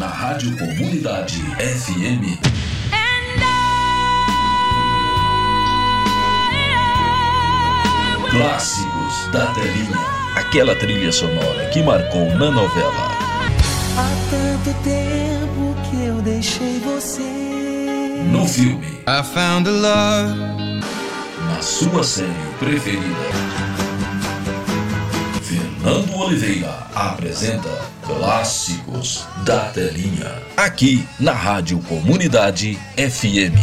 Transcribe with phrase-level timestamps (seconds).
[0.00, 2.40] na Rádio Comunidade FM.
[8.30, 9.98] Clássicos da telinha.
[10.36, 13.10] Aquela trilha sonora que marcou na novela.
[13.98, 18.22] Há tanto tempo que eu deixei você.
[18.32, 18.86] No filme.
[19.06, 20.80] I found a love.
[21.46, 23.04] Na sua série preferida.
[25.42, 30.32] Fernando Oliveira apresenta Clássicos da Telinha.
[30.56, 33.54] Aqui na Rádio Comunidade FM.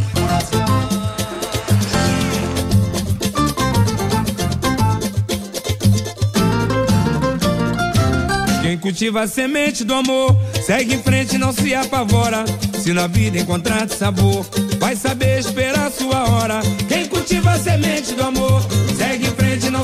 [8.62, 12.46] Quem cultiva a semente do amor, segue em frente, não se apavora.
[12.80, 14.46] Se na vida encontrar sabor,
[14.80, 16.62] vai saber esperar sua hora.
[16.88, 18.66] Quem cultiva a semente do amor,
[18.98, 19.27] segue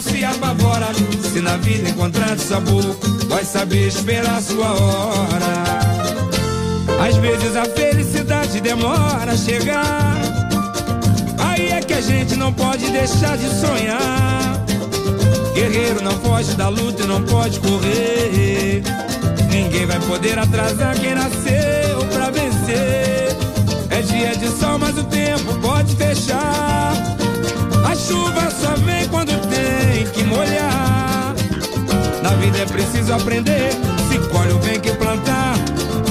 [0.04, 0.88] se apavora.
[1.32, 2.84] Se na vida encontrar sabor,
[3.28, 5.64] vai saber esperar sua hora.
[7.08, 10.18] Às vezes a felicidade demora a chegar.
[11.40, 14.64] Aí é que a gente não pode deixar de sonhar.
[15.54, 18.84] Guerreiro não foge da luta e não pode correr.
[19.50, 23.36] Ninguém vai poder atrasar quem nasceu pra vencer.
[23.90, 27.13] É dia de sol, mas o tempo pode fechar.
[32.64, 33.72] É preciso aprender.
[34.10, 35.56] Se colhe o bem que plantar.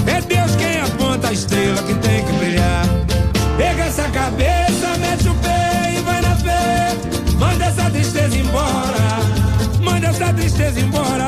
[0.07, 2.85] É Deus quem aponta a estrela que tem que brilhar.
[3.57, 6.97] Pega essa cabeça, mete o pé e vai na fé.
[7.39, 9.83] Manda essa tristeza embora.
[9.83, 11.22] Manda essa tristeza embora.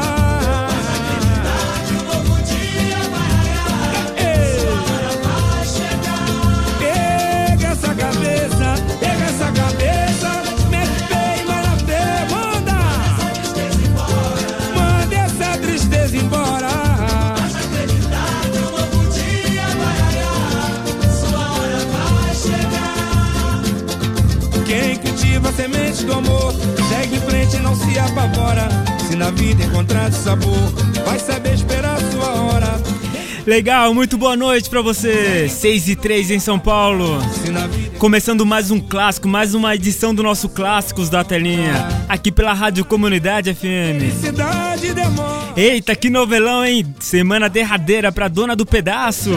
[26.04, 26.52] Do amor
[26.88, 28.68] Segue em frente não se apavora
[29.08, 30.72] Se na vida encontrar sabor
[31.04, 32.82] Vai saber esperar a sua hora
[33.46, 35.50] Legal, muito boa noite pra você.
[35.50, 37.20] 6 e 3 em São Paulo.
[37.42, 41.72] Se na vida Começando mais um clássico, mais uma edição do nosso Clássicos da Telinha.
[42.08, 44.12] Aqui pela Rádio Comunidade FM.
[45.56, 46.84] Eita, que novelão, hein?
[47.00, 49.30] Semana derradeira pra Dona do Pedaço.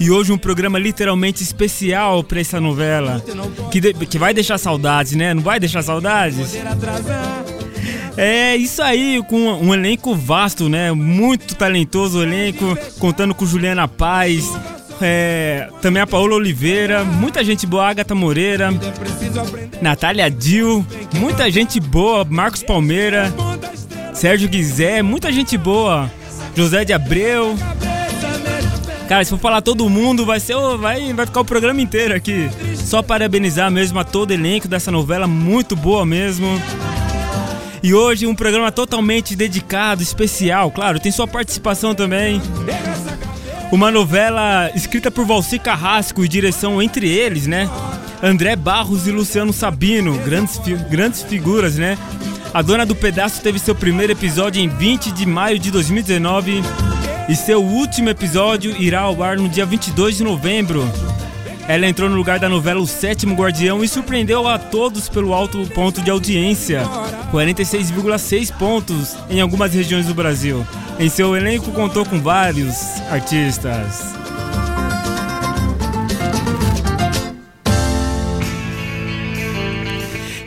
[0.00, 3.22] E hoje um programa literalmente especial pra essa novela.
[3.70, 5.34] Que, de- que vai deixar saudades, né?
[5.34, 6.54] Não vai deixar saudades?
[8.16, 10.92] É isso aí, com um elenco vasto, né?
[10.92, 14.48] Muito talentoso o elenco, contando com Juliana Paz,
[15.00, 18.70] é, também a Paola Oliveira, muita gente boa, Agatha Moreira,
[19.80, 20.84] Natália Dil,
[21.14, 23.32] muita gente boa, Marcos Palmeira,
[24.12, 26.10] Sérgio Guizé, muita gente boa,
[26.54, 27.56] José de Abreu.
[29.08, 32.48] Cara, se for falar todo mundo, vai ser vai, vai ficar o programa inteiro aqui.
[32.76, 36.46] Só parabenizar mesmo a todo elenco dessa novela, muito boa mesmo.
[37.82, 42.40] E hoje um programa totalmente dedicado, especial, claro, tem sua participação também.
[43.74, 47.68] Uma novela escrita por Valci Carrasco e direção entre eles, né?
[48.22, 51.98] André Barros e Luciano Sabino, grandes, fi- grandes figuras, né?
[52.54, 56.62] A Dona do Pedaço teve seu primeiro episódio em 20 de maio de 2019
[57.28, 60.88] e seu último episódio irá ao ar no dia 22 de novembro.
[61.66, 65.66] Ela entrou no lugar da novela O Sétimo Guardião e surpreendeu a todos pelo alto
[65.68, 66.82] ponto de audiência,
[67.32, 70.66] 46,6 pontos em algumas regiões do Brasil.
[70.98, 72.76] Em seu elenco contou com vários
[73.10, 74.14] artistas.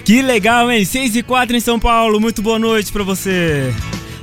[0.06, 0.86] Que legal, hein?
[0.86, 2.22] 6 e 4 em São Paulo.
[2.22, 3.74] Muito boa noite pra você.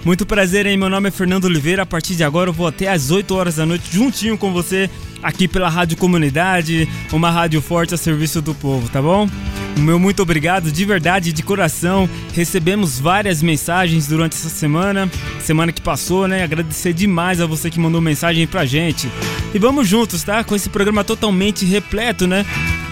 [0.05, 0.78] Muito prazer, hein?
[0.78, 1.82] Meu nome é Fernando Oliveira.
[1.82, 4.88] A partir de agora eu vou até às 8 horas da noite juntinho com você
[5.25, 9.29] aqui pela Rádio Comunidade, uma rádio forte a serviço do povo, tá bom?
[9.79, 12.09] Meu muito obrigado, de verdade, de coração.
[12.33, 16.45] Recebemos várias mensagens durante essa semana, semana que passou, né?
[16.45, 19.11] Agradecer demais a você que mandou mensagem pra gente.
[19.53, 20.44] E vamos juntos, tá?
[20.44, 22.44] Com esse programa totalmente repleto, né?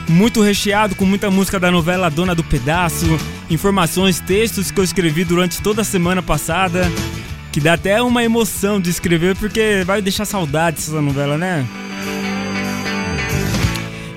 [0.08, 3.06] Muito recheado com muita música da novela Dona do Pedaço,
[3.48, 6.90] informações, textos que eu escrevi durante toda a semana passada,
[7.52, 11.64] que dá até uma emoção de escrever porque vai deixar saudade essa novela, né?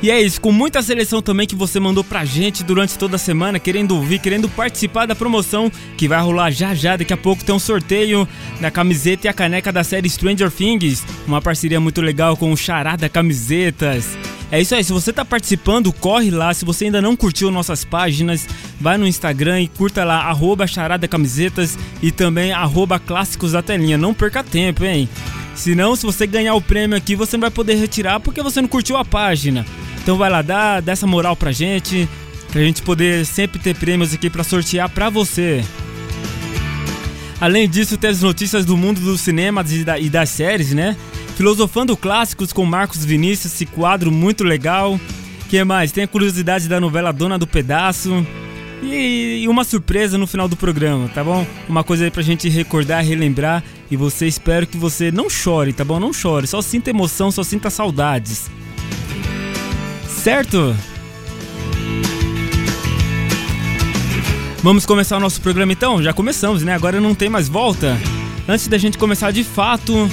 [0.01, 3.19] E é isso, com muita seleção também que você mandou pra gente durante toda a
[3.19, 6.95] semana, querendo ouvir, querendo participar da promoção que vai rolar já já.
[6.95, 8.27] Daqui a pouco tem um sorteio
[8.59, 12.57] da camiseta e a caneca da série Stranger Things, uma parceria muito legal com o
[12.57, 14.18] Charada Camisetas.
[14.51, 16.53] É isso aí, se você tá participando, corre lá.
[16.53, 18.48] Se você ainda não curtiu nossas páginas,
[18.80, 23.98] vai no Instagram e curta lá, arroba Charada Camisetas e também arroba Clássicos da Telinha.
[23.98, 25.09] Não perca tempo, hein?
[25.55, 28.67] Senão, se você ganhar o prêmio aqui, você não vai poder retirar porque você não
[28.67, 29.65] curtiu a página.
[30.01, 32.07] Então vai lá, dá, dá essa moral pra gente,
[32.51, 35.63] pra gente poder sempre ter prêmios aqui pra sortear pra você.
[37.39, 39.63] Além disso, tem as notícias do mundo do cinema
[39.99, 40.95] e das séries, né?
[41.35, 44.99] Filosofando Clássicos com Marcos Vinícius, esse quadro muito legal.
[45.49, 45.91] que mais?
[45.91, 48.25] Tem a curiosidade da novela Dona do Pedaço.
[48.81, 51.45] E, e, uma surpresa no final do programa, tá bom?
[51.67, 53.63] Uma coisa aí pra gente recordar, relembrar.
[53.89, 55.99] E você espero que você não chore, tá bom?
[55.99, 58.49] Não chore, só sinta emoção, só sinta saudades.
[60.07, 60.75] Certo?
[64.63, 66.01] Vamos começar o nosso programa então?
[66.01, 66.73] Já começamos, né?
[66.73, 67.95] Agora não tem mais volta.
[68.47, 70.09] Antes da gente começar de fato,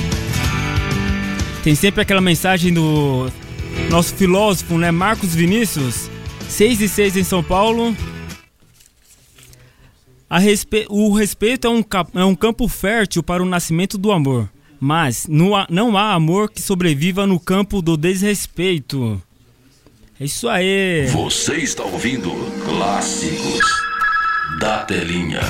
[1.64, 3.30] tem sempre aquela mensagem do
[3.88, 4.90] nosso filósofo, né?
[4.90, 6.10] Marcos Vinícius.
[6.48, 7.96] 6 e 6 em São Paulo,
[10.38, 10.86] Respe...
[10.88, 11.84] O respeito é um,
[12.14, 14.48] é um campo fértil para o nascimento do amor,
[14.80, 19.20] mas não há, não há amor que sobreviva no campo do desrespeito.
[20.18, 21.06] É isso aí.
[21.08, 22.30] Você está ouvindo
[22.64, 23.66] Clássicos
[24.58, 25.40] da Telinha.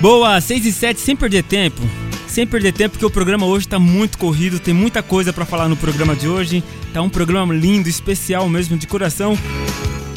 [0.00, 1.80] Boa, 6 e 7, sem perder tempo.
[2.26, 5.68] Sem perder tempo, porque o programa hoje está muito corrido, tem muita coisa para falar
[5.68, 6.64] no programa de hoje.
[6.92, 9.38] Tá um programa lindo, especial mesmo, de coração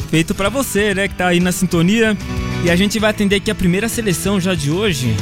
[0.06, 2.16] feito para você, né, que tá aí na sintonia.
[2.64, 5.14] E a gente vai atender aqui a primeira seleção já de hoje.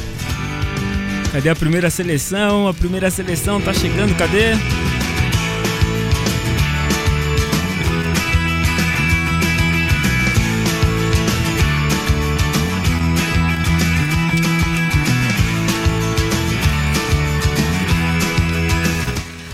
[1.31, 2.67] Cadê a primeira seleção?
[2.67, 4.53] A primeira seleção tá chegando, cadê?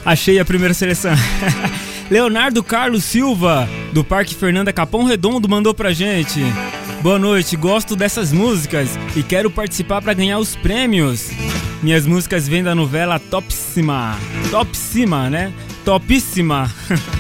[0.04, 1.14] Achei a primeira seleção.
[2.10, 6.40] Leonardo Carlos Silva, do Parque Fernanda Capão Redondo, mandou pra gente.
[7.02, 11.30] Boa noite, gosto dessas músicas e quero participar para ganhar os prêmios.
[11.82, 14.18] Minhas músicas vêm da novela Topíssima.
[14.50, 15.52] Topíssima, né?
[15.84, 16.72] Topíssima.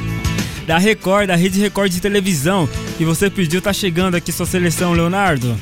[0.67, 2.69] da Record, da Rede Record de televisão.
[2.99, 5.59] E você pediu, tá chegando aqui sua seleção, Leonardo.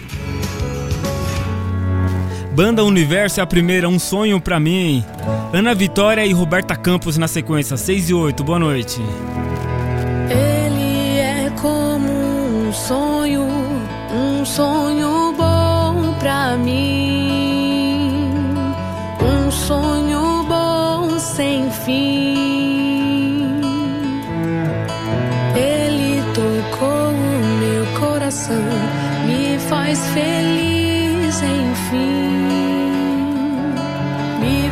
[2.53, 5.03] Banda Universo é a primeira, um sonho pra mim.
[5.53, 9.01] Ana Vitória e Roberta Campos na sequência, 6 e 8, boa noite.
[14.59, 18.11] Sonho bom pra mim.
[19.21, 23.61] Um sonho bom sem fim.
[25.55, 28.65] Ele tocou o meu coração,
[29.25, 32.19] me faz feliz, enfim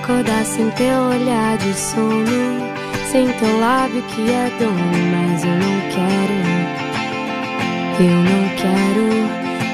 [0.08, 2.64] acordar sem teu olhar de sono,
[3.12, 4.80] sem teu lábio que é dono,
[5.12, 6.38] mas eu não quero.
[8.00, 8.78] Eu não quero.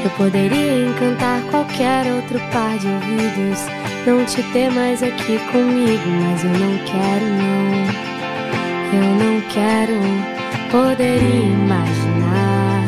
[0.04, 3.60] Eu poderia encantar qualquer outro par de ouvidos,
[4.08, 7.84] não te ter mais aqui comigo, mas eu não quero, não.
[8.92, 10.02] Eu não quero.
[10.72, 12.84] Poderia imaginar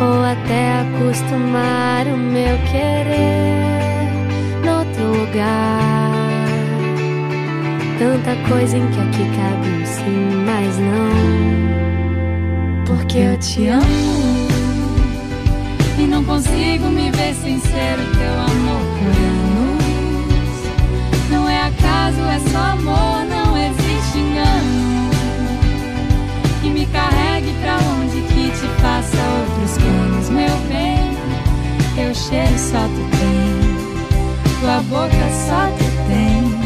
[0.00, 3.58] ou até acostumar o meu querer
[4.64, 6.13] noutro lugar.
[7.98, 11.14] Tanta coisa em que aqui cabe um sim, mas não.
[12.84, 14.48] Porque eu te amo.
[15.96, 19.84] E não consigo me ver sem ser o teu amor por anos.
[21.30, 25.10] Não é acaso, é só amor, não existe engano.
[26.60, 31.14] Que me carregue pra onde que te faça outros planos, meu bem.
[31.94, 33.54] Teu cheiro só tu tem,
[34.60, 36.63] tua boca só tu tem.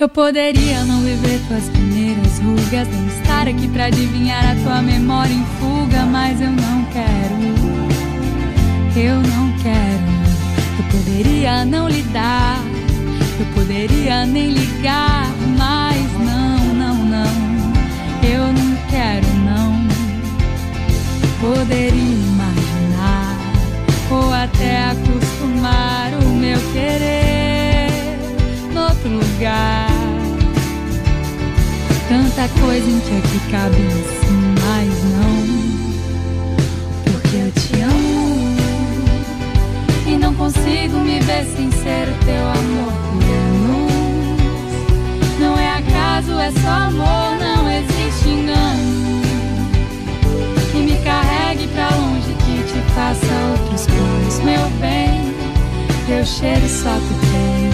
[0.00, 5.32] Eu poderia não viver tuas primeiras rugas, não estar aqui pra adivinhar a tua memória
[5.32, 7.34] em fuga, mas eu não quero.
[8.96, 10.08] Eu não quero.
[10.78, 12.62] Eu poderia não lidar,
[13.40, 15.26] eu poderia nem ligar,
[15.58, 17.48] mas não, não, não.
[18.22, 19.88] Eu não quero, não.
[21.40, 23.36] Poderia imaginar
[24.12, 27.38] ou até acostumar o meu querer
[28.78, 29.87] noutro lugar.
[32.08, 35.44] Tanta coisa em que aqui cabe sim, mas não.
[37.04, 38.56] Porque eu te amo
[40.06, 43.92] e não consigo me ver sem ser o teu amor por anos.
[45.38, 49.20] Não é acaso, é só amor, não existe engano.
[50.72, 55.34] Que me carregue pra longe, que te faça outros planos, meu bem.
[56.06, 57.70] Teu cheiro só tu tem,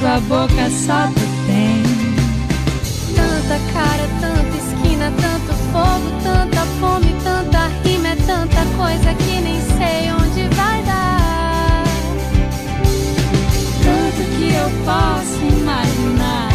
[0.00, 1.25] tua boca só tu
[3.76, 10.10] cara, tanta esquina, tanto fogo, tanta fome, tanta rima, é tanta coisa que nem sei
[10.12, 11.84] onde vai dar.
[13.84, 16.50] Tanto que eu posso imaginar.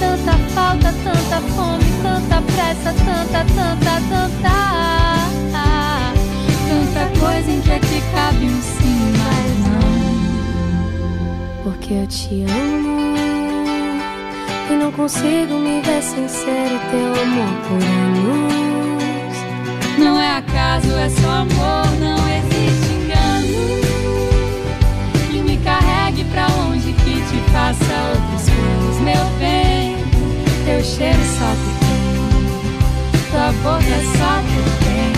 [0.00, 4.58] Tanta falta, tanta fome, tanta pressa, tanta, tanta, tanta.
[6.70, 9.90] Tanta coisa em que aqui cabe um sim, mas não.
[11.64, 13.29] Porque eu te amo
[14.70, 19.36] e não consigo me ver sem ser o teu amor por anos.
[19.98, 23.80] Não é acaso, é só amor, não existe engano.
[25.30, 29.96] Que me carregue pra onde que te faça outros planos, meu bem.
[30.64, 31.98] Teu cheiro só tu tem,
[33.30, 35.12] tua boca só tu tem.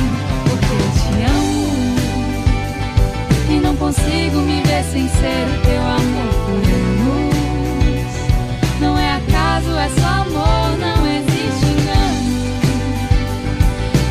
[0.49, 1.52] Porque eu te amo
[3.50, 6.42] e não consigo me ver sem ser o teu amor
[9.62, 12.42] acaso, é só amor, não existe engano.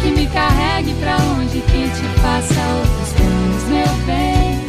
[0.02, 4.62] Que me carregue pra onde que te faça outros planos, meu bem.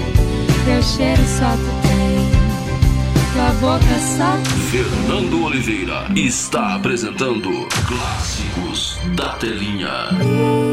[0.64, 2.30] Teu cheiro só tu tem,
[3.32, 10.71] tua boca só tu Fernando Oliveira está apresentando Clássicos da Telinha.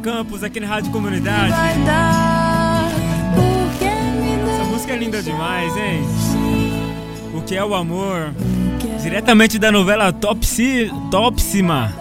[0.00, 1.52] Campos aqui na Rádio Comunidade.
[4.48, 6.02] Essa música é linda demais, hein?
[7.34, 8.32] O que é o amor?
[9.02, 11.92] Diretamente da novela Topsi, Topsima.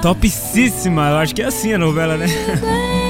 [0.00, 2.26] Topsíssima, eu acho que é assim a novela, né?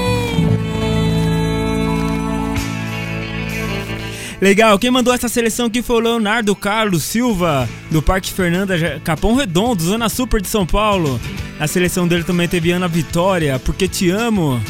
[4.41, 9.35] Legal, quem mandou essa seleção aqui foi o Leonardo Carlos Silva, do Parque Fernanda Capão
[9.35, 11.19] Redondo, Zona Super de São Paulo.
[11.59, 14.61] A seleção dele também teve Ana Vitória, Porque Te Amo.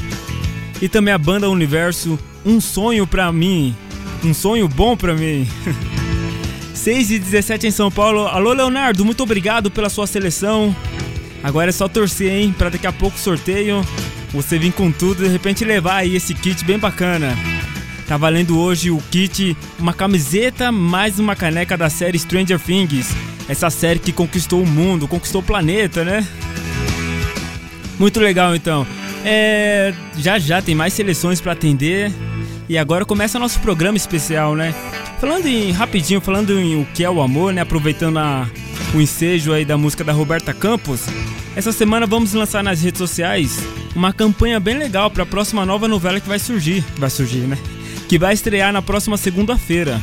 [0.82, 3.76] E também a banda Universo, Um Sonho Pra Mim.
[4.24, 5.48] Um sonho bom pra mim.
[6.74, 8.28] 6 e 17 em São Paulo.
[8.28, 10.76] Alô, Leonardo, muito obrigado pela sua seleção.
[11.44, 12.54] Agora é só torcer, hein?
[12.58, 13.82] Pra daqui a pouco sorteio.
[14.34, 17.38] Você vir com tudo e de repente levar aí esse kit bem bacana.
[18.08, 23.10] Tá valendo hoje o kit, uma camiseta mais uma caneca da série Stranger Things.
[23.48, 26.28] Essa série que conquistou o mundo, conquistou o planeta, né?
[28.00, 28.88] Muito legal então.
[29.24, 32.12] É, já já tem mais seleções para atender.
[32.68, 34.74] E agora começa nosso programa especial, né?
[35.20, 37.62] Falando em rapidinho, falando em o que é o amor, né?
[37.62, 38.48] Aproveitando a,
[38.94, 41.06] o ensejo aí da música da Roberta Campos.
[41.56, 43.60] Essa semana vamos lançar nas redes sociais
[43.96, 47.58] uma campanha bem legal para a próxima nova novela que vai surgir, vai surgir, né?
[48.10, 50.02] que vai estrear na próxima segunda-feira.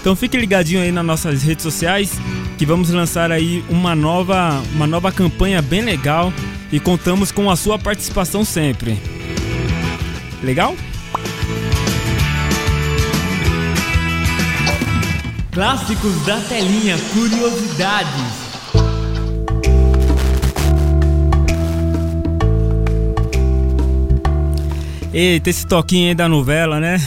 [0.00, 2.12] Então fique ligadinho aí nas nossas redes sociais
[2.56, 6.32] que vamos lançar aí uma nova, uma nova campanha bem legal
[6.72, 8.98] e contamos com a sua participação sempre.
[10.42, 10.76] Legal?
[15.52, 18.50] Clássicos da telinha, curiosidades.
[25.12, 26.98] Eita, esse toquinho aí da novela, né?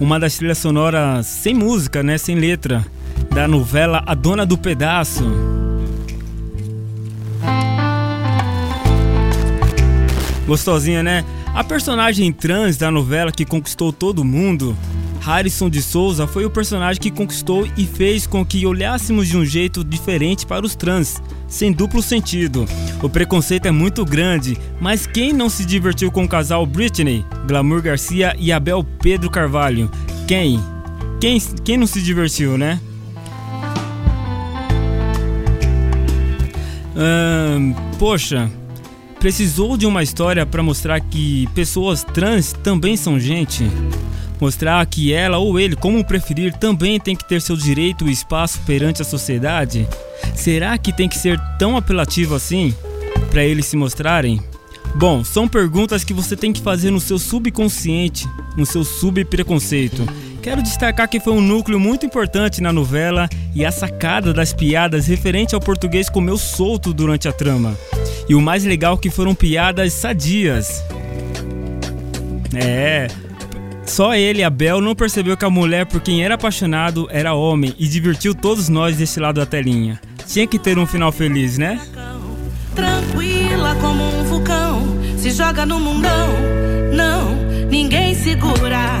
[0.00, 2.84] uma das trilhas sonoras sem música, né, sem letra,
[3.34, 5.24] da novela A Dona do Pedaço.
[10.48, 11.26] Gostosinha, né?
[11.54, 14.74] A personagem trans da novela que conquistou todo mundo,
[15.20, 19.44] Harrison de Souza, foi o personagem que conquistou e fez com que olhássemos de um
[19.44, 22.66] jeito diferente para os trans sem duplo sentido.
[23.02, 27.82] O preconceito é muito grande, mas quem não se divertiu com o casal Britney, Glamour
[27.82, 29.90] Garcia e Abel Pedro Carvalho?
[30.26, 30.58] Quem?
[31.20, 32.80] Quem, quem não se divertiu, né?
[36.96, 38.50] Hum, poxa,
[39.18, 43.64] precisou de uma história para mostrar que pessoas trans também são gente?
[44.40, 48.60] Mostrar que ela ou ele, como preferir, também tem que ter seu direito e espaço
[48.64, 49.88] perante a sociedade?
[50.34, 52.72] Será que tem que ser tão apelativo assim
[53.30, 54.40] para eles se mostrarem?
[54.94, 58.26] Bom, são perguntas que você tem que fazer no seu subconsciente,
[58.56, 60.06] no seu subpreconceito.
[60.40, 65.06] Quero destacar que foi um núcleo muito importante na novela e a sacada das piadas
[65.06, 67.76] referente ao português comeu solto durante a trama.
[68.28, 70.82] E o mais legal que foram piadas sadias.
[72.54, 73.08] É,
[73.88, 77.88] só ele, Abel, não percebeu que a mulher por quem era apaixonado era homem e
[77.88, 79.98] divertiu todos nós desse lado da telinha.
[80.26, 81.80] Tinha que ter um final feliz, né?
[82.74, 84.82] Tranquila como um vulcão,
[85.16, 86.28] se joga no mundão.
[86.92, 87.34] Não,
[87.70, 89.00] ninguém segura.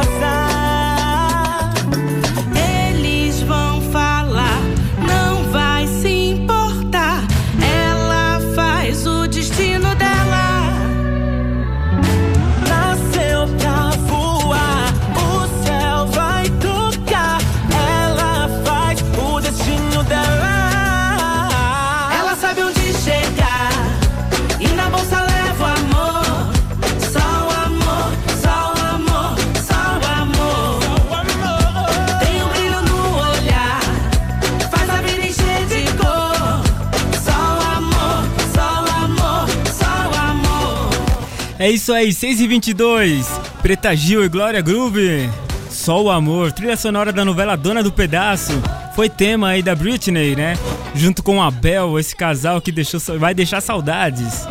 [41.61, 43.27] É isso aí, 6 e 22
[43.61, 45.29] Preta Gil e Glória Groove.
[45.69, 48.51] Só o amor, trilha sonora da novela Dona do Pedaço.
[48.95, 50.57] Foi tema aí da Britney, né?
[50.95, 54.47] Junto com a Bel, esse casal que deixou, vai deixar saudades.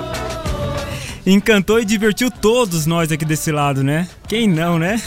[1.27, 4.07] Encantou e divertiu todos nós aqui desse lado, né?
[4.29, 5.03] Quem não, né?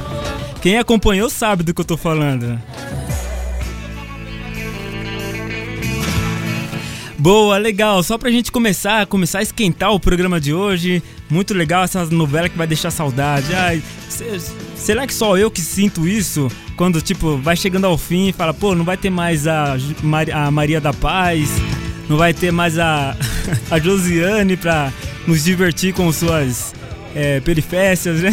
[0.62, 2.58] Quem acompanhou sabe do que eu tô falando.
[7.22, 8.02] Boa, legal.
[8.02, 11.00] Só pra gente começar, começar a esquentar o programa de hoje.
[11.30, 13.54] Muito legal essa novela que vai deixar saudade.
[13.54, 13.80] Ai,
[14.74, 16.48] será que só eu que sinto isso?
[16.76, 19.76] Quando, tipo, vai chegando ao fim e fala, pô, não vai ter mais a,
[20.34, 21.48] a Maria da Paz,
[22.08, 23.16] não vai ter mais a,
[23.70, 24.92] a Josiane pra
[25.24, 26.74] nos divertir com suas
[27.14, 28.32] é, perifécias, né?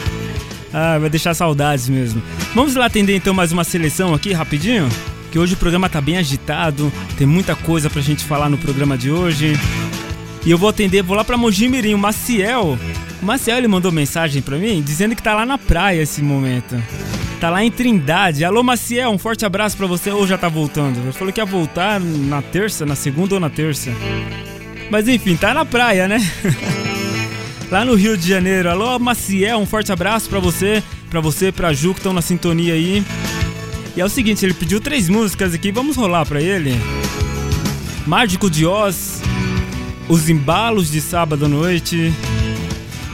[0.72, 2.22] ah, vai deixar saudades mesmo.
[2.54, 4.88] Vamos lá atender então mais uma seleção aqui rapidinho?
[5.30, 8.98] Que hoje o programa tá bem agitado, tem muita coisa pra gente falar no programa
[8.98, 9.58] de hoje.
[10.44, 12.78] E eu vou atender, vou lá pra Mojimirim, o Maciel.
[13.20, 16.82] O Maciel ele mandou mensagem pra mim dizendo que tá lá na praia esse momento.
[17.38, 18.44] Tá lá em Trindade.
[18.44, 20.98] Alô Maciel, um forte abraço pra você ou já tá voltando?
[21.00, 23.90] Ele falou que ia voltar na terça, na segunda ou na terça.
[24.90, 26.18] Mas enfim, tá na praia, né?
[27.70, 28.68] lá no Rio de Janeiro.
[28.68, 32.74] Alô Maciel, um forte abraço pra você, pra você, pra Ju que estão na sintonia
[32.74, 33.04] aí.
[34.00, 36.72] É o seguinte, ele pediu três músicas aqui, vamos rolar para ele.
[38.06, 39.20] Mágico de Oz,
[40.08, 42.10] Os Embalos de Sábado à Noite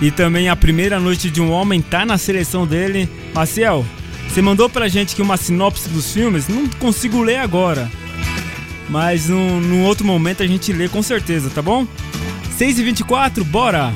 [0.01, 3.09] e também A Primeira Noite de um Homem tá na seleção dele.
[3.35, 3.85] Marcel,
[4.29, 7.90] você mandou pra gente aqui uma sinopse dos filmes, não consigo ler agora.
[8.88, 11.85] Mas num, num outro momento a gente lê com certeza, tá bom?
[12.57, 13.92] 6h24, bora!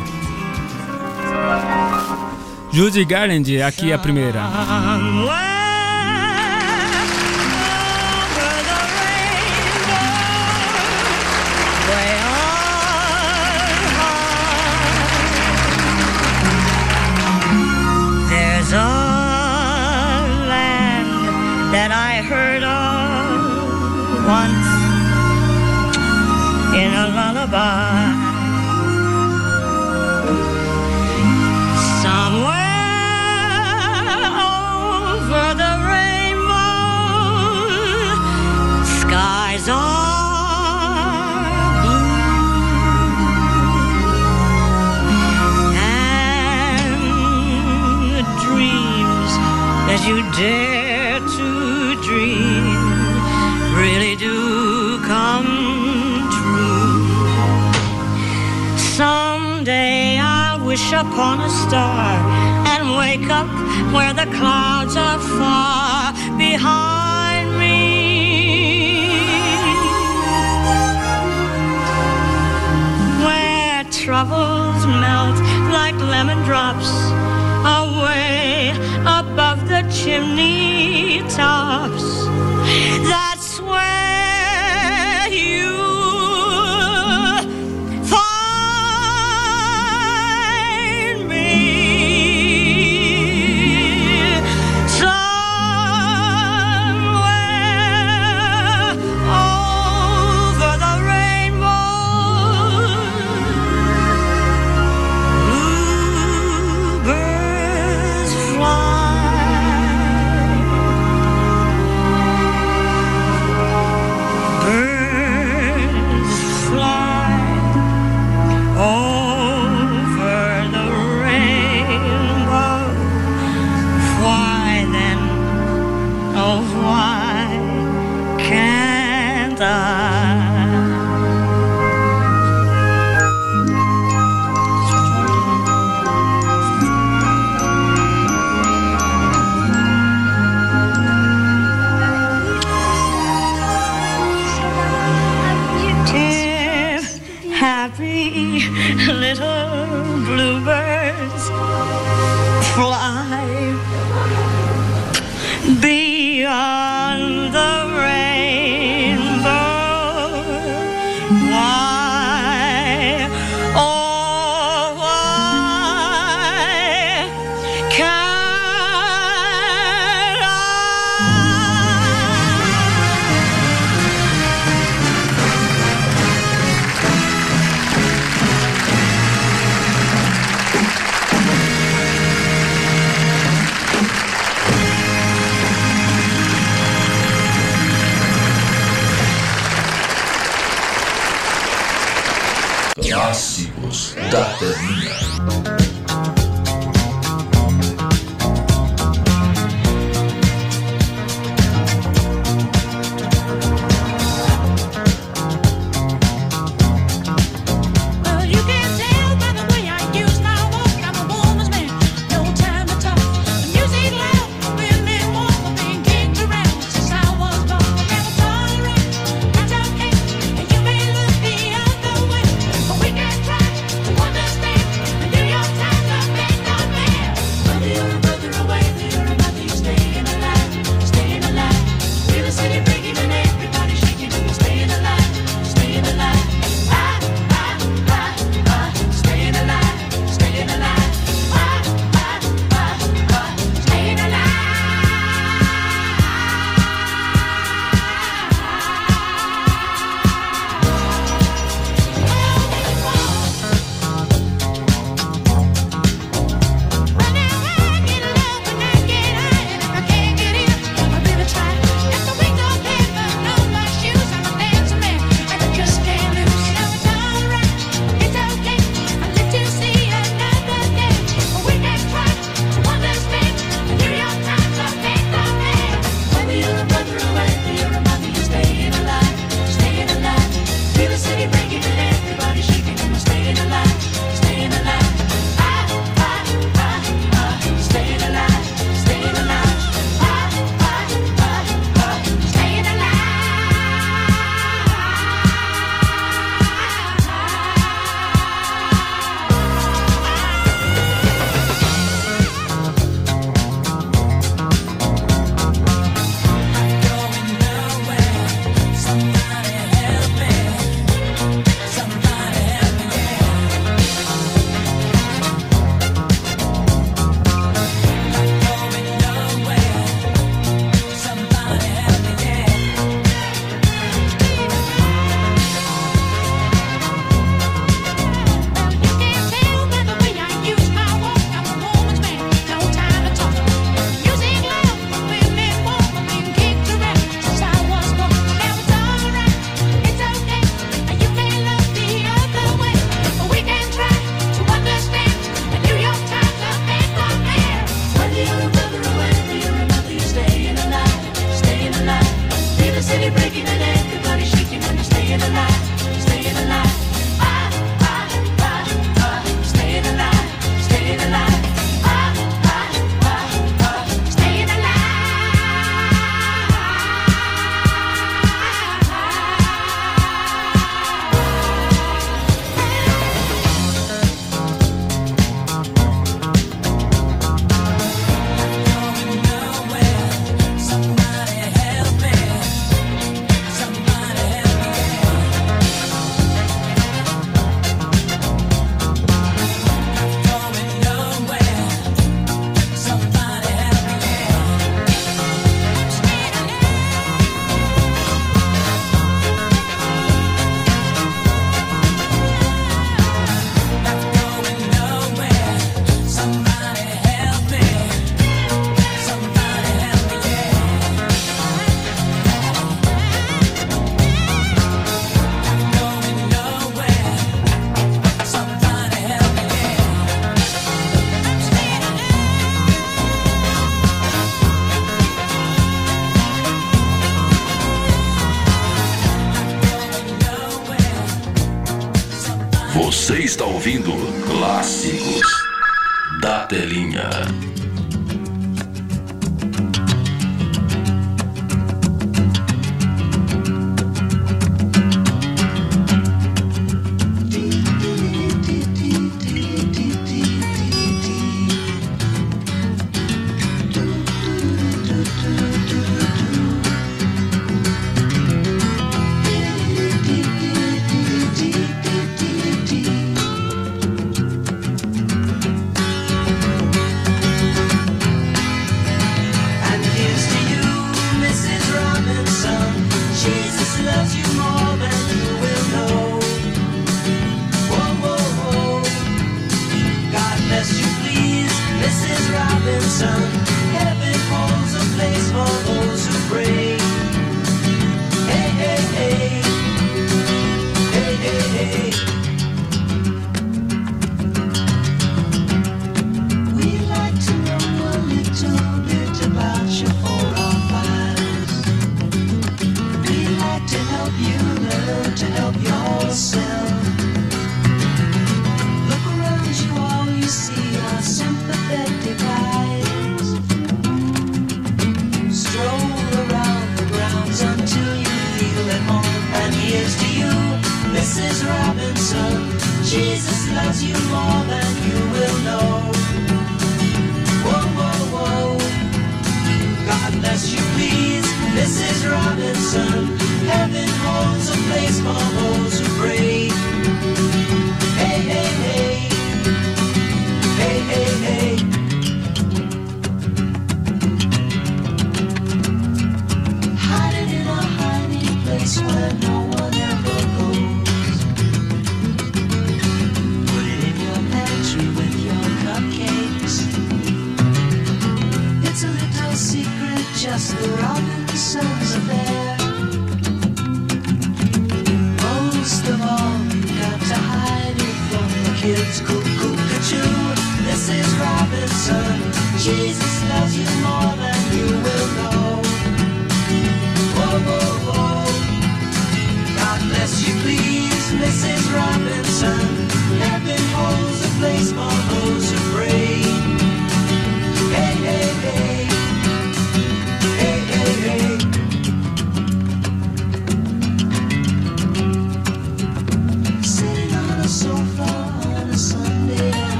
[2.73, 4.41] Judy Garland, aqui é a primeira.
[27.11, 28.15] Lullaby.
[32.03, 32.71] Somewhere
[34.55, 36.85] over the rainbow,
[39.01, 41.01] skies are
[41.83, 42.15] blue,
[45.75, 46.95] and
[48.47, 49.33] dreams
[49.89, 50.80] that you dare
[60.71, 62.15] wish upon a star
[62.73, 63.51] and wake up
[63.93, 69.09] where the clouds are far behind me.
[73.27, 75.39] Where troubles melt
[75.73, 76.91] like lemon drops
[77.83, 78.71] away
[79.19, 82.07] above the chimney tops.
[83.11, 83.30] That's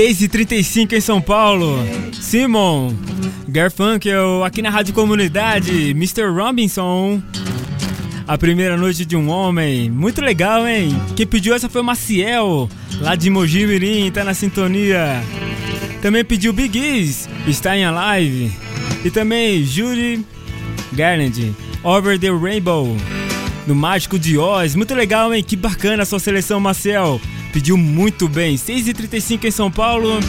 [0.00, 1.76] 6h35 em São Paulo.
[2.18, 2.94] Simon,
[3.46, 6.24] Garfunkel, aqui na Rádio Comunidade, Mr.
[6.34, 7.22] Robinson.
[8.26, 9.90] A primeira noite de um homem.
[9.90, 10.98] Muito legal, hein?
[11.14, 12.66] Quem pediu essa foi o Maciel,
[12.98, 15.22] lá de Mogi Mirim, tá na sintonia.
[16.00, 18.50] Também pediu Big Ease, está em live.
[19.04, 20.24] E também Judy
[20.94, 22.96] Garland, Over the Rainbow,
[23.66, 24.74] no Mágico de Oz.
[24.74, 25.44] Muito legal, hein?
[25.44, 27.20] Que bacana a sua seleção, Maciel.
[27.52, 28.56] Pediu muito bem.
[28.56, 30.20] 6h35 em São Paulo.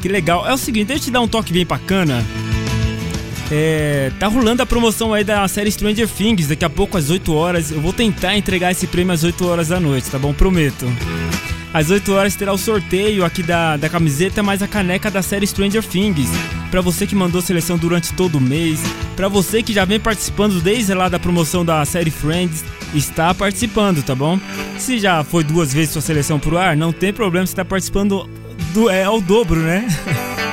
[0.00, 0.46] Que legal.
[0.46, 2.24] É o seguinte, deixa eu te dar um toque bem bacana.
[3.50, 7.32] É, tá rolando a promoção aí da série Stranger Things, daqui a pouco às 8
[7.32, 7.70] horas.
[7.70, 10.32] Eu vou tentar entregar esse prêmio às 8 horas da noite, tá bom?
[10.32, 10.86] Prometo.
[11.72, 15.46] Às 8 horas terá o sorteio aqui da, da camiseta mais a caneca da série
[15.46, 16.28] Stranger Things.
[16.70, 18.80] Pra você que mandou seleção durante todo o mês,
[19.16, 22.64] pra você que já vem participando desde lá da promoção da série Friends,
[22.94, 24.38] está participando, tá bom?
[24.78, 28.28] Se já foi duas vezes sua seleção pro ar, não tem problema, você tá participando
[28.72, 29.86] do, é, ao dobro, né?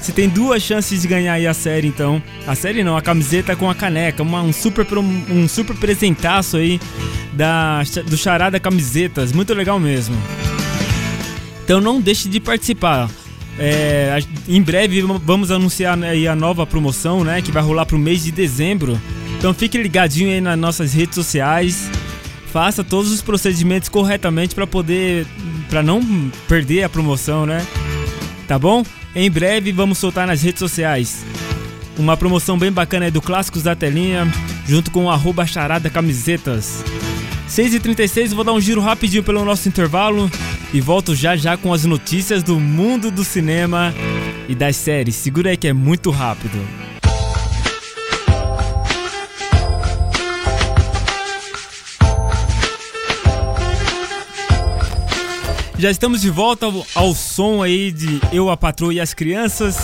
[0.00, 2.22] Você tem duas chances de ganhar aí a série, então.
[2.46, 6.80] A série não, a camiseta com a caneca, uma, um, super, um super presentaço aí
[7.34, 10.16] da, do Charada Camisetas, muito legal mesmo.
[11.62, 13.10] Então não deixe de participar.
[13.58, 14.18] É,
[14.48, 18.24] em breve vamos anunciar né, aí a nova promoção, né, que vai rolar pro mês
[18.24, 18.98] de dezembro.
[19.38, 21.88] Então fique ligadinho aí nas nossas redes sociais.
[22.52, 25.26] Faça todos os procedimentos corretamente para poder,
[25.70, 26.02] para não
[26.48, 27.64] perder a promoção, né?
[28.48, 28.84] Tá bom?
[29.14, 31.24] Em breve vamos soltar nas redes sociais.
[31.96, 34.26] Uma promoção bem bacana aí do Clássicos da Telinha,
[34.66, 36.84] junto com o arroba charada camisetas.
[37.48, 40.30] 6h36, vou dar um giro rapidinho pelo nosso intervalo
[40.72, 43.94] e volto já já com as notícias do mundo do cinema
[44.48, 45.14] e das séries.
[45.14, 46.87] Segura aí que é muito rápido.
[55.78, 59.76] Já estamos de volta ao, som aí de Eu, a Patroa e as Crianças.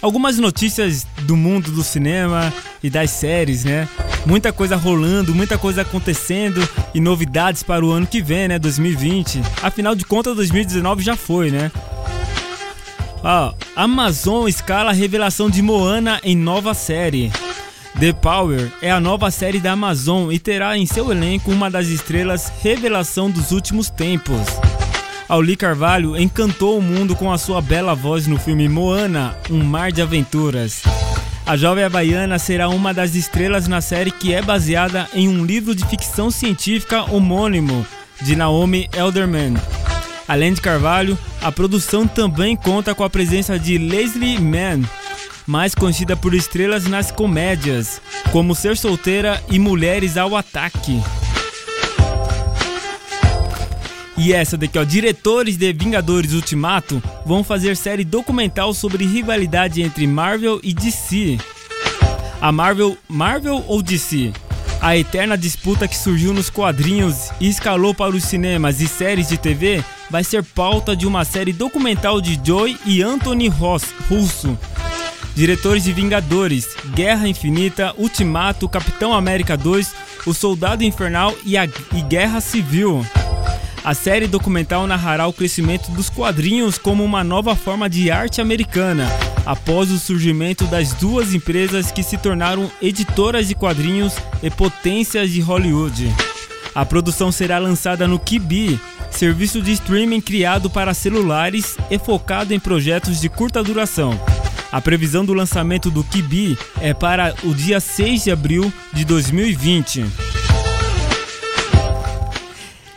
[0.00, 3.88] Algumas notícias do mundo do cinema e das séries, né?
[4.24, 8.60] Muita coisa rolando, muita coisa acontecendo e novidades para o ano que vem, né?
[8.60, 9.42] 2020.
[9.60, 11.72] Afinal de contas, 2019 já foi, né?
[13.24, 17.32] Ó, Amazon escala a revelação de Moana em nova série.
[18.00, 21.88] The Power é a nova série da Amazon e terá em seu elenco uma das
[21.88, 24.40] estrelas revelação dos últimos tempos.
[25.28, 29.90] Auli Carvalho encantou o mundo com a sua bela voz no filme Moana, Um Mar
[29.90, 30.84] de Aventuras.
[31.44, 35.74] A jovem havaiana será uma das estrelas na série que é baseada em um livro
[35.74, 37.84] de ficção científica homônimo
[38.22, 39.54] de Naomi Elderman.
[40.28, 44.84] Além de Carvalho, a produção também conta com a presença de Leslie Mann,
[45.48, 51.02] mais conhecida por estrelas nas comédias, como Ser Solteira e Mulheres ao Ataque.
[54.18, 60.06] E essa daqui, ó, diretores de Vingadores Ultimato vão fazer série documental sobre rivalidade entre
[60.06, 61.38] Marvel e DC.
[62.42, 64.32] A Marvel, Marvel ou DC?
[64.82, 69.38] A eterna disputa que surgiu nos quadrinhos e escalou para os cinemas e séries de
[69.38, 74.58] TV vai ser pauta de uma série documental de Joy e Anthony Ross, Russo.
[75.38, 79.94] Diretores de Vingadores, Guerra Infinita, Ultimato, Capitão América 2,
[80.26, 83.06] O Soldado Infernal e, a, e Guerra Civil.
[83.84, 89.06] A série documental narrará o crescimento dos quadrinhos como uma nova forma de arte americana,
[89.46, 95.40] após o surgimento das duas empresas que se tornaram editoras de quadrinhos e potências de
[95.40, 96.12] Hollywood.
[96.74, 102.58] A produção será lançada no Kibi, serviço de streaming criado para celulares e focado em
[102.58, 104.18] projetos de curta duração.
[104.70, 110.04] A previsão do lançamento do Kibi é para o dia 6 de abril de 2020.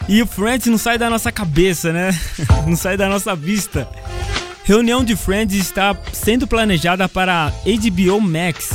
[0.10, 2.10] E o Friends não sai da nossa cabeça, né?
[2.68, 3.88] Não sai da nossa vista.
[4.66, 8.72] Reunião de Friends está sendo planejada para HBO Max.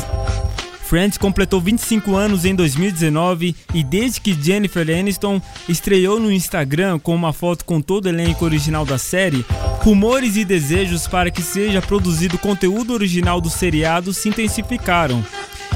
[0.87, 7.12] Friends completou 25 anos em 2019 e desde que Jennifer Aniston estreou no Instagram com
[7.12, 9.45] uma foto com todo o elenco original da série,
[9.80, 15.24] rumores e desejos para que seja produzido conteúdo original do seriado se intensificaram.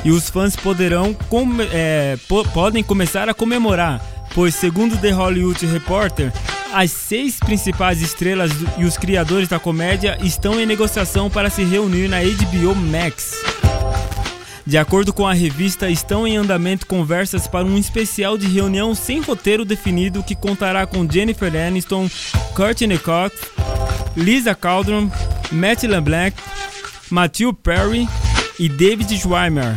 [0.05, 1.17] E os fãs poderão
[1.73, 4.01] é, po podem começar a comemorar,
[4.33, 6.33] pois segundo The Hollywood Reporter,
[6.73, 12.07] as seis principais estrelas e os criadores da comédia estão em negociação para se reunir
[12.07, 13.35] na HBO Max.
[14.67, 19.21] De acordo com a revista, estão em andamento conversas para um especial de reunião sem
[19.21, 22.09] roteiro definido que contará com Jennifer Aniston,
[22.55, 23.35] Courtney Cox,
[24.17, 25.11] Lisa Kudrow,
[25.51, 26.37] Matt LeBlanc,
[27.11, 28.09] Matthew Perry
[28.59, 29.75] e David Schwimmer,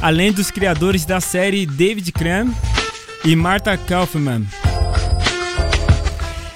[0.00, 2.52] além dos criadores da série David Crane
[3.24, 4.46] e Martha Kaufman.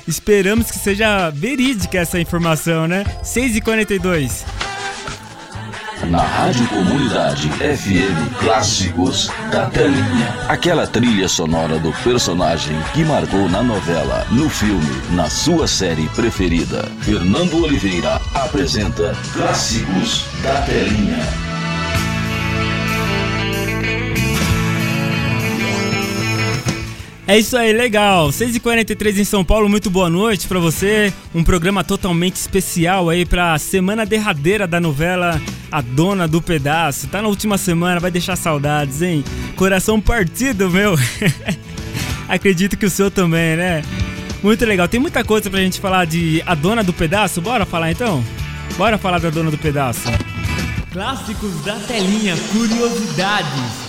[0.06, 3.04] Esperamos que seja verídica essa informação, né?
[3.24, 4.55] 6h42.
[6.04, 10.34] Na Rádio Comunidade FM Clássicos da Telinha.
[10.48, 16.84] Aquela trilha sonora do personagem que marcou na novela, no filme, na sua série preferida.
[17.00, 21.45] Fernando Oliveira apresenta Clássicos da Telinha.
[27.28, 28.28] É isso aí, legal.
[28.28, 31.12] 6h43 em São Paulo, muito boa noite para você.
[31.34, 35.40] Um programa totalmente especial aí pra semana derradeira da novela
[35.72, 37.08] A Dona do Pedaço.
[37.08, 39.24] Tá na última semana, vai deixar saudades, hein?
[39.56, 40.94] Coração partido, meu.
[42.28, 43.82] Acredito que o seu também, né?
[44.40, 44.86] Muito legal.
[44.86, 47.40] Tem muita coisa pra gente falar de A Dona do Pedaço.
[47.40, 48.22] Bora falar então?
[48.76, 50.02] Bora falar da Dona do Pedaço.
[50.92, 53.85] Clássicos da telinha, curiosidades.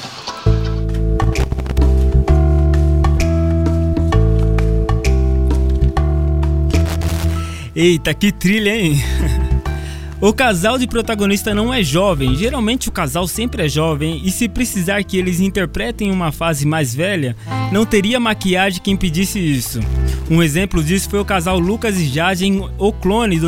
[7.80, 8.99] Eita, que trilha, hein?
[10.19, 14.49] O casal de protagonista não é jovem, geralmente o casal sempre é jovem, e se
[14.49, 17.36] precisar que eles interpretem uma fase mais velha,
[17.71, 19.80] não teria maquiagem que impedisse isso.
[20.28, 23.39] Um exemplo disso foi o casal Lucas e Jade em O Clone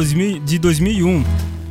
[0.45, 1.23] de 2001.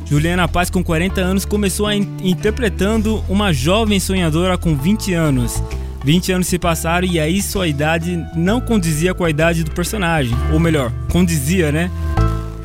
[0.05, 5.63] Juliana Paz, com 40 anos, começou a in interpretando uma jovem sonhadora com 20 anos.
[6.03, 10.35] 20 anos se passaram e aí sua idade não condizia com a idade do personagem,
[10.51, 11.89] ou melhor, condizia, né?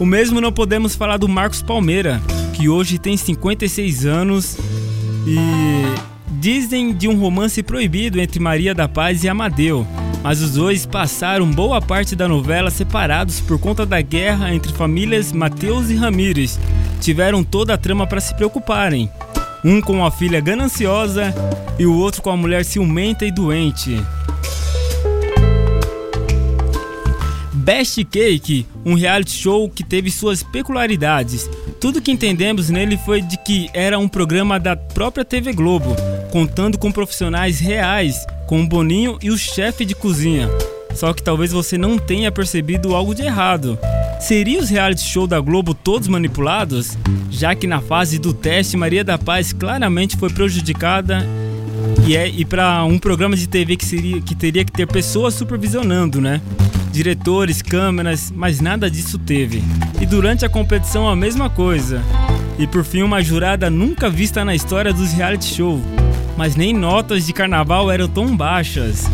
[0.05, 2.21] O mesmo não podemos falar do Marcos Palmeira,
[2.53, 4.59] que hoje tem 56 anos
[5.27, 5.39] e
[6.33, 9.87] dizem de um romance proibido entre Maria da Paz e Amadeu.
[10.23, 15.33] Mas os dois passaram boa parte da novela separados por conta da guerra entre famílias
[15.33, 16.61] Mateus e Ramírez.
[17.01, 19.09] Tiveram toda a trama para se preocuparem.
[19.65, 21.35] Um com a filha gananciosa
[21.79, 24.05] e o outro com a mulher ciumenta e doente.
[27.65, 31.49] Best Cake, um reality show que teve suas peculiaridades.
[31.81, 35.97] Tudo que entendemos nele foi de que era um programa da própria TV Globo,
[36.31, 40.51] contando com profissionais reais, como o Boninho e o chefe de cozinha.
[40.95, 43.79] Só que talvez você não tenha percebido algo de errado.
[44.21, 46.99] Seriam os reality show da Globo todos manipulados?
[47.31, 51.27] Já que na fase do teste Maria da Paz claramente foi prejudicada
[52.07, 55.33] e é e para um programa de TV que seria que teria que ter pessoas
[55.33, 56.43] supervisionando, né?
[56.95, 59.61] Diretores, câmeras, mas nada disso teve.
[60.01, 62.01] E durante a competição a mesma coisa.
[62.57, 65.81] E por fim uma jurada nunca vista na história dos reality show.
[66.37, 69.11] Mas nem notas de carnaval eram tão baixas.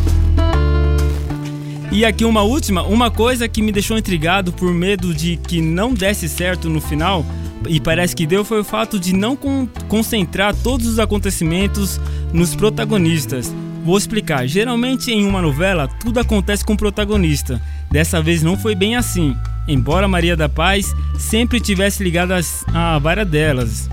[1.90, 5.94] E aqui uma última, uma coisa que me deixou intrigado por medo de que não
[5.94, 7.24] desse certo no final,
[7.66, 11.98] e parece que deu, foi o fato de não con concentrar todos os acontecimentos
[12.32, 13.52] nos protagonistas.
[13.84, 14.46] Vou explicar.
[14.46, 17.60] Geralmente em uma novela tudo acontece com o protagonista.
[17.90, 22.32] Dessa vez não foi bem assim, embora Maria da Paz sempre tivesse ligado
[22.72, 23.90] a várias delas.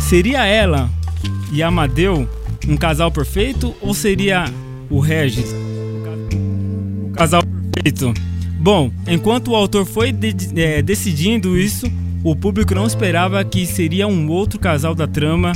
[0.00, 0.90] Seria ela
[1.52, 2.28] e Amadeu
[2.66, 4.44] um casal perfeito ou seria
[4.88, 5.52] o Regis
[7.12, 7.42] o casal
[7.72, 8.12] perfeito?
[8.58, 11.86] Bom, enquanto o autor foi de, é, decidindo isso,
[12.24, 15.52] o público não esperava que seria um outro casal da trama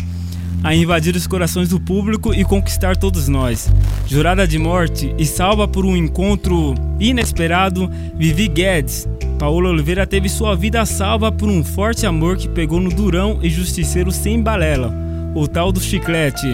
[0.62, 3.70] a invadir os corações do público e conquistar todos nós.
[4.06, 9.08] Jurada de morte e salva por um encontro inesperado, Vivi Guedes.
[9.38, 13.50] Paola Oliveira teve sua vida salva por um forte amor que pegou no durão e
[13.50, 14.92] justiceiro sem balela,
[15.34, 16.46] o tal do chiclete.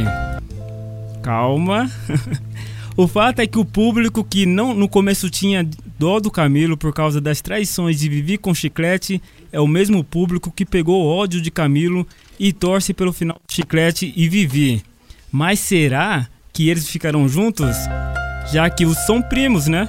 [1.22, 1.88] Calma.
[2.96, 5.66] o fato é que o público que não no começo tinha
[5.98, 9.22] dó do Camilo por causa das traições de Vivi com chiclete
[9.52, 12.06] é o mesmo público que pegou ódio de Camilo
[12.40, 14.82] e torce pelo final do Chiclete e Vivi.
[15.30, 17.76] Mas será que eles ficarão juntos?
[18.50, 19.88] Já que os são primos, né?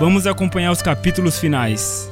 [0.00, 2.10] Vamos acompanhar os capítulos finais.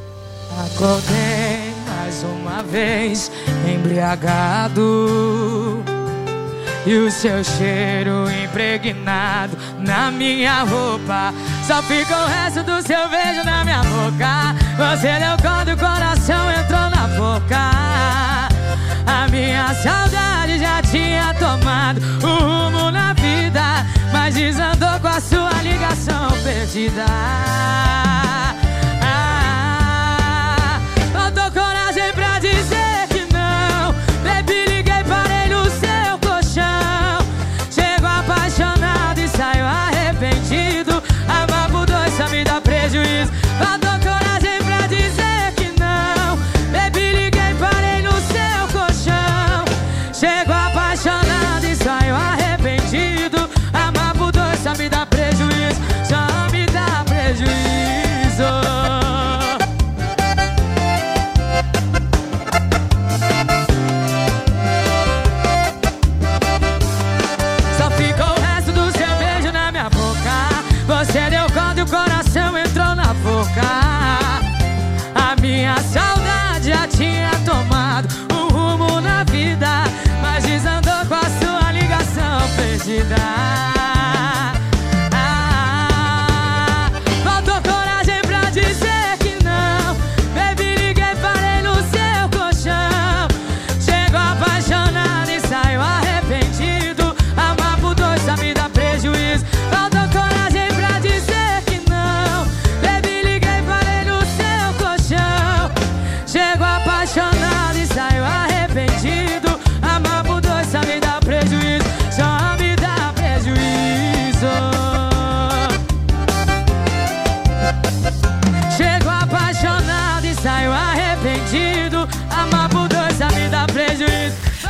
[0.66, 3.30] Acordei mais uma vez
[3.66, 4.82] embriagado
[6.86, 11.34] e o seu cheiro impregnado na minha roupa.
[11.66, 14.54] Só fica o resto do seu beijo na minha boca.
[14.76, 18.56] Você deu quando o coração entrou na boca.
[19.04, 25.52] A minha saudade já tinha tomado um rumo na vida, mas desandou com a sua
[25.62, 27.04] ligação perdida.
[83.08, 83.75] die.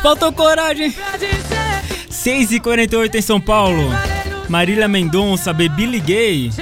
[0.06, 0.94] Faltou coragem.
[2.08, 3.90] 6h48 em São Paulo.
[4.48, 6.52] Marília Mendonça, Baby Liguei.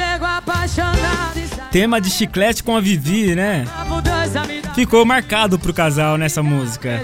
[1.70, 3.66] Tema de chiclete com a Vivi, né?
[4.74, 7.03] Ficou marcado pro casal nessa música.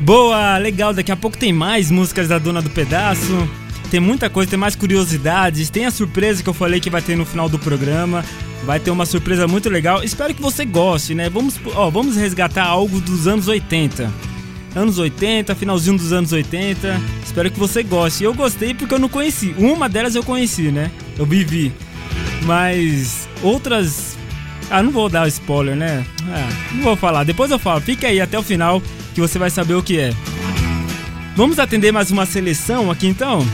[0.00, 0.94] Boa, legal.
[0.94, 3.67] Daqui a pouco tem mais músicas da Dona do Pedaço.
[3.90, 7.16] Tem muita coisa, tem mais curiosidades, tem a surpresa que eu falei que vai ter
[7.16, 8.24] no final do programa.
[8.64, 10.04] Vai ter uma surpresa muito legal.
[10.04, 11.30] Espero que você goste, né?
[11.30, 14.12] Vamos, ó, vamos resgatar algo dos anos 80.
[14.76, 17.00] Anos 80, finalzinho dos anos 80.
[17.24, 18.24] Espero que você goste.
[18.24, 19.54] Eu gostei porque eu não conheci.
[19.56, 20.90] Uma delas eu conheci, né?
[21.16, 21.72] Eu vivi.
[22.42, 24.18] Mas outras.
[24.70, 26.04] Ah, não vou dar spoiler, né?
[26.28, 27.24] Ah, não vou falar.
[27.24, 27.80] Depois eu falo.
[27.80, 28.82] Fique aí até o final
[29.14, 30.12] que você vai saber o que é.
[31.34, 33.46] Vamos atender mais uma seleção aqui então?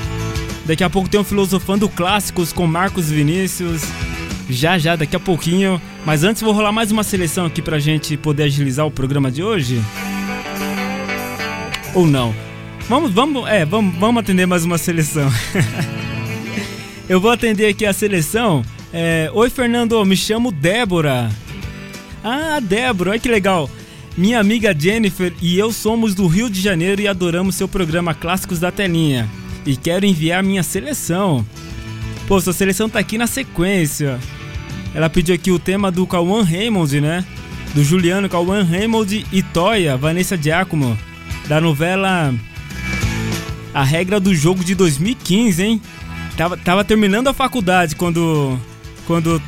[0.67, 3.83] Daqui a pouco tem um Filosofando Clássicos com Marcos Vinícius.
[4.49, 5.81] Já, já, daqui a pouquinho.
[6.07, 9.43] Mas antes vou rolar mais uma seleção aqui pra gente poder agilizar o programa de
[9.43, 9.83] hoje.
[11.95, 12.35] Ou não?
[12.89, 15.31] Vamos, vamos, é, vamos, vamos atender mais uma seleção.
[17.09, 18.65] Eu vou atender aqui a seleção.
[18.91, 21.29] É, Oi, Fernando, me chamo Débora.
[22.23, 23.69] Ah, Débora, olha que legal.
[24.17, 28.61] Minha amiga Jennifer e eu somos do Rio de Janeiro e adoramos seu programa Clássicos
[28.61, 29.29] da Telinha
[29.67, 31.45] e quero enviar minha seleção.
[32.27, 34.19] Pô, sua seleção tá aqui na sequência.
[34.95, 37.25] Ela pediu aqui o tema do Cauan Raymond, né?
[37.75, 40.97] Do Juliano Cauan Raymond e Toya, Vanessa Giacomo,
[41.49, 42.33] da novela
[43.75, 45.83] A Regra do Jogo de 2015, hein?
[46.37, 48.59] Tava, tava terminando a faculdade quando,
[49.07, 49.43] quando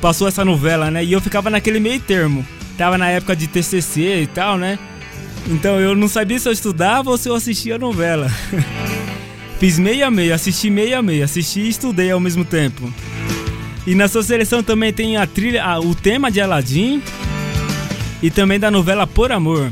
[0.00, 1.04] passou essa novela, né?
[1.04, 2.46] E eu ficava naquele meio termo.
[2.76, 4.78] Tava na época de TCC e tal, né?
[5.48, 8.30] Então eu não sabia se eu estudava ou se eu assistia a novela.
[9.58, 12.92] Fiz meia meia, assisti meia meia, assisti e estudei ao mesmo tempo.
[13.86, 17.02] E na sua seleção também tem a trilha, a, o tema de Aladdin
[18.22, 19.70] e também da novela Por Amor.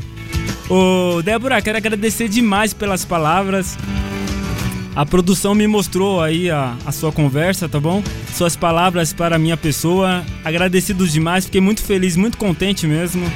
[0.67, 3.77] Ô, Débora, quero agradecer demais pelas palavras.
[4.95, 8.01] A produção me mostrou aí a, a sua conversa, tá bom?
[8.33, 10.25] Suas palavras para a minha pessoa.
[10.43, 13.29] Agradecido demais, fiquei muito feliz, muito contente mesmo.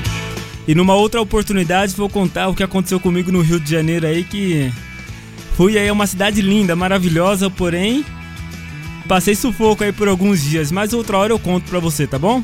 [0.68, 4.24] E numa outra oportunidade vou contar o que aconteceu comigo no Rio de Janeiro aí
[4.24, 4.72] que
[5.60, 8.05] Huia é uma cidade linda, maravilhosa, porém
[9.10, 12.41] passei sufoco aí por alguns dias, mas outra hora eu conto pra você, tá bom?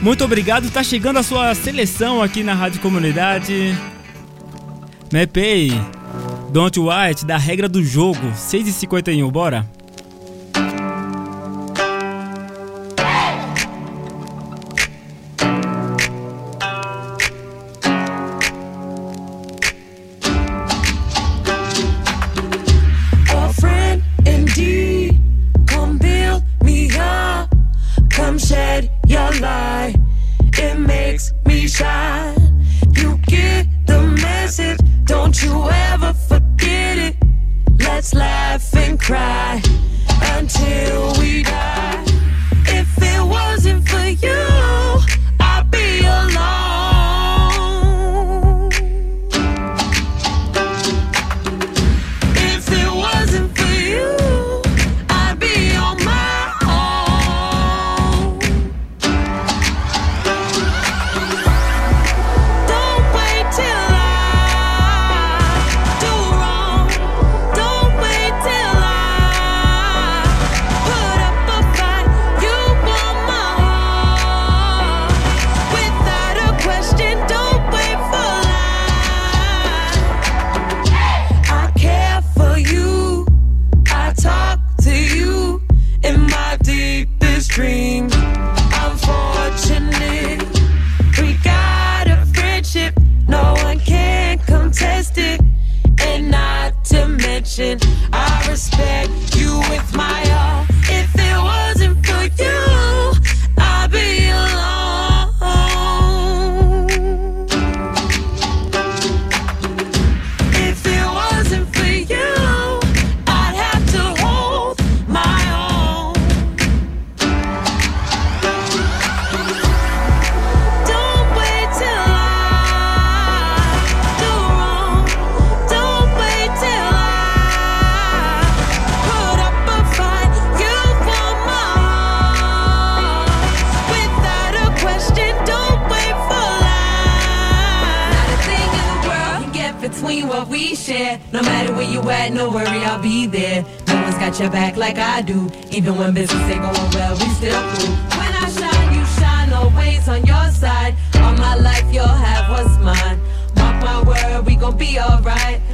[0.00, 3.76] Muito obrigado, tá chegando a sua seleção aqui na Rádio Comunidade.
[5.10, 5.72] Né, Mepei,
[6.50, 9.68] Don't White, da regra do jogo, 6h51, bora?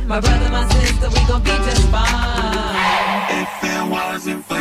[0.07, 3.41] My brother, my sister, we gon' be just fine.
[3.41, 4.54] If it wasn't for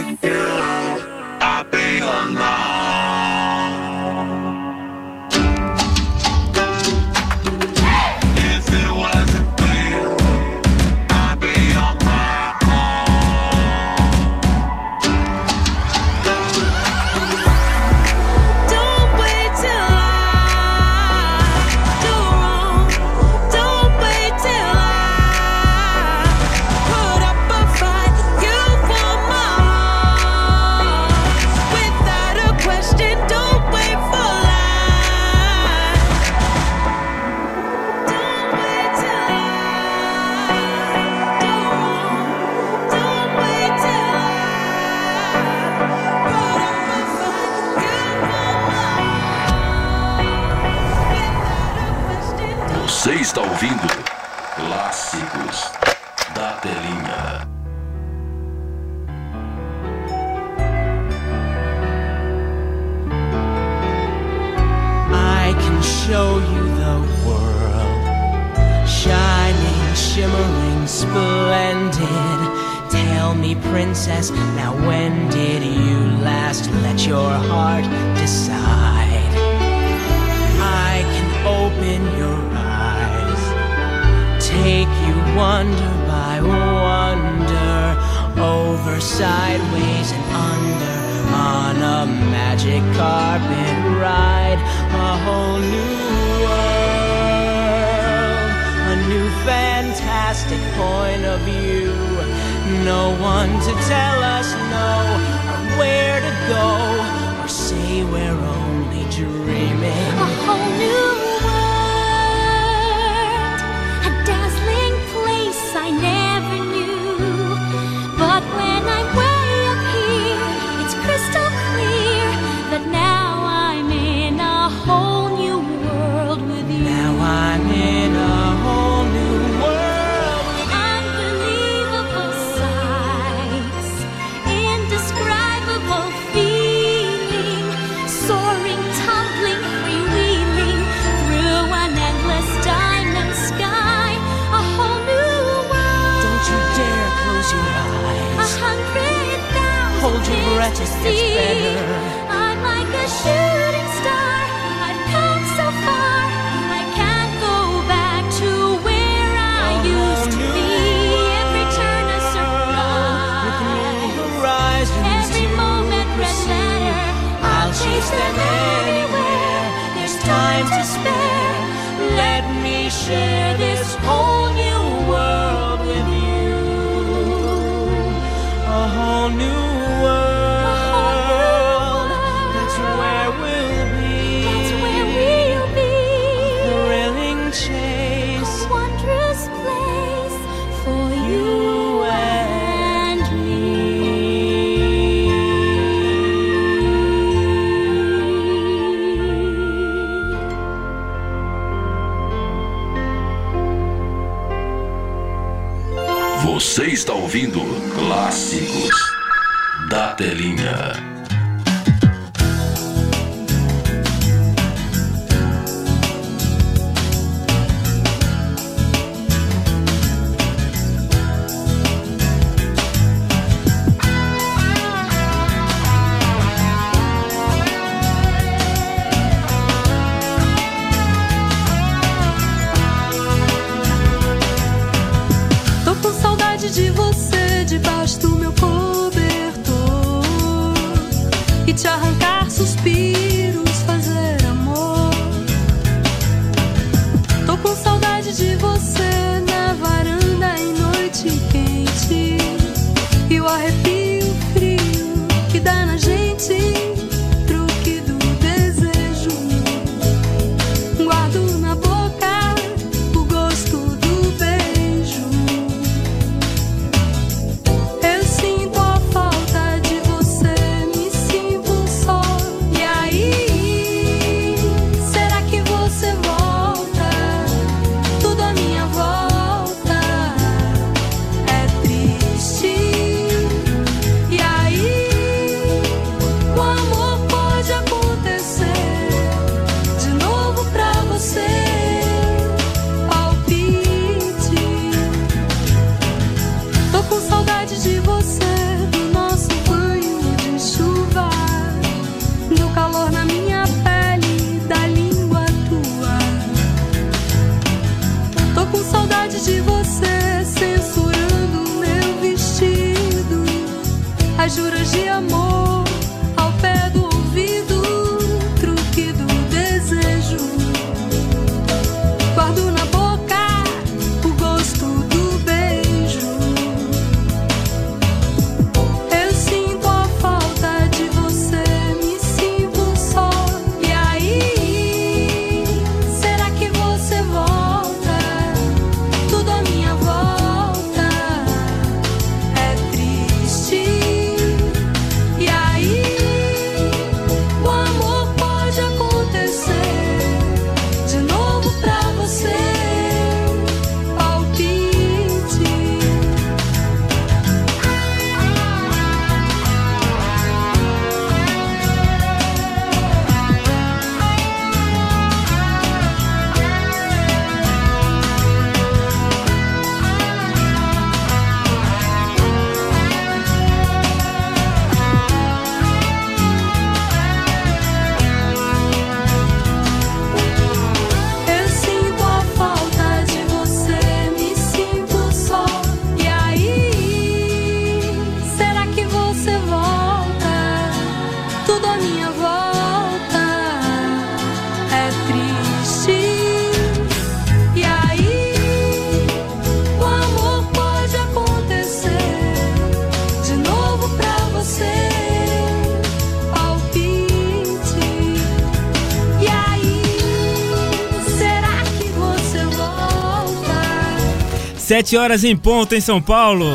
[414.93, 416.67] Sete horas em ponto em São Paulo.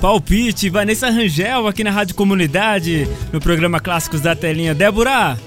[0.00, 4.74] Palpite, Vanessa Rangel aqui na Rádio Comunidade, no programa Clássicos da Telinha.
[4.74, 5.38] Débora,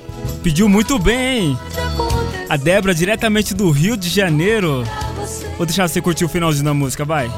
[0.43, 1.57] pediu muito bem?
[2.47, 4.83] A Débora, diretamente do Rio de Janeiro.
[5.57, 7.31] Vou deixar você curtir o finalzinho da música, vai.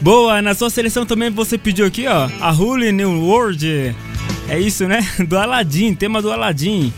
[0.00, 3.94] Boa, na sua seleção também você pediu aqui, ó, a Holy New World.
[4.48, 5.00] É isso, né?
[5.26, 6.92] Do Aladdin, tema do Aladdin.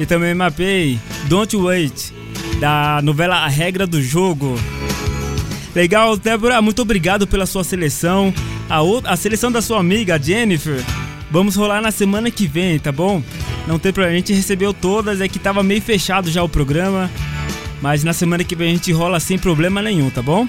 [0.00, 2.12] E também mapei Don't Wait,
[2.60, 4.58] da novela A Regra do Jogo.
[5.74, 8.32] Legal, Débora, muito obrigado pela sua seleção.
[8.70, 10.82] A, o- a seleção da sua amiga, Jennifer,
[11.30, 13.22] vamos rolar na semana que vem, tá bom?
[13.66, 17.10] Não tem problema, a gente recebeu todas, é que tava meio fechado já o programa.
[17.82, 20.48] Mas na semana que vem a gente rola sem problema nenhum, tá bom?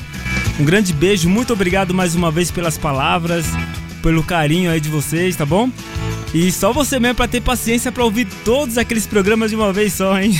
[0.59, 3.45] Um grande beijo, muito obrigado mais uma vez pelas palavras,
[4.01, 5.69] pelo carinho aí de vocês, tá bom?
[6.33, 9.93] E só você mesmo pra ter paciência pra ouvir todos aqueles programas de uma vez
[9.93, 10.31] só, hein?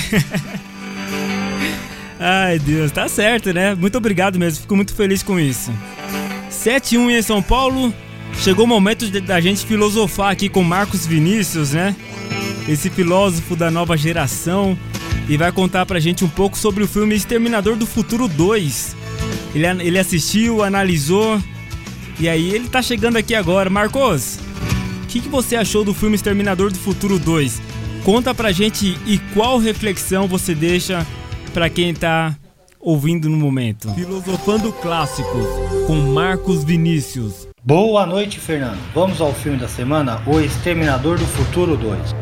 [2.18, 3.74] Ai, Deus, tá certo, né?
[3.74, 5.72] Muito obrigado mesmo, fico muito feliz com isso.
[6.50, 7.94] 7-1 em São Paulo.
[8.38, 11.96] Chegou o momento da gente filosofar aqui com Marcos Vinícius, né?
[12.68, 14.78] Esse filósofo da nova geração.
[15.28, 18.96] E vai contar pra gente um pouco sobre o filme Exterminador do Futuro 2.
[19.54, 21.40] Ele, ele assistiu, analisou.
[22.18, 23.70] E aí ele tá chegando aqui agora.
[23.70, 24.38] Marcos,
[25.10, 27.60] que, que você achou do filme Exterminador do Futuro 2?
[28.04, 31.04] Conta pra gente e qual reflexão você deixa
[31.52, 32.36] pra quem tá
[32.78, 33.92] ouvindo no momento.
[33.92, 35.46] Filosofando Clássicos,
[35.88, 37.48] com Marcos Vinícius.
[37.62, 38.78] Boa noite, Fernando.
[38.94, 42.14] Vamos ao filme da semana, O Exterminador do Futuro 2.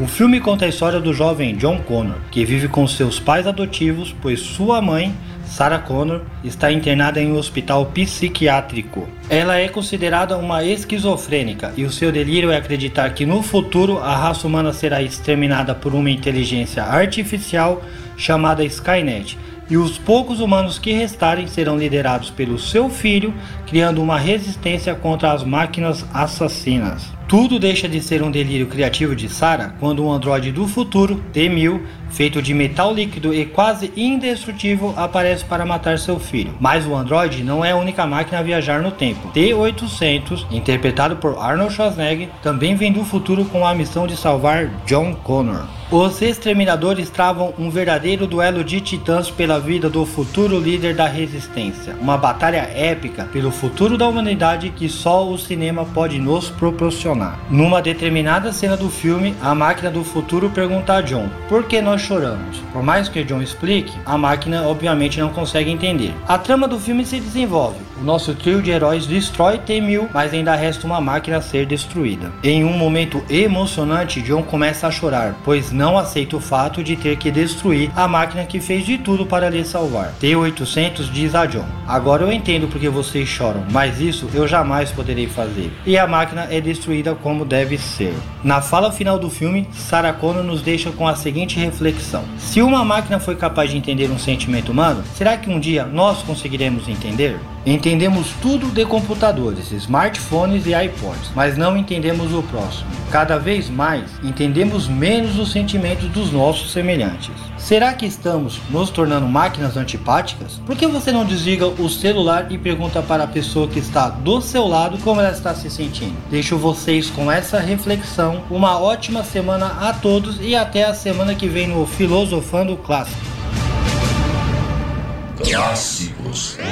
[0.00, 4.12] O filme conta a história do jovem John Connor, que vive com seus pais adotivos,
[4.20, 5.14] pois sua mãe,
[5.52, 9.06] Sarah Connor, está internada em um hospital psiquiátrico.
[9.28, 14.16] Ela é considerada uma esquizofrênica e o seu delírio é acreditar que no futuro a
[14.16, 17.82] raça humana será exterminada por uma inteligência artificial
[18.16, 19.38] chamada Skynet,
[19.68, 23.32] e os poucos humanos que restarem serão liderados pelo seu filho,
[23.66, 27.10] criando uma resistência contra as máquinas assassinas.
[27.26, 31.80] Tudo deixa de ser um delírio criativo de Sarah quando um androide do futuro, T-1000,
[32.12, 36.54] feito de metal líquido e quase indestrutível, aparece para matar seu filho.
[36.60, 39.28] Mas o androide não é a única máquina a viajar no tempo.
[39.32, 45.14] T-800, interpretado por Arnold Schwarzenegger, também vem do futuro com a missão de salvar John
[45.14, 45.66] Connor.
[45.92, 51.94] Os exterminadores travam um verdadeiro duelo de titãs pela vida do futuro líder da resistência.
[52.00, 57.38] Uma batalha épica pelo futuro da humanidade que só o cinema pode nos proporcionar.
[57.50, 62.00] Numa determinada cena do filme, a máquina do futuro pergunta a John: por que nós
[62.02, 62.58] choramos?
[62.72, 66.14] Por mais que John explique, a máquina obviamente não consegue entender.
[66.26, 67.78] A trama do filme se desenvolve.
[68.02, 72.32] Nosso trio de heróis destrói T-1000, mas ainda resta uma máquina a ser destruída.
[72.42, 77.16] Em um momento emocionante, John começa a chorar, pois não aceita o fato de ter
[77.16, 80.12] que destruir a máquina que fez de tudo para lhe salvar.
[80.18, 85.28] T-800 diz a John: Agora eu entendo porque vocês choram, mas isso eu jamais poderei
[85.28, 85.72] fazer.
[85.86, 88.14] E a máquina é destruída como deve ser.
[88.42, 92.84] Na fala final do filme, Sarah Connor nos deixa com a seguinte reflexão: Se uma
[92.84, 97.38] máquina foi capaz de entender um sentimento humano, será que um dia nós conseguiremos entender?
[97.64, 102.90] Entendemos tudo de computadores, smartphones e iPods, mas não entendemos o próximo.
[103.08, 107.30] Cada vez mais entendemos menos os sentimentos dos nossos semelhantes.
[107.56, 110.60] Será que estamos nos tornando máquinas antipáticas?
[110.66, 114.40] Por que você não desliga o celular e pergunta para a pessoa que está do
[114.40, 116.16] seu lado como ela está se sentindo?
[116.28, 118.42] Deixo vocês com essa reflexão.
[118.50, 123.22] Uma ótima semana a todos e até a semana que vem no Filosofando Clássico.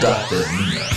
[0.01, 0.89] Da Telinha.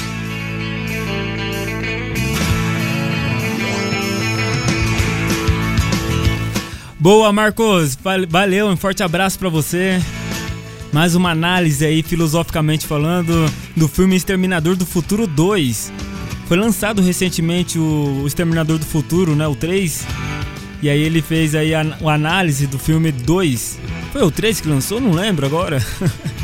[6.99, 7.95] Boa, Marcos.
[8.01, 10.01] Val- Valeu, um forte abraço pra você.
[10.91, 15.91] Mais uma análise aí, filosoficamente falando, do filme Exterminador do Futuro 2.
[16.47, 20.05] Foi lançado recentemente o Exterminador do Futuro, né, o 3.
[20.81, 23.79] E aí ele fez aí a, a análise do filme 2.
[24.11, 25.01] Foi o 3 que lançou?
[25.01, 25.83] Não lembro agora.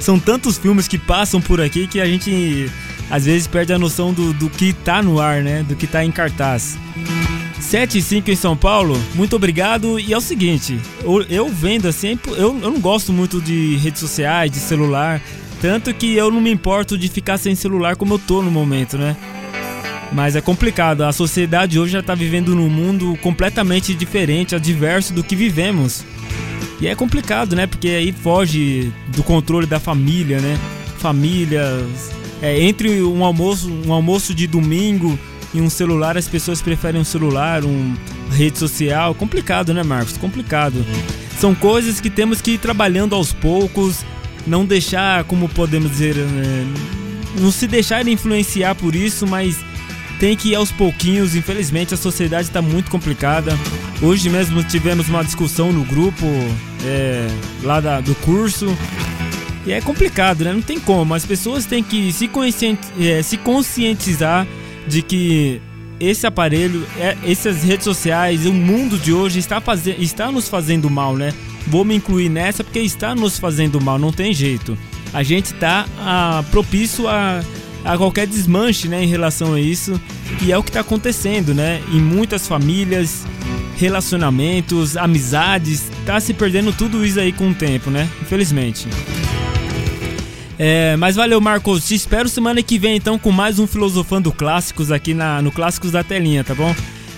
[0.00, 2.70] São tantos filmes que passam por aqui que a gente
[3.10, 5.62] às vezes perde a noção do, do que tá no ar, né?
[5.62, 6.76] Do que tá em cartaz.
[7.60, 9.98] 7 e 5 em São Paulo, muito obrigado.
[9.98, 14.00] E é o seguinte, eu, eu vendo assim, eu, eu não gosto muito de redes
[14.00, 15.20] sociais, de celular.
[15.60, 18.98] Tanto que eu não me importo de ficar sem celular como eu tô no momento,
[18.98, 19.16] né?
[20.12, 25.24] Mas é complicado, a sociedade hoje já tá vivendo num mundo completamente diferente, adverso do
[25.24, 26.04] que vivemos.
[26.80, 27.66] E é complicado, né?
[27.66, 30.58] Porque aí foge do controle da família, né?
[30.98, 31.84] Família.
[32.42, 35.18] É, entre um almoço, um almoço de domingo
[35.54, 37.94] em um celular, as pessoas preferem um celular, um
[38.30, 39.14] rede social.
[39.14, 40.16] Complicado, né, Marcos?
[40.18, 40.84] Complicado.
[41.38, 44.04] São coisas que temos que ir trabalhando aos poucos,
[44.46, 46.66] não deixar, como podemos dizer, né,
[47.40, 49.58] não se deixar influenciar por isso, mas
[50.18, 51.34] tem que ir aos pouquinhos.
[51.34, 53.56] Infelizmente, a sociedade está muito complicada.
[54.02, 56.26] Hoje mesmo tivemos uma discussão no grupo
[56.84, 57.26] é,
[57.62, 58.66] lá da- do curso.
[59.66, 60.52] E é complicado, né?
[60.52, 61.14] Não tem como.
[61.14, 64.46] As pessoas têm que se, conscien- é, se conscientizar
[64.86, 65.60] de que
[65.98, 70.88] esse aparelho, é, essas redes sociais, o mundo de hoje está, faze está nos fazendo
[70.90, 71.32] mal, né?
[71.66, 74.76] Vou me incluir nessa porque está nos fazendo mal, não tem jeito.
[75.12, 77.42] A gente está ah, propício a,
[77.84, 79.98] a qualquer desmanche né, em relação a isso.
[80.42, 81.80] E é o que está acontecendo, né?
[81.90, 83.24] Em muitas famílias,
[83.76, 88.08] relacionamentos, amizades, tá se perdendo tudo isso aí com o tempo, né?
[88.22, 88.88] Infelizmente.
[90.58, 91.86] É, mas valeu, Marcos.
[91.86, 95.92] Te espero semana que vem, então, com mais um Filosofando Clássicos aqui na, no Clássicos
[95.92, 96.74] da Telinha, tá bom?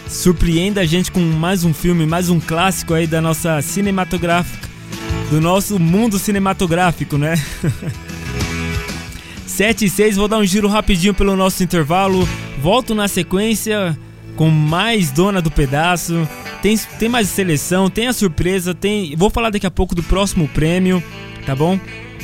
[0.09, 4.69] Surpreenda a gente com mais um filme, mais um clássico aí da nossa cinematográfica,
[5.31, 7.35] do nosso mundo cinematográfico, né?
[9.47, 12.29] 7 e 6, vou dar um giro rapidinho pelo nosso intervalo.
[12.61, 13.97] Volto na sequência
[14.35, 16.27] com mais Dona do Pedaço.
[16.63, 19.15] Tem, tem mais seleção, tem a surpresa, tem.
[19.17, 21.03] Vou falar daqui a pouco do próximo prêmio,
[21.47, 21.79] tá bom?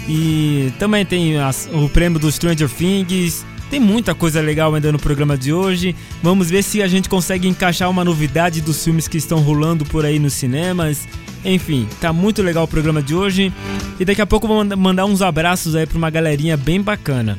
[0.08, 3.44] E também tem as- o prêmio do Stranger Things.
[3.70, 5.96] Tem muita coisa legal ainda no programa de hoje.
[6.22, 10.04] Vamos ver se a gente consegue encaixar uma novidade dos filmes que estão rolando por
[10.04, 11.08] aí nos cinemas.
[11.44, 13.52] Enfim, tá muito legal o programa de hoje.
[13.98, 17.38] E daqui a pouco vou manda- mandar uns abraços aí pra uma galerinha bem bacana.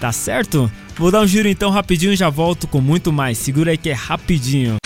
[0.00, 0.70] Tá certo?
[0.96, 3.38] Vou dar um giro então rapidinho e já volto com muito mais.
[3.38, 4.76] Segura aí que é rapidinho.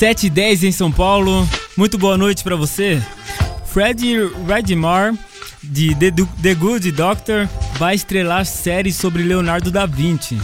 [0.00, 1.46] Sete e 10 em São Paulo.
[1.76, 3.02] Muito boa noite pra você.
[3.66, 4.16] Fred
[4.48, 5.14] Redmar
[5.62, 7.46] de The Good Doctor
[7.78, 10.40] vai estrelar série sobre Leonardo da Vinci.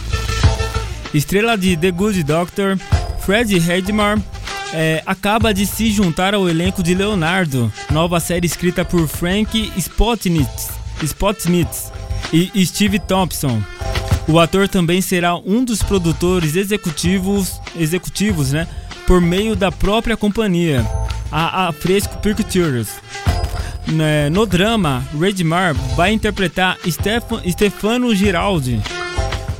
[1.11, 2.77] Estrela de The Good Doctor,
[3.21, 4.21] Fred Redmar
[4.75, 10.69] é, acaba de se juntar ao elenco de Leonardo, nova série escrita por Frank Spotnitz,
[11.01, 11.91] Spotnitz
[12.31, 13.59] e Steve Thompson.
[14.27, 18.67] O ator também será um dos produtores executivos, executivos né,
[19.07, 20.85] por meio da própria companhia,
[21.31, 22.89] a, a Fresco Pictures.
[23.87, 28.81] Né, No drama, Redmar vai interpretar Stefan- Stefano Giraldi,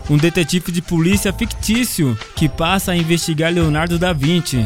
[0.09, 4.65] um detetive de polícia fictício que passa a investigar Leonardo da Vinci,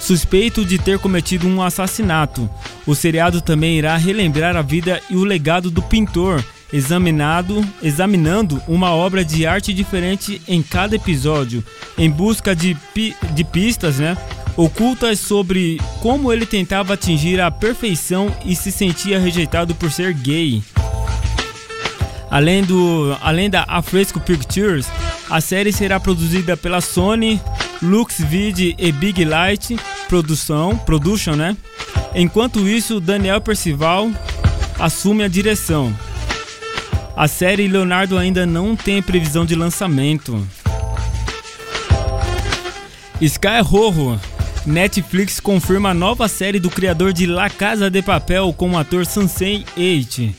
[0.00, 2.48] suspeito de ter cometido um assassinato.
[2.86, 6.42] O seriado também irá relembrar a vida e o legado do pintor,
[6.72, 11.64] examinado, examinando uma obra de arte diferente em cada episódio,
[11.96, 14.16] em busca de, pi- de pistas, né?
[14.56, 20.62] Ocultas sobre como ele tentava atingir a perfeição e se sentia rejeitado por ser gay.
[22.30, 24.86] Além, do, além da Afresco Pictures,
[25.30, 27.40] a série será produzida pela Sony,
[27.82, 29.76] LuxVid e Big Light
[30.08, 31.56] Produção, Production, né?
[32.14, 34.10] Enquanto isso, Daniel Percival
[34.78, 35.94] assume a direção.
[37.16, 40.46] A série Leonardo ainda não tem previsão de lançamento.
[43.18, 44.20] Sky Rojo.
[44.66, 49.06] Netflix confirma a nova série do criador de La Casa de Papel com o ator
[49.06, 50.36] Sansei Eight.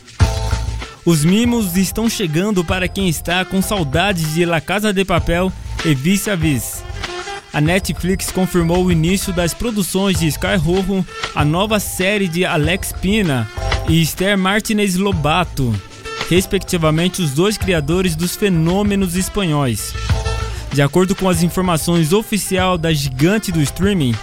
[1.04, 5.52] Os mimos estão chegando para quem está com saudades de La Casa de Papel
[5.84, 6.84] e vice a vis.
[7.52, 11.04] A Netflix confirmou o início das produções de Sky Rojo,
[11.34, 13.50] a nova série de Alex Pina
[13.90, 15.74] e Esther Martinez Lobato,
[16.30, 19.94] respectivamente os dois criadores dos fenômenos espanhóis.
[20.74, 24.14] De acordo com as informações oficial da gigante do streaming,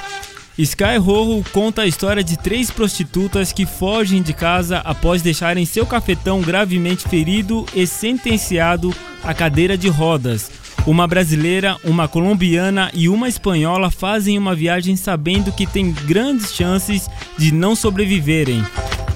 [0.56, 5.84] Sky Rojo conta a história de três prostitutas que fogem de casa após deixarem seu
[5.84, 10.50] cafetão gravemente ferido e sentenciado à cadeira de rodas.
[10.86, 17.08] Uma brasileira, uma colombiana e uma espanhola fazem uma viagem sabendo que têm grandes chances
[17.36, 18.62] de não sobreviverem,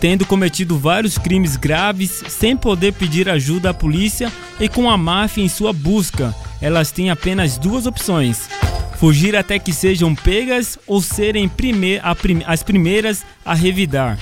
[0.00, 5.42] tendo cometido vários crimes graves sem poder pedir ajuda à polícia e com a máfia
[5.42, 6.34] em sua busca.
[6.60, 8.48] Elas têm apenas duas opções:
[8.98, 14.18] fugir até que sejam pegas ou serem prime prim- as primeiras a revidar.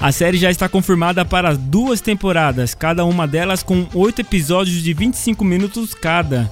[0.00, 4.94] A série já está confirmada para duas temporadas, cada uma delas com oito episódios de
[4.94, 6.50] 25 minutos cada.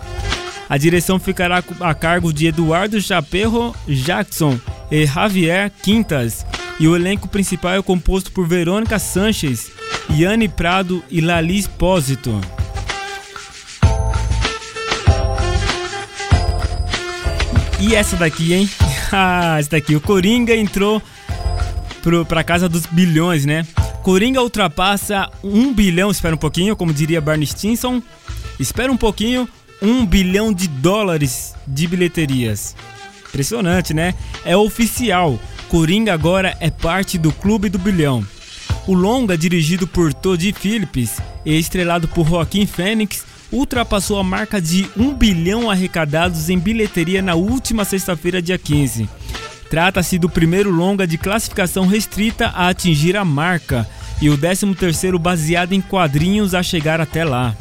[0.69, 4.61] A direção ficará a cargo de Eduardo Chaperro Jackson
[4.91, 6.45] e Javier Quintas,
[6.81, 9.71] e o elenco principal é composto por Verônica Sanches,
[10.11, 12.41] Yanni Prado e Lali Espósito.
[17.81, 18.69] E essa daqui, hein?
[19.11, 19.97] Ah, essa daqui.
[19.97, 21.01] O Coringa entrou
[22.03, 23.67] pro, pra casa dos bilhões, né?
[24.03, 28.03] Coringa ultrapassa um bilhão, espera um pouquinho, como diria Barney Stinson.
[28.61, 29.49] Espera um pouquinho,
[29.81, 32.77] um bilhão de dólares de bilheterias.
[33.29, 34.15] Impressionante, né?
[34.45, 35.41] É oficial.
[35.69, 38.27] Coringa agora é parte do Clube do Bilhão.
[38.87, 44.89] O longa, dirigido por Todd Phillips e estrelado por Joaquim Phoenix, ultrapassou a marca de
[44.97, 49.09] 1 bilhão arrecadados em bilheteria na última sexta-feira, dia 15.
[49.69, 53.87] Trata-se do primeiro longa de classificação restrita a atingir a marca
[54.23, 57.55] e o 13º baseado em quadrinhos a chegar até lá.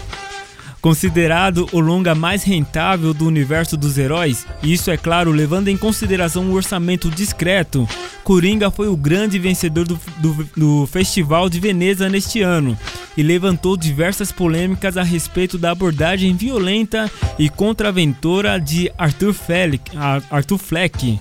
[0.82, 5.76] Considerado o longa mais rentável do universo dos heróis, e isso é claro levando em
[5.76, 7.88] consideração o orçamento discreto,
[8.24, 12.78] Coringa foi o grande vencedor do, do, do Festival de Veneza neste ano
[13.16, 17.10] e levantou diversas polêmicas a respeito da abordagem violenta
[17.40, 19.92] e contraventora de Arthur, Fleck,
[20.30, 21.20] Arthur Fleck.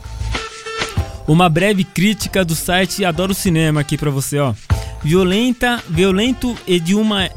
[1.26, 4.52] Uma breve crítica do site Adoro Cinema aqui pra você, ó.
[5.02, 7.30] Violenta, violento e de uma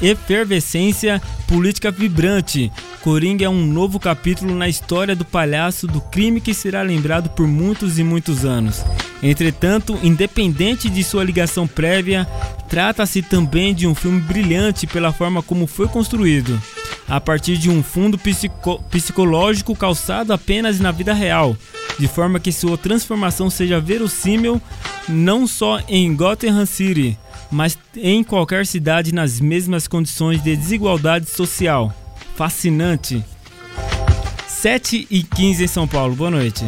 [0.00, 2.70] efervescência política vibrante.
[3.02, 7.46] Coringa é um novo capítulo na história do palhaço do crime que será lembrado por
[7.46, 8.84] muitos e muitos anos.
[9.22, 12.26] Entretanto, independente de sua ligação prévia,
[12.68, 16.60] trata-se também de um filme brilhante pela forma como foi construído,
[17.08, 21.56] a partir de um fundo psico psicológico calçado apenas na vida real,
[21.98, 24.60] de forma que sua transformação seja verossímil
[25.08, 27.18] não só em Gotham City,
[27.50, 31.92] mas em qualquer cidade nas mesmas condições de desigualdade social.
[32.36, 33.24] Fascinante.
[34.46, 36.14] 7 e 15 em São Paulo.
[36.14, 36.64] Boa noite.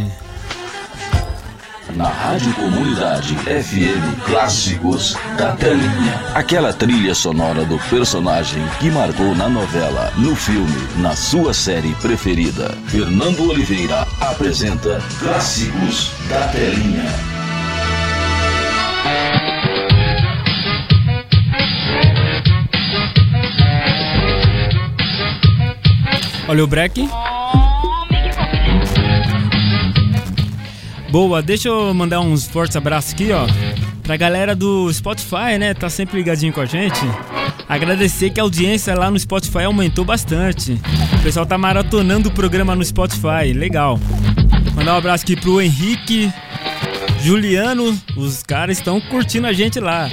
[1.97, 6.33] Na Rádio Comunidade FM Clássicos da Telinha.
[6.35, 12.71] Aquela trilha sonora do personagem que marcou na novela, no filme, na sua série preferida.
[12.87, 17.32] Fernando Oliveira apresenta Clássicos da Telinha.
[26.53, 27.09] Olha o break.
[31.11, 33.47] Boa, deixa eu mandar uns fortes abraços aqui, ó.
[34.03, 35.73] Pra galera do Spotify, né?
[35.73, 37.01] Tá sempre ligadinho com a gente.
[37.67, 40.79] Agradecer que a audiência lá no Spotify aumentou bastante.
[41.19, 43.99] O pessoal tá maratonando o programa no Spotify, legal.
[44.75, 46.31] Mandar um abraço aqui pro Henrique,
[47.23, 50.11] Juliano, os caras estão curtindo a gente lá.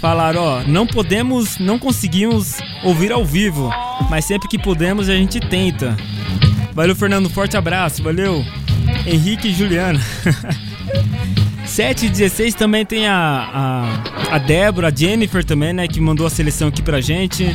[0.00, 3.70] Falaram, ó, não podemos, não conseguimos ouvir ao vivo,
[4.08, 5.94] mas sempre que podemos a gente tenta.
[6.72, 8.42] Valeu, Fernando, forte abraço, valeu.
[9.06, 10.00] Henrique e Juliano.
[11.66, 13.14] 7 e 16 também tem a,
[14.30, 17.54] a, a Débora, a Jennifer também, né, que mandou a seleção aqui pra gente.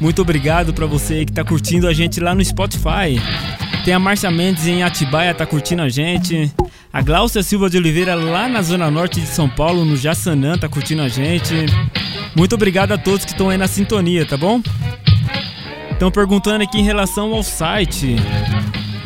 [0.00, 3.20] Muito obrigado pra você que tá curtindo a gente lá no Spotify.
[3.84, 6.52] Tem a Márcia Mendes em Atibaia, tá curtindo a gente.
[6.92, 10.68] A Glaucia Silva de Oliveira lá na Zona Norte de São Paulo, no Jaçanã, tá
[10.68, 11.54] curtindo a gente.
[12.34, 14.60] Muito obrigado a todos que estão aí na sintonia, tá bom?
[15.92, 18.16] Estão perguntando aqui em relação ao site.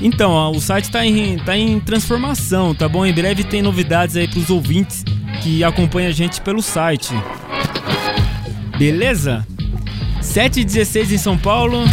[0.00, 3.04] Então, ó, o site tá em, tá em transformação, tá bom?
[3.04, 5.04] Em breve tem novidades aí pros ouvintes
[5.42, 7.12] que acompanham a gente pelo site.
[8.78, 9.46] Beleza?
[10.22, 11.84] 7h16 em São Paulo.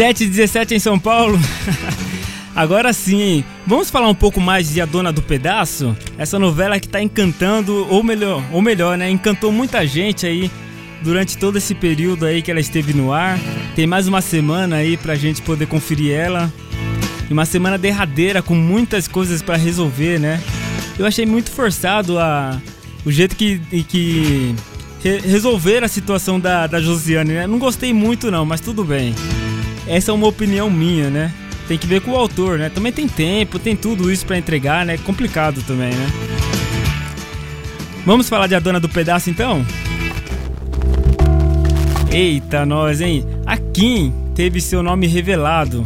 [0.00, 1.38] Sete e 17 em São Paulo.
[2.56, 5.94] Agora sim, vamos falar um pouco mais de A Dona do Pedaço?
[6.16, 9.10] Essa novela que tá encantando, ou melhor, ou melhor, né?
[9.10, 10.50] Encantou muita gente aí
[11.02, 13.38] durante todo esse período aí que ela esteve no ar.
[13.76, 16.50] Tem mais uma semana aí pra gente poder conferir ela.
[17.28, 20.40] E uma semana derradeira com muitas coisas pra resolver, né?
[20.98, 22.58] Eu achei muito forçado a
[23.04, 24.54] o jeito que, que
[25.04, 27.46] re- resolver a situação da, da Josiane, né?
[27.46, 29.14] Não gostei muito não, mas tudo bem.
[29.90, 31.32] Essa é uma opinião minha, né?
[31.66, 32.68] Tem que ver com o autor, né?
[32.68, 34.96] Também tem tempo, tem tudo isso pra entregar, né?
[34.98, 36.06] Complicado também, né?
[38.06, 39.66] Vamos falar de A Dona do Pedaço então?
[42.08, 43.26] Eita, nós, hein?
[43.44, 45.84] A Kim teve seu nome revelado.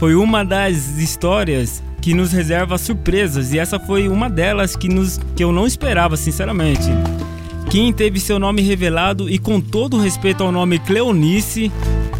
[0.00, 5.20] Foi uma das histórias que nos reserva surpresas e essa foi uma delas que, nos,
[5.36, 6.88] que eu não esperava, sinceramente.
[7.76, 11.70] Kim teve seu nome revelado e, com todo respeito ao nome Cleonice,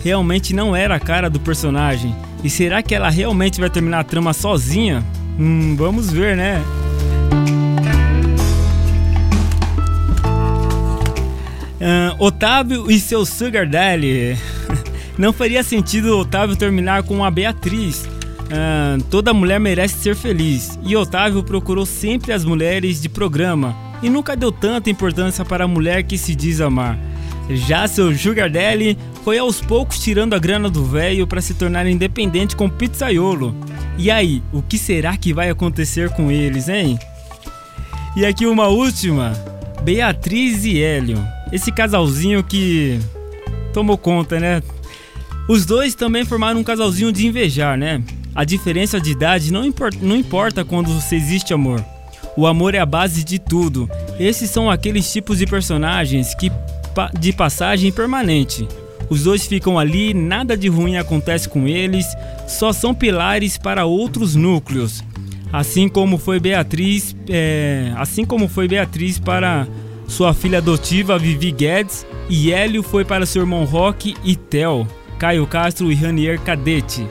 [0.04, 2.14] realmente não era a cara do personagem.
[2.44, 5.02] E será que ela realmente vai terminar a trama sozinha?
[5.40, 6.62] Hum, vamos ver, né?
[11.80, 14.36] Ah, Otávio e seu Sugar Daddy.
[15.16, 18.06] Não faria sentido Otávio terminar com a Beatriz.
[18.52, 20.78] Ah, toda mulher merece ser feliz.
[20.82, 25.68] E Otávio procurou sempre as mulheres de programa e nunca deu tanta importância para a
[25.68, 26.98] mulher que se diz amar.
[27.48, 31.86] Já seu Sugar Daddy foi aos poucos tirando a grana do velho para se tornar
[31.86, 33.54] independente com pizzaiolo.
[33.98, 36.98] E aí, o que será que vai acontecer com eles, hein?
[38.16, 39.32] E aqui uma última:
[39.82, 41.22] Beatriz e Hélio.
[41.52, 42.98] Esse casalzinho que
[43.72, 44.62] tomou conta, né?
[45.48, 48.02] Os dois também formaram um casalzinho de invejar, né?
[48.34, 51.82] A diferença de idade não importa, não importa quando existe amor.
[52.36, 53.88] O amor é a base de tudo.
[54.18, 56.52] Esses são aqueles tipos de personagens que
[57.18, 58.66] de passagem permanente.
[59.08, 62.06] Os dois ficam ali, nada de ruim acontece com eles,
[62.46, 65.04] só são pilares para outros núcleos.
[65.52, 69.66] Assim como foi Beatriz, é, assim como foi Beatriz para
[70.08, 74.86] sua filha adotiva Vivi Guedes e Hélio foi para seu irmão Roque e Tel,
[75.18, 77.06] Caio Castro e Ranier Cadete.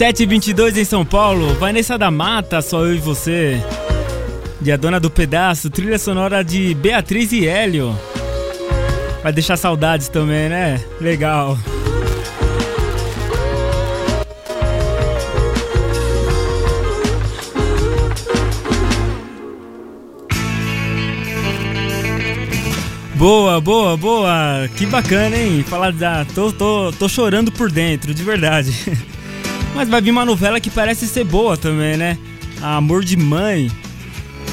[0.00, 3.62] 7h22 em São Paulo, Vanessa da Mata, só eu e você.
[4.58, 7.94] De A Dona do Pedaço, trilha sonora de Beatriz e Hélio.
[9.22, 10.82] Vai deixar saudades também, né?
[11.02, 11.58] Legal.
[23.16, 24.66] Boa, boa, boa.
[24.78, 25.62] Que bacana, hein?
[25.62, 26.24] Falar da.
[26.24, 28.72] Tô, tô, tô chorando por dentro, de verdade.
[29.80, 32.18] Mas vai vir uma novela que parece ser boa também, né?
[32.60, 33.70] Amor de Mãe.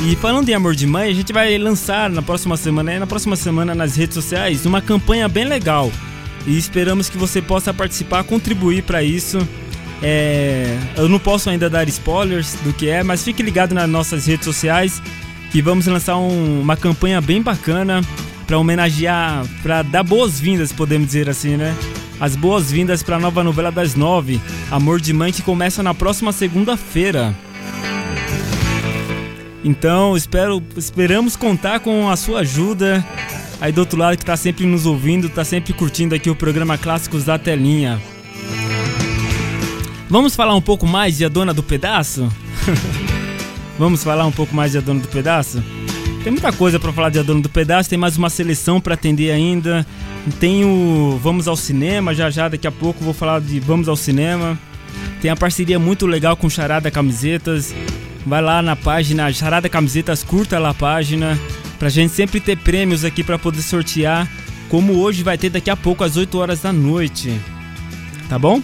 [0.05, 3.35] E falando em Amor de Mãe, a gente vai lançar na próxima semana, na próxima
[3.35, 5.91] semana nas redes sociais, uma campanha bem legal.
[6.45, 9.37] E esperamos que você possa participar, contribuir para isso.
[10.01, 14.25] É, eu não posso ainda dar spoilers do que é, mas fique ligado nas nossas
[14.27, 15.01] redes sociais
[15.51, 18.01] que que vamos lançar um- uma campanha bem bacana
[18.45, 21.75] para homenagear, para dar boas-vindas, podemos dizer assim, né?
[22.19, 24.41] As boas-vindas para a nova novela das nove,
[24.71, 27.35] Amor de Mãe, que começa na próxima segunda-feira.
[29.63, 33.05] Então, espero, esperamos contar com a sua ajuda.
[33.61, 36.77] Aí do outro lado que tá sempre nos ouvindo, tá sempre curtindo aqui o programa
[36.77, 38.01] Clássicos da Telinha.
[40.09, 42.31] Vamos falar um pouco mais de A Dona do Pedaço?
[43.77, 45.61] Vamos falar um pouco mais de A Dona do Pedaço?
[46.27, 48.95] Tem muita coisa pra falar de A Dona do Pedaço, tem mais uma seleção pra
[48.95, 49.87] atender ainda.
[50.41, 53.95] Tem o Vamos ao Cinema, já já daqui a pouco vou falar de Vamos ao
[53.95, 54.59] Cinema.
[55.21, 57.73] Tem a parceria muito legal com Charada Camisetas.
[58.25, 61.39] Vai lá na página Charada Camisetas, curta lá a página.
[61.79, 64.29] Pra gente sempre ter prêmios aqui pra poder sortear.
[64.67, 67.39] Como hoje vai ter daqui a pouco às 8 horas da noite.
[68.27, 68.61] Tá bom?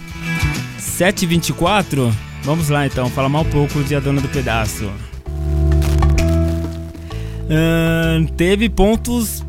[0.78, 2.12] 7h24.
[2.42, 4.92] Vamos lá então, falar mais um pouco de A Dona do Pedaço.
[8.36, 9.44] Teve pontos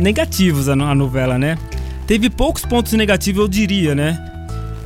[0.00, 1.58] negativos a, a novela, né?
[2.06, 4.18] Teve poucos pontos negativos, eu diria, né?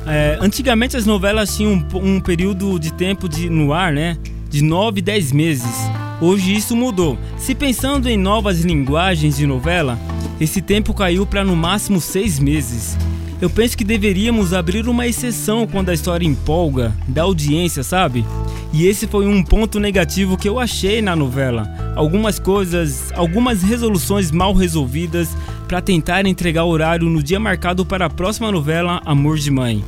[0.07, 4.17] É, antigamente as novelas tinham um, um período de tempo de, no ar, né?
[4.49, 5.89] De 9, 10 meses.
[6.21, 7.17] Hoje isso mudou.
[7.37, 9.97] Se pensando em novas linguagens de novela,
[10.39, 12.97] esse tempo caiu para no máximo 6 meses.
[13.41, 18.25] Eu penso que deveríamos abrir uma exceção quando a história empolga, da audiência, sabe?
[18.73, 21.63] E esse foi um ponto negativo que eu achei na novela.
[21.95, 25.29] Algumas coisas, algumas resoluções mal resolvidas
[25.69, 29.85] para tentar entregar o horário no dia marcado para a próxima novela Amor de Mãe.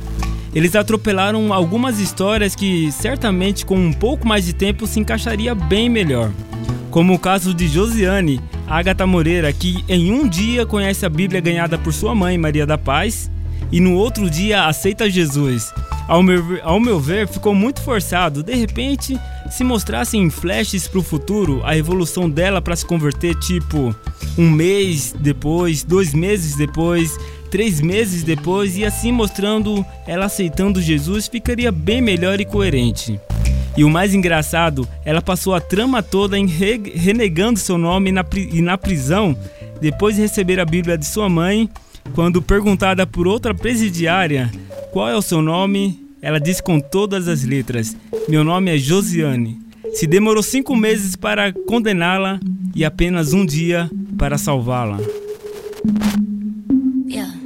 [0.54, 5.90] Eles atropelaram algumas histórias que certamente com um pouco mais de tempo se encaixaria bem
[5.90, 6.30] melhor.
[6.90, 11.76] Como o caso de Josiane, Agatha Moreira, que em um dia conhece a Bíblia ganhada
[11.76, 13.30] por sua mãe, Maria da Paz,
[13.72, 15.72] e no outro dia aceita Jesus.
[16.06, 18.42] Ao meu, ver- ao meu ver, ficou muito forçado.
[18.42, 19.18] De repente,
[19.50, 23.94] se mostrassem em flashes pro futuro a evolução dela para se converter, tipo
[24.36, 27.16] um mês depois, dois meses depois,
[27.50, 33.18] três meses depois, e assim mostrando ela aceitando Jesus, ficaria bem melhor e coerente.
[33.76, 38.22] E o mais engraçado, ela passou a trama toda em re- renegando seu nome na
[38.36, 39.34] e na prisão,
[39.80, 41.70] depois de receber a Bíblia de sua mãe.
[42.14, 44.50] Quando perguntada por outra presidiária
[44.92, 47.96] qual é o seu nome, ela disse com todas as letras:
[48.28, 49.60] Meu nome é Josiane.
[49.94, 52.38] Se demorou cinco meses para condená-la
[52.74, 54.98] e apenas um dia para salvá-la.
[57.08, 57.42] Yeah.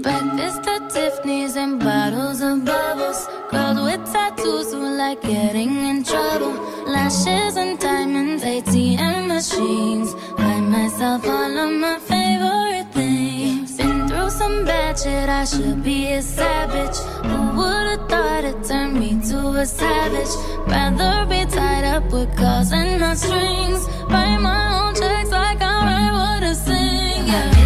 [14.47, 16.99] Some bad shit, I should be a savage.
[17.29, 20.33] Who would've thought it turned me to a savage?
[20.69, 23.83] Rather be tied up with calls and not strings.
[24.09, 27.27] Write my own checks like I write what I sing.
[27.27, 27.66] Yeah.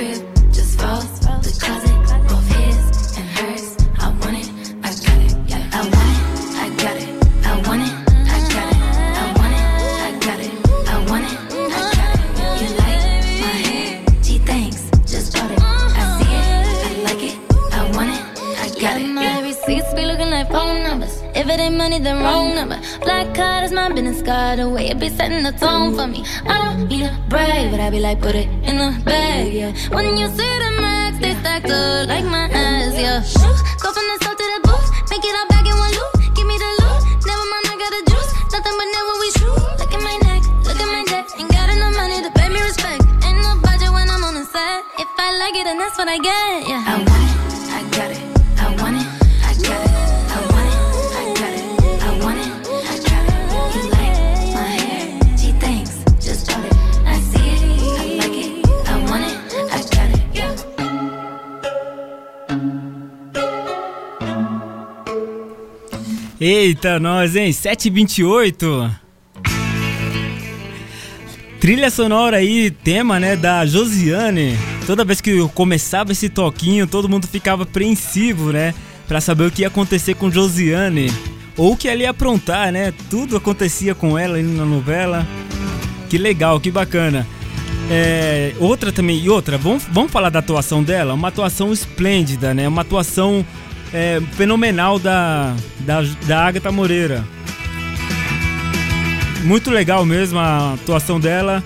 [0.00, 0.96] Crib just for
[1.44, 1.96] the closet,
[2.28, 3.64] both his and hers.
[3.98, 4.48] I want it,
[4.82, 5.32] I got it.
[5.72, 6.24] I want it,
[6.56, 7.08] I got it,
[7.44, 8.80] I want it, I got it,
[9.20, 9.64] I want it,
[10.00, 10.52] I got it,
[10.88, 12.62] I want it, I got it.
[12.62, 13.02] You like
[13.44, 13.88] my hair?
[14.22, 15.60] Gee, thanks, just bought it.
[15.60, 16.48] I see it,
[16.86, 17.36] I like it,
[17.74, 18.22] I want it,
[18.64, 19.06] I got it.
[19.06, 21.14] My receipts be looking like phone numbers.
[21.34, 22.80] If it ain't money, then wrong number.
[23.02, 24.58] Black card is my business card.
[24.60, 26.24] The way it be setting the tone for me.
[26.46, 29.72] I don't need a brag, but I be like, put it in the bag, yeah.
[29.90, 33.20] When you see the max, they stacked up like my ass, yeah.
[33.82, 36.12] Go from the south to the booth, make it all back in one loop.
[36.36, 38.30] Give me the loot, never mind, I got the juice.
[38.54, 39.58] Nothing but never we shoot.
[39.80, 41.26] Look at my neck, look at my neck.
[41.38, 43.02] Ain't got enough money to pay me respect.
[43.26, 44.86] Ain't no budget when I'm on the set.
[45.02, 46.79] If I like it, then that's what I get, yeah.
[66.40, 67.52] Eita, nós, hein?
[67.52, 68.90] 728.
[71.60, 74.56] Trilha sonora aí, tema, né, da Josiane.
[74.86, 78.72] Toda vez que começava esse toquinho, todo mundo ficava apreensivo, né?
[79.06, 81.12] Pra saber o que ia acontecer com Josiane.
[81.58, 82.94] Ou o que ela ia aprontar, né?
[83.10, 85.28] Tudo acontecia com ela aí na novela.
[86.08, 87.26] Que legal, que bacana.
[87.90, 91.12] É, outra também, e outra, vamos, vamos falar da atuação dela?
[91.12, 92.66] Uma atuação esplêndida, né?
[92.66, 93.44] Uma atuação
[93.92, 97.24] é, fenomenal da, da, da Agatha Moreira.
[99.42, 101.62] Muito legal mesmo a atuação dela.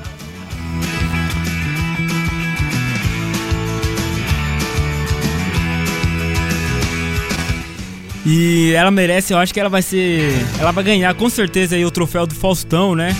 [8.26, 10.32] E ela merece, eu acho que ela vai ser.
[10.58, 13.14] Ela vai ganhar com certeza aí o troféu do Faustão, né?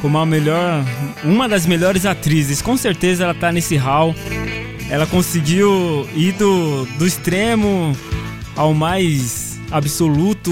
[0.00, 0.84] Como a melhor.
[1.24, 2.62] Uma das melhores atrizes.
[2.62, 4.14] Com certeza ela tá nesse hall.
[4.88, 7.96] Ela conseguiu ir do, do extremo
[8.56, 10.50] ao mais absoluto.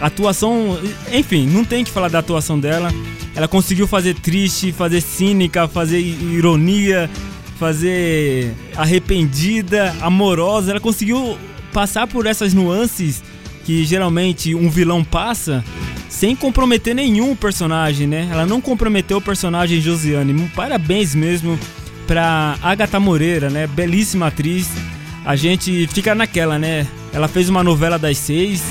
[0.00, 0.78] Atuação.
[1.12, 2.92] Enfim, não tem que falar da atuação dela.
[3.34, 7.10] Ela conseguiu fazer triste, fazer cínica, fazer ironia,
[7.58, 10.70] fazer arrependida, amorosa.
[10.70, 11.36] Ela conseguiu
[11.72, 13.22] passar por essas nuances
[13.64, 15.64] que geralmente um vilão passa
[16.08, 18.28] sem comprometer nenhum personagem, né?
[18.30, 20.48] Ela não comprometeu o personagem Josiane.
[20.54, 21.58] Parabéns mesmo
[22.06, 23.66] pra Agatha Moreira, né?
[23.66, 24.70] Belíssima atriz.
[25.24, 26.86] A gente fica naquela, né?
[27.12, 28.62] Ela fez uma novela das seis,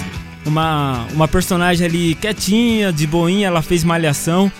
[0.45, 4.51] uma, uma personagem ali quietinha, de boinha, ela fez malhação.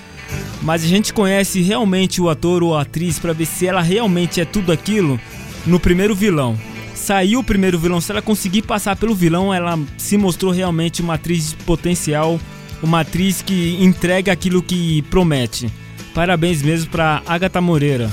[0.61, 4.41] Mas a gente conhece realmente o ator ou a atriz pra ver se ela realmente
[4.41, 5.19] é tudo aquilo
[5.65, 6.57] no primeiro vilão
[7.05, 11.15] saiu o primeiro vilão, se ela conseguir passar pelo vilão, ela se mostrou realmente uma
[11.15, 12.39] atriz potencial,
[12.81, 15.71] uma atriz que entrega aquilo que promete.
[16.15, 18.09] Parabéns mesmo para Agatha Moreira.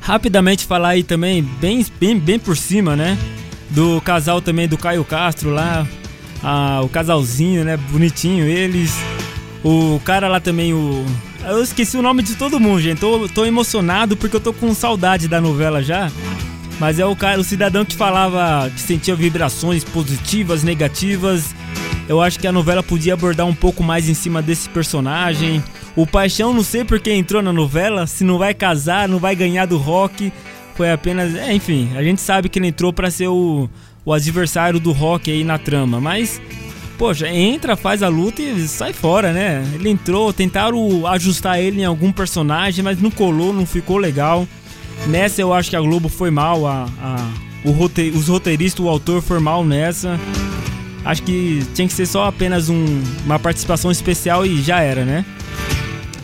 [0.00, 3.16] Rapidamente falar aí também, bem, bem, bem por cima, né?
[3.74, 5.86] Do casal também do Caio Castro lá,
[6.42, 7.76] ah, o casalzinho, né?
[7.76, 8.94] Bonitinho eles.
[9.64, 11.04] O cara lá também, o.
[11.46, 13.00] Eu esqueci o nome de todo mundo, gente.
[13.00, 16.10] Tô, tô emocionado porque eu tô com saudade da novela já.
[16.78, 21.54] Mas é o cara, o cidadão que falava que sentia vibrações positivas, negativas.
[22.08, 25.62] Eu acho que a novela podia abordar um pouco mais em cima desse personagem.
[25.96, 29.66] O Paixão, não sei porque entrou na novela, se não vai casar, não vai ganhar
[29.66, 30.32] do rock.
[30.74, 31.34] Foi apenas.
[31.34, 33.68] É, enfim, a gente sabe que ele entrou para ser o,
[34.04, 36.40] o adversário do rock aí na trama, mas.
[36.96, 39.64] Poxa, entra, faz a luta e sai fora, né?
[39.74, 44.46] Ele entrou, tentaram ajustar ele em algum personagem, mas não colou, não ficou legal.
[45.08, 49.20] Nessa eu acho que a Globo foi mal, a, a rote, os roteiristas, o autor
[49.22, 50.18] foi mal nessa.
[51.04, 55.24] Acho que tinha que ser só apenas um, uma participação especial e já era, né?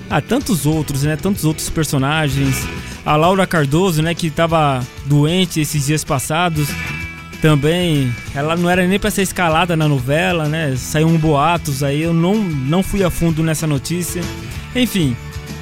[0.09, 1.17] Ah, tantos outros, né?
[1.17, 2.67] Tantos outros personagens.
[3.05, 4.15] A Laura Cardoso, né?
[4.15, 6.69] Que tava doente esses dias passados.
[7.41, 10.75] Também, ela não era nem para ser escalada na novela, né?
[10.77, 14.23] Saiu um boatos aí, eu não, não fui a fundo nessa notícia.
[14.77, 15.17] Enfim,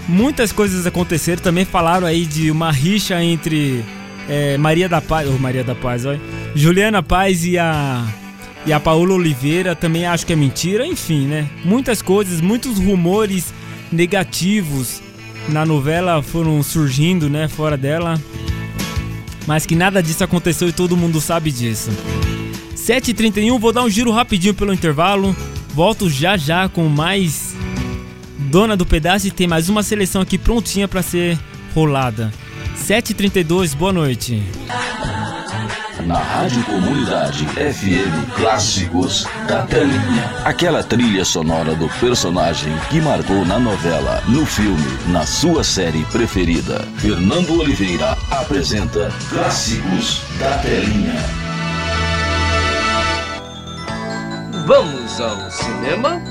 [0.08, 1.40] muitas coisas aconteceram.
[1.40, 3.84] Também falaram aí de uma rixa entre
[4.28, 6.20] é, Maria da Paz, ou Maria da Paz, olha,
[6.54, 8.04] Juliana Paz e a
[8.66, 9.76] e a Paola Oliveira.
[9.76, 10.84] Também acho que é mentira.
[10.84, 11.48] Enfim, né?
[11.64, 13.54] Muitas coisas, muitos rumores
[13.92, 15.00] negativos
[15.48, 17.48] na novela foram surgindo, né?
[17.48, 18.20] Fora dela.
[19.46, 21.90] Mas que nada disso aconteceu e todo mundo sabe disso.
[22.76, 25.34] 7h31, vou dar um giro rapidinho pelo intervalo.
[25.74, 27.54] Volto já já com mais
[28.38, 31.38] dona do pedaço e tem mais uma seleção aqui prontinha para ser
[31.74, 32.32] rolada.
[32.76, 34.42] 7h32, boa noite.
[36.08, 40.40] Na Rádio Comunidade FM Clássicos da Telinha.
[40.42, 46.80] Aquela trilha sonora do personagem que marcou na novela, no filme, na sua série preferida.
[46.96, 51.20] Fernando Oliveira apresenta Clássicos da Telinha.
[54.66, 56.22] Vamos ao cinema?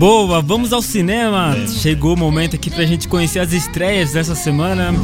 [0.00, 1.54] Boa, vamos ao cinema.
[1.68, 4.94] Chegou o momento aqui pra gente conhecer as estreias dessa semana.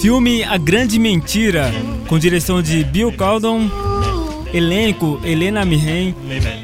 [0.00, 1.72] Filme A Grande Mentira,
[2.06, 3.68] com direção de Bill Caldon,
[4.52, 6.14] elenco Helena Mirren,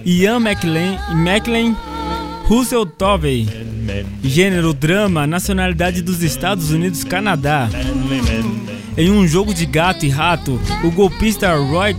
[0.06, 1.77] Ian McLean, McLean
[2.44, 3.48] Russell Tovey.
[4.22, 7.68] Gênero drama, nacionalidade dos Estados Unidos, Canadá.
[8.97, 11.97] Em um jogo de gato e rato, o golpista Roy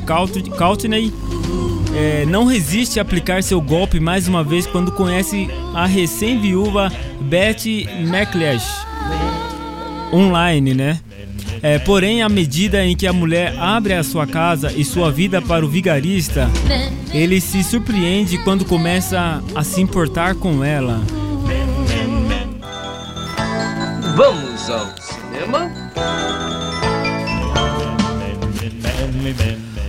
[0.57, 1.11] Courtney
[1.95, 6.91] é, não resiste a aplicar seu golpe mais uma vez quando conhece a recém-viúva
[7.21, 8.65] Betty McLeish
[10.13, 10.99] online, né?
[11.63, 15.41] É, porém, à medida em que a mulher abre a sua casa e sua vida
[15.41, 16.49] para o vigarista,
[17.13, 20.99] ele se surpreende quando começa a se importar com ela.
[24.15, 25.71] Vamos ao cinema?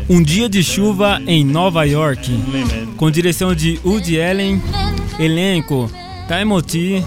[0.08, 2.30] Um Dia de Chuva em Nova York,
[2.96, 4.60] com direção de Woody Allen,
[5.18, 5.90] elenco
[6.26, 7.02] Timothy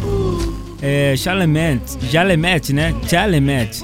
[0.82, 2.96] é, Chalamet, né?
[3.08, 3.84] Chalamet,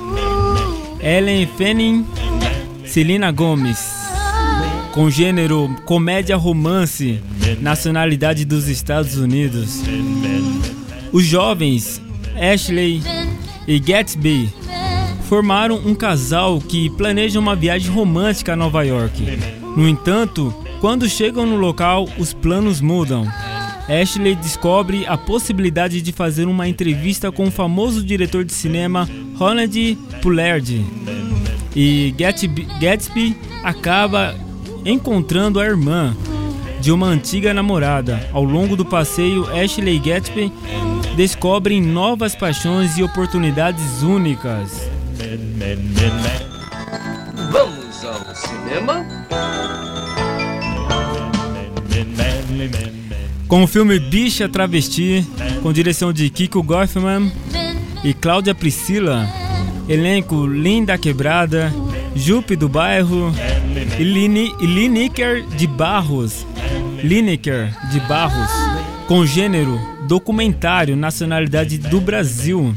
[1.01, 2.05] Ellen Fanning,
[2.85, 3.79] Selena Gomez,
[4.93, 7.21] com gênero comédia romance,
[7.59, 9.81] nacionalidade dos Estados Unidos.
[11.11, 12.01] Os jovens
[12.35, 13.01] Ashley
[13.67, 14.60] e Gatsby
[15.31, 19.23] formaram um casal que planeja uma viagem romântica a Nova York.
[19.77, 23.25] No entanto, quando chegam no local, os planos mudam.
[23.87, 29.97] Ashley descobre a possibilidade de fazer uma entrevista com o famoso diretor de cinema Ronald
[30.21, 30.85] Pollard.
[31.73, 34.35] E Gatsby, Gatsby acaba
[34.83, 36.13] encontrando a irmã
[36.81, 38.19] de uma antiga namorada.
[38.33, 40.51] Ao longo do passeio, Ashley e Gatsby
[41.15, 44.90] descobrem novas paixões e oportunidades únicas.
[47.51, 49.05] Vamos ao cinema?
[53.47, 55.25] Com o filme Bicha Travesti,
[55.61, 57.31] com direção de Kiko Goffman
[58.03, 59.27] e Cláudia Priscila,
[59.87, 61.71] elenco Linda Quebrada,
[62.15, 63.31] Jupe do Bairro
[63.99, 66.45] e, Lineker de Barros,
[67.03, 68.51] Lineker de Barros,
[69.07, 72.73] com gênero documentário, nacionalidade do Brasil.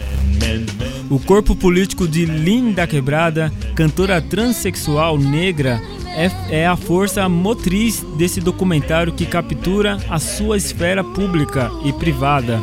[1.11, 5.81] O corpo político de Linda Quebrada, cantora transexual negra,
[6.17, 6.31] é,
[6.63, 12.61] é a força motriz desse documentário que captura a sua esfera pública e privada.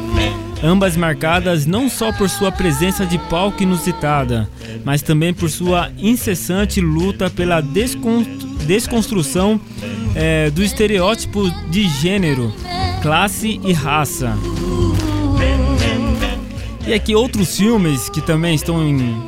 [0.63, 4.49] Ambas marcadas não só por sua presença de palco inusitada,
[4.83, 8.25] mas também por sua incessante luta pela descon-
[8.67, 9.59] desconstrução
[10.15, 12.53] eh, do estereótipo de gênero,
[13.01, 14.37] classe e raça.
[16.91, 18.77] E aqui outros filmes que também estão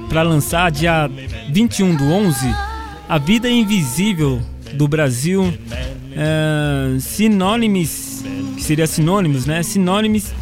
[0.10, 1.10] para lançar dia
[1.50, 2.54] 21 do 11,
[3.08, 4.42] A Vida Invisível
[4.74, 5.54] do Brasil,
[6.12, 8.22] é, Sinônimos,
[8.58, 9.64] que seria sinônimos, né?
[9.64, 10.34] Sinônimos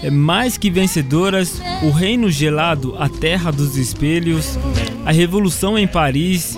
[0.00, 4.56] é mais que vencedoras, O Reino Gelado, A Terra dos Espelhos,
[5.04, 6.56] A Revolução em Paris,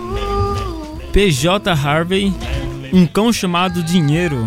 [1.10, 2.34] PJ Harvey,
[2.92, 4.46] Um Cão Chamado Dinheiro.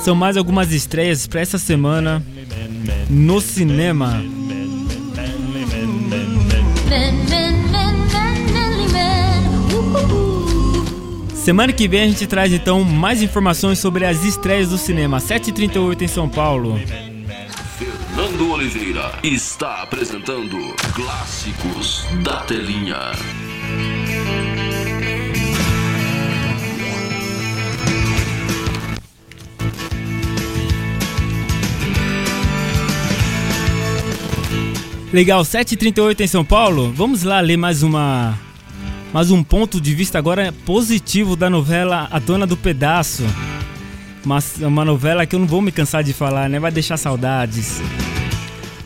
[0.00, 2.20] São mais algumas estreias para essa semana
[3.12, 4.24] no cinema.
[11.34, 15.18] Semana que vem a gente traz então mais informações sobre as estreias do cinema.
[15.18, 16.80] 7h38 em São Paulo.
[17.78, 20.56] Fernando Oliveira está apresentando
[20.94, 23.12] Clássicos da Telinha.
[35.12, 36.90] Legal, 7h38 em São Paulo.
[36.90, 38.38] Vamos lá ler mais uma.
[39.12, 43.22] Mais um ponto de vista agora positivo da novela A Dona do Pedaço.
[44.24, 46.58] Uma, uma novela que eu não vou me cansar de falar, né?
[46.58, 47.82] Vai deixar saudades.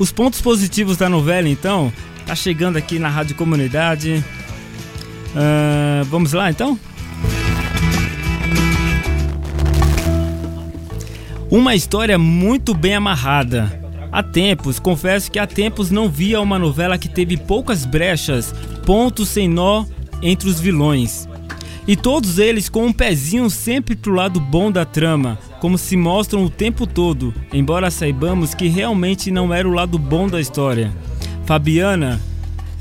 [0.00, 1.92] Os pontos positivos da novela, então,
[2.26, 4.24] tá chegando aqui na Rádio Comunidade.
[5.32, 6.76] Ah, vamos lá, então?
[11.48, 13.85] Uma história muito bem amarrada.
[14.16, 18.50] Há tempos, confesso que há tempos não via uma novela que teve poucas brechas,
[18.86, 19.84] pontos sem nó
[20.22, 21.28] entre os vilões.
[21.86, 26.42] E todos eles com um pezinho sempre pro lado bom da trama, como se mostram
[26.46, 30.90] o tempo todo, embora saibamos que realmente não era o lado bom da história.
[31.44, 32.18] Fabiana,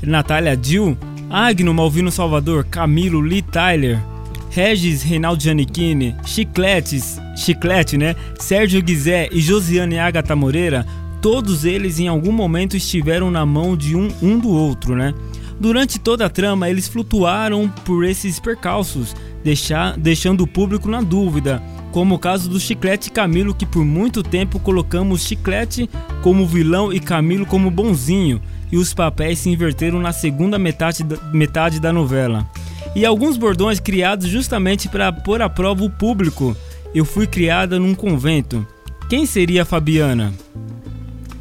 [0.02, 0.96] Natália Dill,
[1.28, 4.02] Agno Malvino Salvador, Camilo Lee Tyler,
[4.48, 8.16] Regis Reinaldo Giannichini, Chicletes, Chiclete, né?
[8.40, 10.86] Sérgio Guizé e Josiane Agatha Moreira,
[11.26, 15.12] todos eles em algum momento estiveram na mão de um, um do outro, né?
[15.58, 19.12] Durante toda a trama, eles flutuaram por esses percalços,
[19.42, 23.84] deixar, deixando o público na dúvida, como o caso do Chiclete e Camilo, que por
[23.84, 25.90] muito tempo colocamos Chiclete
[26.22, 28.40] como vilão e Camilo como bonzinho,
[28.70, 32.48] e os papéis se inverteram na segunda metade da, metade da novela.
[32.94, 36.56] E alguns bordões criados justamente para pôr à prova o público.
[36.94, 38.64] Eu fui criada num convento.
[39.08, 40.32] Quem seria a Fabiana?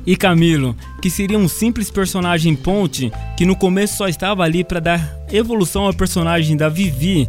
[0.06, 4.80] E Camilo, que seria um simples personagem ponte que no começo só estava ali para
[4.80, 7.27] dar evolução ao personagem da Vivi,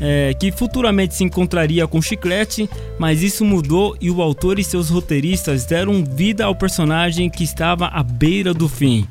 [0.00, 2.68] é, que futuramente se encontraria com Chiclete,
[2.98, 7.86] mas isso mudou e o autor e seus roteiristas deram vida ao personagem que estava
[7.88, 9.06] à beira do fim.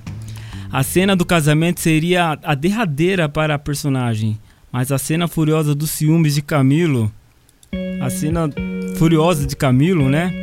[0.71, 4.39] A cena do casamento seria a derradeira para a personagem,
[4.71, 7.11] mas a cena furiosa dos ciúmes de Camilo,
[8.01, 8.49] a cena
[8.97, 10.42] furiosa de Camilo, né?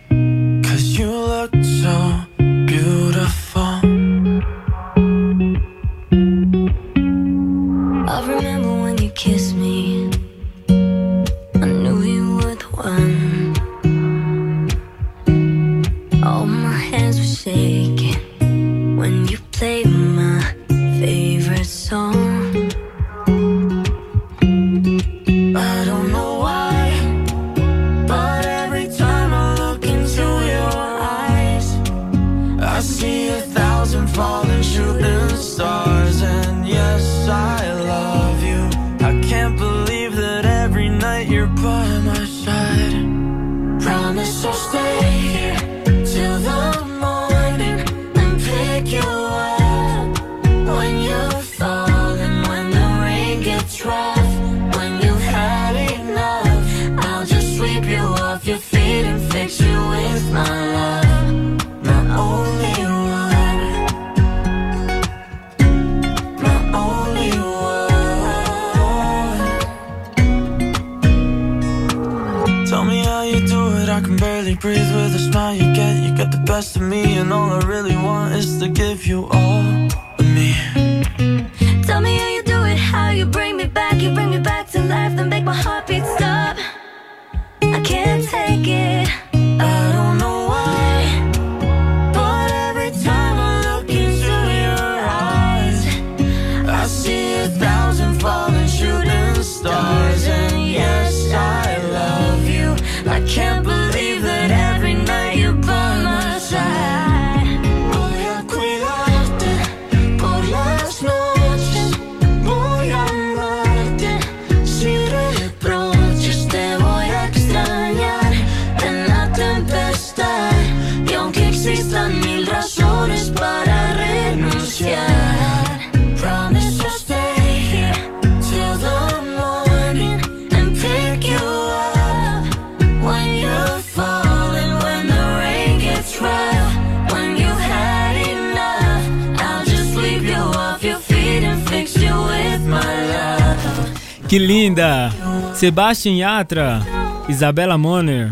[145.61, 146.81] Sebastian Yatra,
[147.29, 148.31] Isabela Moner,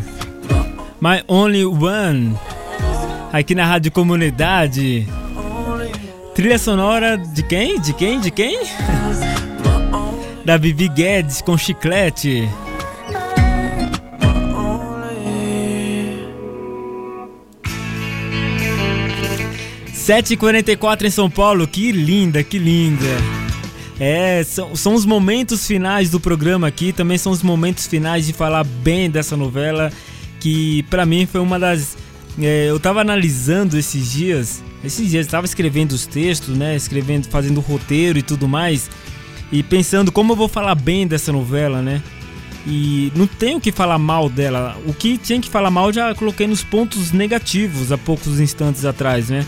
[1.00, 2.36] My Only One,
[3.32, 5.08] aqui na Rádio Comunidade.
[6.34, 7.80] Trilha sonora de quem?
[7.80, 8.20] De quem?
[8.20, 8.60] De quem?
[10.44, 12.50] da Vivi Guedes com chiclete.
[19.94, 23.39] Sete 44 em São Paulo, que linda, que linda.
[24.00, 28.32] É, são, são os momentos finais do programa aqui, também são os momentos finais de
[28.32, 29.92] falar bem dessa novela,
[30.40, 31.98] que pra mim foi uma das.
[32.42, 36.76] é, eu tava analisando esses dias, esses dias, tava escrevendo os textos, né?
[36.78, 38.90] Escrevendo, fazendo roteiro e tudo mais,
[39.52, 42.02] e pensando como eu vou falar bem dessa novela, né?
[42.66, 44.78] E não tenho que falar mal dela.
[44.86, 49.30] O que tinha que falar mal já coloquei nos pontos negativos há poucos instantes atrás,
[49.30, 49.46] né?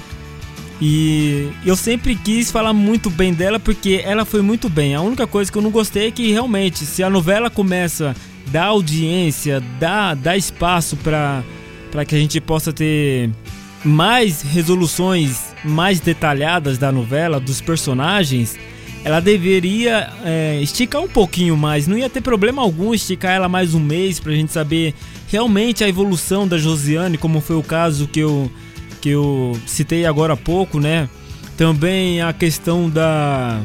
[0.82, 4.96] E eu sempre quis falar muito bem dela porque ela foi muito bem.
[4.96, 8.16] A única coisa que eu não gostei é que realmente, se a novela começa
[8.48, 11.44] a dar audiência, dá, dá espaço para
[12.08, 13.30] que a gente possa ter
[13.86, 18.58] mais resoluções mais detalhadas da novela, dos personagens,
[19.04, 21.88] ela deveria é, esticar um pouquinho mais.
[21.88, 24.96] Não ia ter problema algum esticar ela mais um mês pra gente saber
[25.28, 28.52] realmente a evolução da Josiane, como foi o caso que eu
[29.02, 31.10] que eu citei agora há pouco, né?
[31.58, 33.60] Também a questão da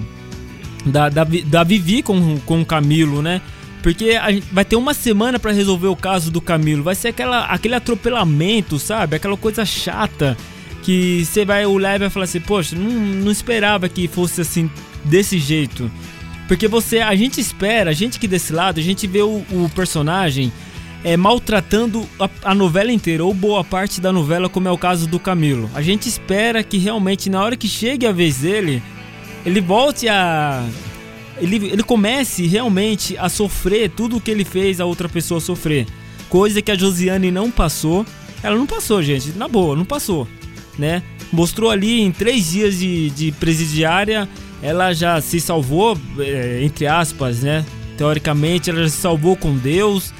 [0.84, 3.40] da, da, da Vivi com, com o Camilo, né?
[3.82, 6.82] Porque a vai ter uma semana pra resolver o caso do Camilo.
[6.82, 9.16] Vai ser aquela, aquele atropelamento, sabe?
[9.16, 10.36] Aquela coisa chata
[10.82, 14.70] que você vai olhar e vai falar assim: Poxa, não, não esperava que fosse assim,
[15.04, 15.90] desse jeito.
[16.48, 19.70] Porque você, a gente espera, a gente que desse lado, a gente vê o, o
[19.74, 20.52] personagem
[21.06, 25.06] é, maltratando a, a novela inteira, ou boa parte da novela, como é o caso
[25.06, 25.70] do Camilo.
[25.72, 28.82] A gente espera que realmente, na hora que chegue a vez dele,
[29.44, 30.66] ele volte a.
[31.38, 35.86] Ele, ele comece realmente a sofrer tudo o que ele fez a outra pessoa sofrer.
[36.28, 38.04] Coisa que a Josiane não passou.
[38.42, 40.26] Ela não passou, gente, na boa, não passou.
[40.76, 41.04] Né?
[41.30, 44.28] Mostrou ali em três dias de, de presidiária,
[44.60, 47.64] ela já se salvou, é, entre aspas, né?
[47.96, 50.12] Teoricamente, ela já se salvou com Deus.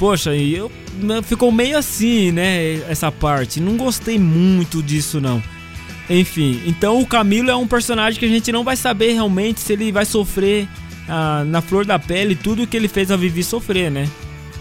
[0.00, 2.76] Poxa, eu né, ficou meio assim, né?
[2.88, 3.60] Essa parte.
[3.60, 5.42] Não gostei muito disso, não.
[6.08, 9.74] Enfim, então o Camilo é um personagem que a gente não vai saber realmente se
[9.74, 10.66] ele vai sofrer
[11.06, 14.08] ah, na flor da pele tudo que ele fez a Vivi sofrer, né?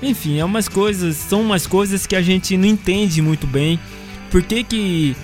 [0.04, 3.80] Enfim, é umas coisas, são umas coisas que a gente não entende muito bem.
[4.30, 5.16] Por que que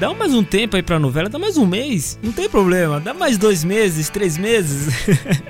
[0.00, 2.98] dá mais um tempo aí pra novela, dá mais um mês, não tem problema.
[2.98, 4.92] Dá mais dois meses, três meses.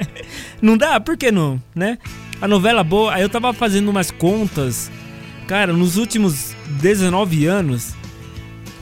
[0.60, 1.00] não dá?
[1.00, 1.96] Por que não, né?
[2.40, 4.90] A novela boa, aí eu tava fazendo umas contas.
[5.46, 7.94] Cara, nos últimos 19 anos,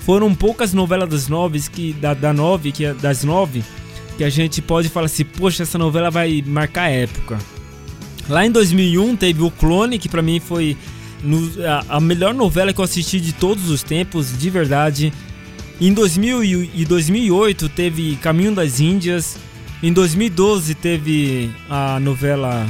[0.00, 3.64] foram poucas novelas das nove que da, da nove que é das nove
[4.16, 7.38] que a gente pode falar assim, poxa, essa novela vai marcar época.
[8.28, 10.76] Lá em 2001 teve o Clone, que pra mim foi
[11.22, 15.12] no- a, a melhor novela que eu assisti de todos os tempos, de verdade.
[15.80, 19.36] Em 2000 e e 2008 teve Caminho das Índias.
[19.82, 22.66] Em 2012 teve a novela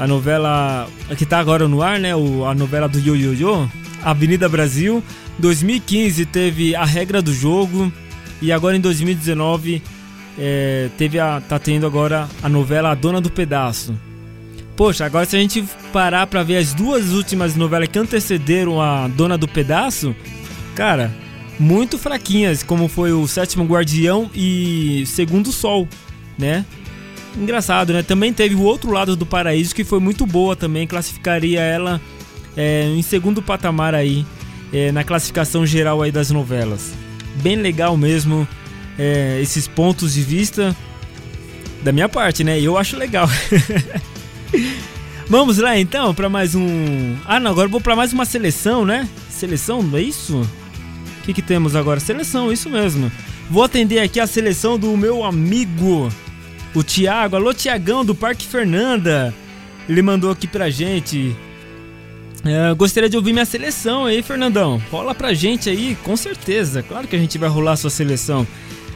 [0.00, 2.16] a novela que tá agora no ar, né?
[2.16, 3.70] O, a novela do Yo Yo Yo,
[4.02, 5.04] Avenida Brasil.
[5.38, 7.92] 2015 teve A Regra do Jogo
[8.40, 9.82] e agora em 2019
[10.38, 13.94] é, teve a tá tendo agora a novela A Dona do Pedaço.
[14.74, 15.62] Poxa, agora se a gente
[15.92, 20.16] parar pra ver as duas últimas novelas que antecederam a Dona do Pedaço,
[20.74, 21.14] cara,
[21.58, 25.86] muito fraquinhas, como foi o Sétimo Guardião e Segundo Sol,
[26.38, 26.64] né?
[27.36, 28.02] Engraçado, né?
[28.02, 32.00] Também teve o outro lado do paraíso que foi muito boa também, classificaria ela
[32.56, 34.26] é, em segundo patamar aí
[34.72, 36.92] é, na classificação geral aí das novelas.
[37.42, 38.46] Bem legal mesmo
[38.98, 40.76] é, esses pontos de vista
[41.82, 42.60] da minha parte, né?
[42.60, 43.28] Eu acho legal.
[45.28, 47.16] Vamos lá então para mais um.
[47.24, 49.08] Ah, não, agora vou para mais uma seleção, né?
[49.28, 50.40] Seleção, é isso?
[50.40, 52.00] O que, que temos agora?
[52.00, 53.10] Seleção, isso mesmo.
[53.48, 56.10] Vou atender aqui a seleção do meu amigo,
[56.74, 57.36] o Thiago.
[57.36, 59.34] Alô, Tiagão do Parque Fernanda.
[59.88, 61.34] Ele mandou aqui pra gente.
[62.44, 64.80] É, gostaria de ouvir minha seleção aí, Fernandão.
[64.90, 66.82] Rola pra gente aí, com certeza.
[66.82, 68.46] Claro que a gente vai rolar a sua seleção.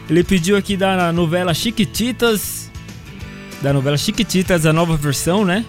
[0.08, 2.70] Ele pediu aqui da novela Chiquititas.
[3.62, 5.64] Da novela Chiquititas, a nova versão, né?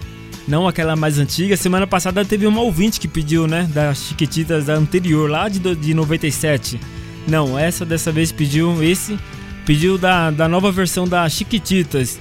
[0.46, 1.56] Não aquela mais antiga.
[1.56, 3.68] Semana passada teve uma ouvinte que pediu, né?
[3.72, 6.78] Da Chiquititas da anterior, lá de, de 97.
[7.26, 9.18] Não, essa dessa vez pediu esse.
[9.66, 12.18] Pediu da, da nova versão da Chiquititas.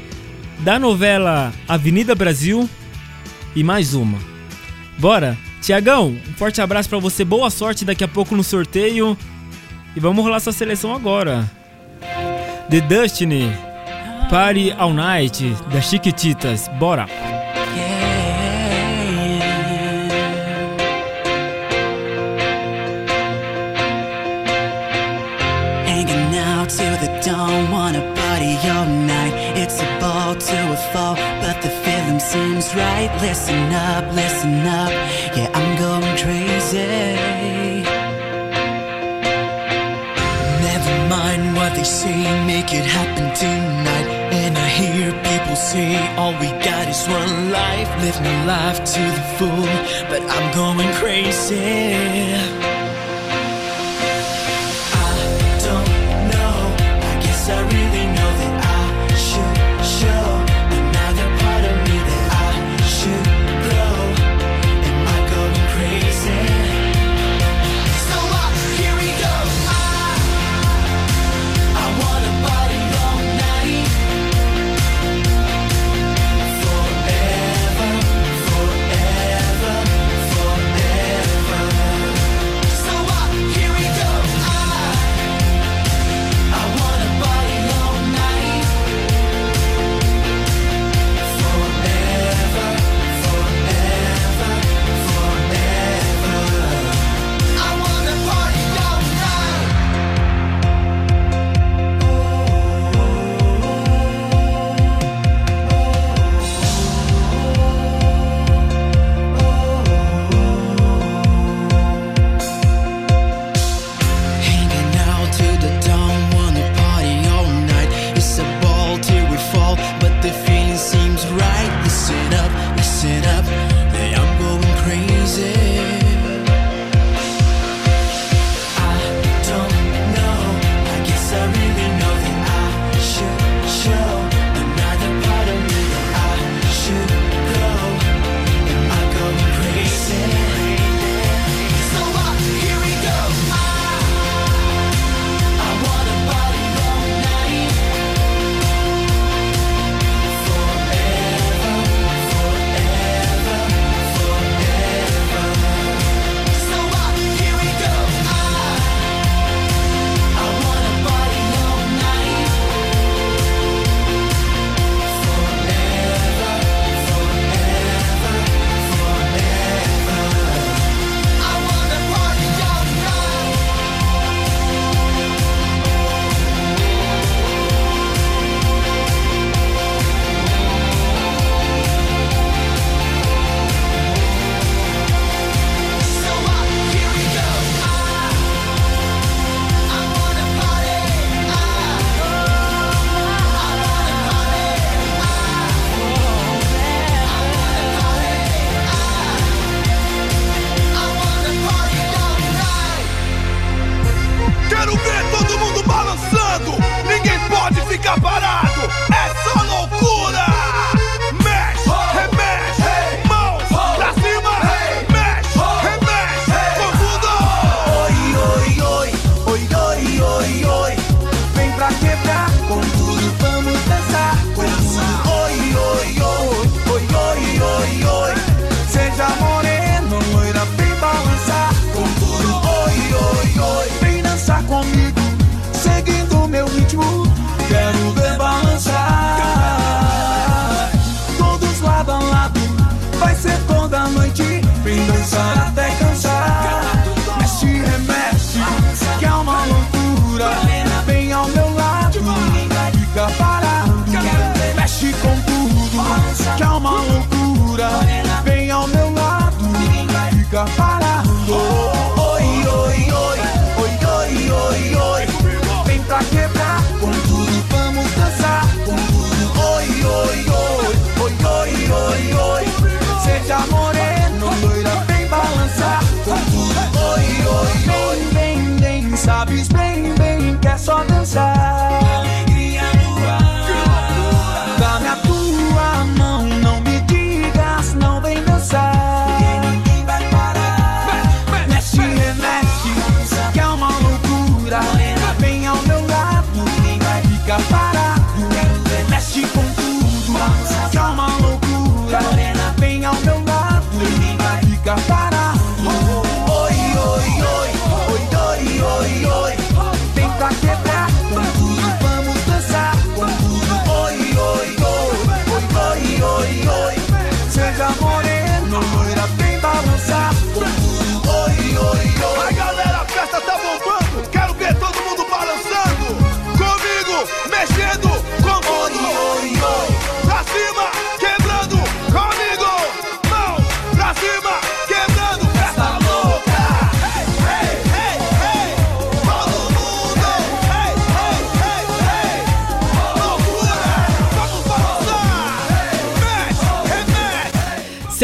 [0.59, 2.67] Da novela Avenida Brasil.
[3.55, 4.17] E mais uma.
[4.97, 5.37] Bora!
[5.61, 9.17] Tiagão, um forte abraço pra você, boa sorte daqui a pouco no sorteio.
[9.95, 11.49] E vamos rolar sua seleção agora.
[12.69, 13.51] The Destiny,
[14.29, 17.07] Party All Night, da Chiquititas, bora!
[27.25, 29.33] The wanna party all night.
[29.57, 33.09] It's a ball to a fall, but the feeling seems right.
[33.19, 34.91] Listen up, listen up,
[35.35, 36.85] yeah, I'm going crazy.
[40.69, 44.07] Never mind what they say, make it happen tonight.
[44.41, 47.89] And I hear people say, all we got is one life.
[48.03, 49.69] Live my life to the full,
[50.11, 52.14] but I'm going crazy.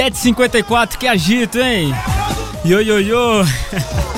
[0.02, 1.94] 7h54, que agito, hein?
[2.66, 3.46] Yo, yo, yo.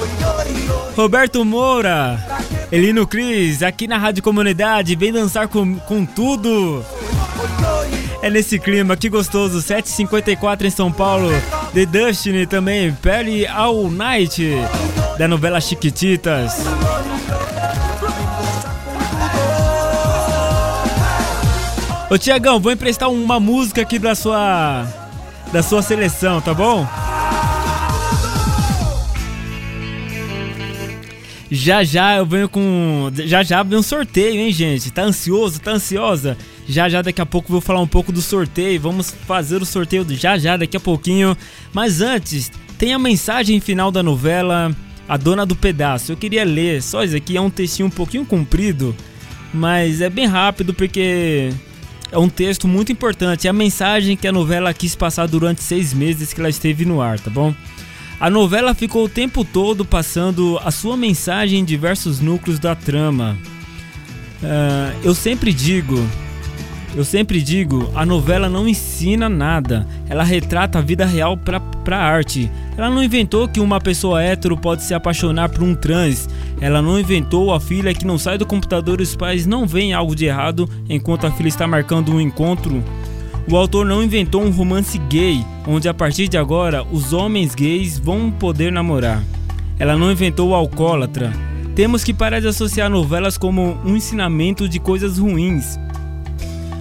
[0.95, 2.25] Roberto Moura,
[2.71, 6.85] Elino Cris, aqui na Rádio Comunidade, vem dançar com, com tudo.
[8.21, 11.29] É nesse clima, que gostoso, 7h54 em São Paulo.
[11.73, 14.55] The Destiny também, Perry All Night,
[15.17, 16.63] da novela Chiquititas.
[22.09, 25.02] Ô Tiagão, vou emprestar uma música aqui da sua
[25.53, 26.85] da sua seleção, tá bom?
[31.51, 33.11] Já já eu venho com.
[33.13, 34.89] Já já vem um sorteio, hein, gente?
[34.89, 35.61] Tá ansioso?
[35.61, 36.35] Tá ansiosa?
[36.67, 38.81] Já já daqui a pouco vou falar um pouco do sorteio.
[38.81, 41.37] Vamos fazer o sorteio do já já daqui a pouquinho.
[41.71, 44.75] Mas antes, tem a mensagem final da novela
[45.07, 46.11] A Dona do Pedaço.
[46.11, 48.95] Eu queria ler, só isso aqui é um textinho um pouquinho comprido,
[49.53, 51.53] mas é bem rápido porque
[52.13, 53.47] é um texto muito importante.
[53.47, 57.01] É a mensagem que a novela quis passar durante seis meses que ela esteve no
[57.01, 57.53] ar, tá bom?
[58.19, 63.35] A novela ficou o tempo todo passando a sua mensagem em diversos núcleos da trama.
[64.43, 65.95] Ah, eu sempre digo,
[66.95, 69.87] eu sempre digo, a novela não ensina nada.
[70.07, 72.51] Ela retrata a vida real pra, pra arte.
[72.77, 76.29] Ela não inventou que uma pessoa hétero pode se apaixonar por um trans.
[76.61, 79.93] Ela não inventou a filha que não sai do computador e os pais não veem
[79.93, 82.83] algo de errado enquanto a filha está marcando um encontro.
[83.49, 87.97] O autor não inventou um romance gay, onde a partir de agora os homens gays
[87.97, 89.23] vão poder namorar.
[89.79, 91.33] Ela não inventou o alcoólatra.
[91.75, 95.77] Temos que parar de associar novelas como um ensinamento de coisas ruins.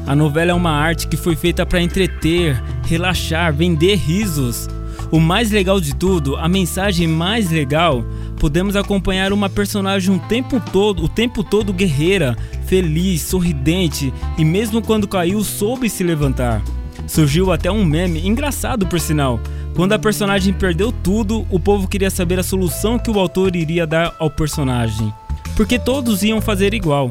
[0.07, 4.69] A novela é uma arte que foi feita para entreter, relaxar, vender risos.
[5.11, 8.05] O mais legal de tudo, a mensagem mais legal,
[8.39, 14.83] podemos acompanhar uma personagem o tempo todo, o tempo todo guerreira, feliz, sorridente e mesmo
[14.83, 16.61] quando caiu soube se levantar.
[17.07, 19.39] Surgiu até um meme, engraçado por sinal.
[19.75, 23.87] Quando a personagem perdeu tudo, o povo queria saber a solução que o autor iria
[23.87, 25.13] dar ao personagem.
[25.57, 27.11] Porque todos iam fazer igual.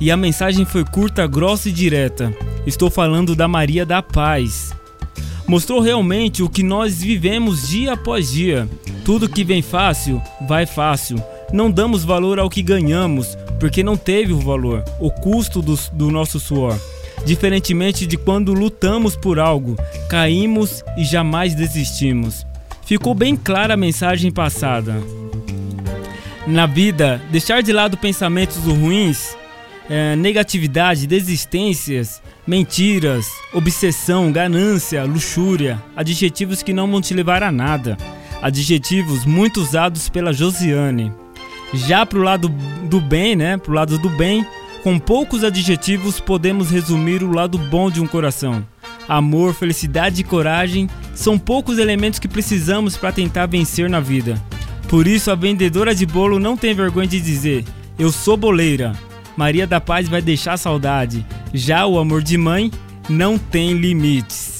[0.00, 2.32] E a mensagem foi curta, grossa e direta.
[2.66, 4.74] Estou falando da Maria da Paz.
[5.46, 8.68] Mostrou realmente o que nós vivemos dia após dia.
[9.04, 11.22] Tudo que vem fácil, vai fácil.
[11.52, 16.10] Não damos valor ao que ganhamos, porque não teve o valor, o custo do, do
[16.10, 16.76] nosso suor.
[17.24, 19.76] Diferentemente de quando lutamos por algo,
[20.08, 22.44] caímos e jamais desistimos.
[22.84, 24.94] Ficou bem clara a mensagem passada.
[26.46, 29.36] Na vida, deixar de lado pensamentos ruins,
[29.88, 37.96] eh, negatividade, desistências, mentiras, obsessão, ganância, luxúria, adjetivos que não vão te levar a nada.
[38.42, 41.12] Adjetivos muito usados pela Josiane.
[41.72, 42.48] Já pro lado
[42.84, 43.56] do bem, né?
[43.56, 44.46] Pro lado do bem,
[44.82, 48.64] com poucos adjetivos podemos resumir o lado bom de um coração.
[49.08, 54.40] Amor, felicidade e coragem são poucos elementos que precisamos para tentar vencer na vida.
[54.88, 57.64] Por isso, a vendedora de bolo não tem vergonha de dizer:
[57.98, 58.92] Eu sou boleira.
[59.36, 61.24] Maria da Paz vai deixar saudade.
[61.52, 62.70] Já o amor de mãe
[63.08, 64.56] não tem limites.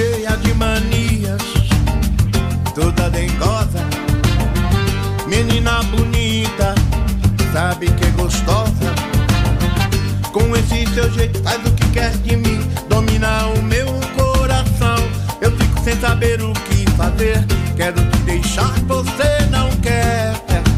[0.00, 1.42] cheia de manias,
[2.74, 3.80] toda dengosa.
[5.26, 6.74] Menina bonita,
[7.52, 8.94] sabe que é gostosa.
[10.32, 14.96] Com esse seu jeito, faz o que quer de mim, domina o meu coração.
[15.40, 17.44] Eu fico sem saber o que fazer.
[17.76, 20.69] Quero te deixar, você não quer.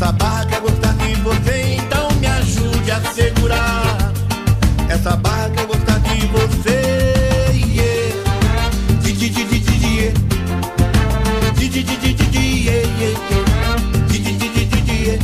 [0.00, 3.98] Essa barra quer gostar de você, então me ajude a segurar.
[4.88, 7.52] Essa barra quer gostar de você.
[7.66, 8.16] Yeah.
[9.02, 10.12] Di, di, di, di, di, di.
[11.54, 13.14] Di, di, di, di, di, di, yeah, yeah.
[14.08, 15.18] Di, di, di, di, di, di, yeah.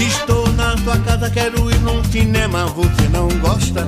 [0.00, 3.86] Estou na sua casa, quero ir num cinema, você não gosta?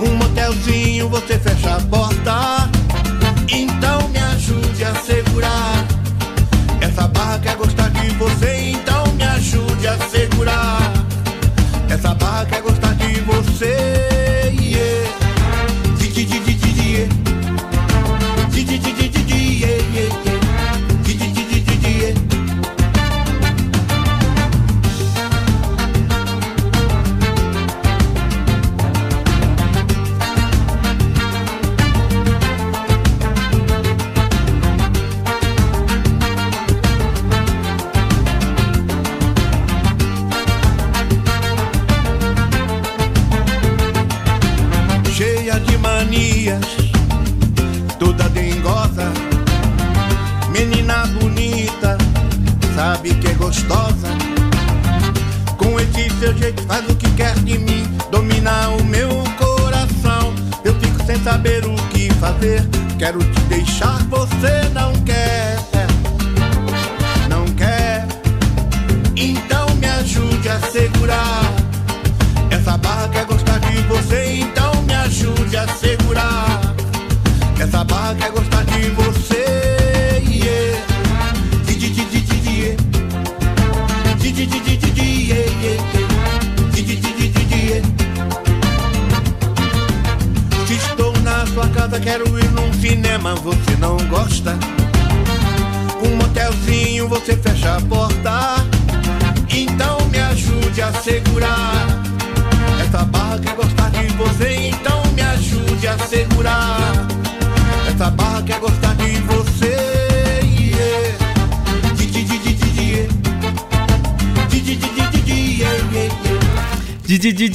[0.00, 2.70] Um motelzinho, você fecha a porta.
[3.50, 5.93] Então me ajude a segurar.
[8.14, 10.92] Você, então me ajude a segurar.
[11.90, 14.13] Essa barra quer gostar de você.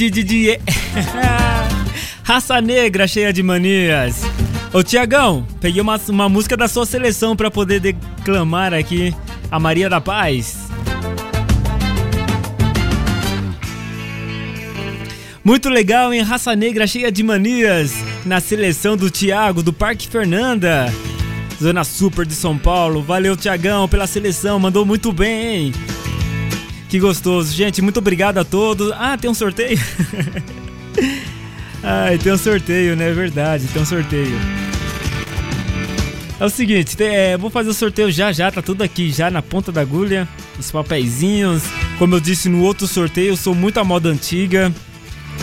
[0.09, 0.59] Didi.
[2.23, 4.21] Raça Negra cheia de manias.
[4.71, 9.15] Ô Tiagão, peguei uma, uma música da sua seleção pra poder declamar aqui
[9.49, 10.69] a Maria da Paz.
[15.43, 16.21] Muito legal, hein?
[16.21, 20.93] Raça Negra cheia de manias na seleção do Thiago do Parque Fernanda,
[21.59, 23.01] Zona Super de São Paulo.
[23.01, 25.73] Valeu, Tiagão, pela seleção, mandou muito bem, hein?
[26.89, 27.53] Que gostoso.
[27.53, 28.91] Gente, muito obrigado a todos.
[28.93, 29.79] Ah, tem um sorteio?
[31.83, 33.09] Ai, tem um sorteio, né?
[33.09, 34.37] É verdade, tem um sorteio.
[36.39, 39.41] É o seguinte, é, vou fazer o sorteio já já, tá tudo aqui já na
[39.41, 41.63] ponta da agulha, os papeizinhos.
[41.97, 44.73] Como eu disse no outro sorteio, eu sou muito a moda antiga.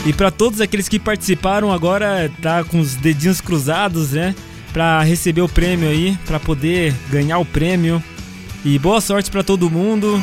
[0.05, 4.35] E pra todos aqueles que participaram agora, tá com os dedinhos cruzados, né?
[4.73, 8.03] Pra receber o prêmio aí, pra poder ganhar o prêmio.
[8.65, 10.23] E boa sorte pra todo mundo.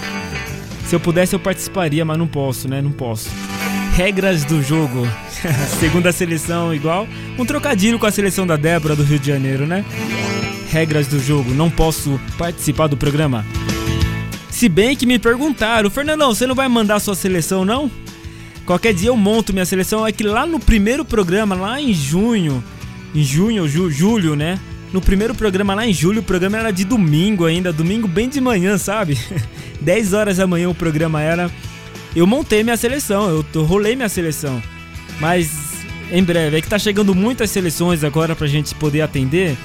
[0.93, 2.79] Se eu pudesse, eu participaria, mas não posso, né?
[2.79, 3.27] Não posso.
[3.95, 5.07] Regras do jogo.
[5.79, 7.07] Segunda seleção igual.
[7.35, 9.83] Um trocadilho com a seleção da Débora do Rio de Janeiro, né?
[10.69, 11.49] Regras do jogo.
[11.51, 13.43] Não posso participar do programa.
[14.51, 17.89] Se bem que me perguntaram, Fernandão, você não vai mandar sua seleção, não?
[18.63, 20.05] Qualquer dia eu monto minha seleção.
[20.05, 22.63] É que lá no primeiro programa, lá em junho,
[23.15, 24.59] em junho ju- julho, né?
[24.93, 28.39] No primeiro programa lá em julho, o programa era de domingo ainda, domingo bem de
[28.39, 29.17] manhã, sabe?
[29.81, 31.49] 10 horas da manhã o programa era.
[32.15, 34.61] Eu montei minha seleção, eu rolei minha seleção.
[35.19, 35.49] Mas
[36.11, 39.57] em breve, é que tá chegando muitas seleções agora pra gente poder atender.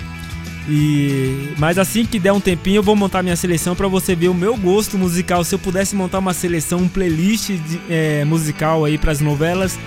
[0.66, 4.28] E mas assim que der um tempinho eu vou montar minha seleção pra você ver
[4.28, 5.44] o meu gosto musical.
[5.44, 9.78] Se eu pudesse montar uma seleção, um playlist de- é, musical aí pras novelas,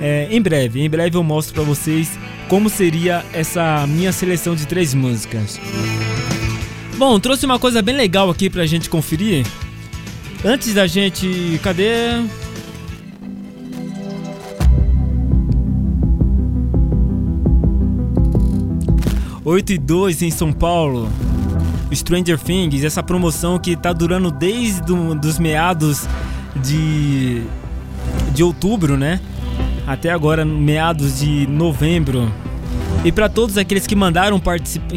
[0.00, 2.10] é, em breve, em breve eu mostro pra vocês
[2.48, 5.60] como seria essa minha seleção de três músicas.
[6.96, 9.44] Bom, trouxe uma coisa bem legal aqui pra gente conferir.
[10.44, 12.22] Antes da gente, cadê?
[19.44, 21.10] Oito e 2 em São Paulo.
[21.92, 26.06] Stranger Things, essa promoção que tá durando desde do, dos meados
[26.62, 27.42] de
[28.34, 29.20] de outubro, né?
[29.86, 32.32] Até agora, meados de novembro.
[33.04, 34.40] E para todos aqueles que mandaram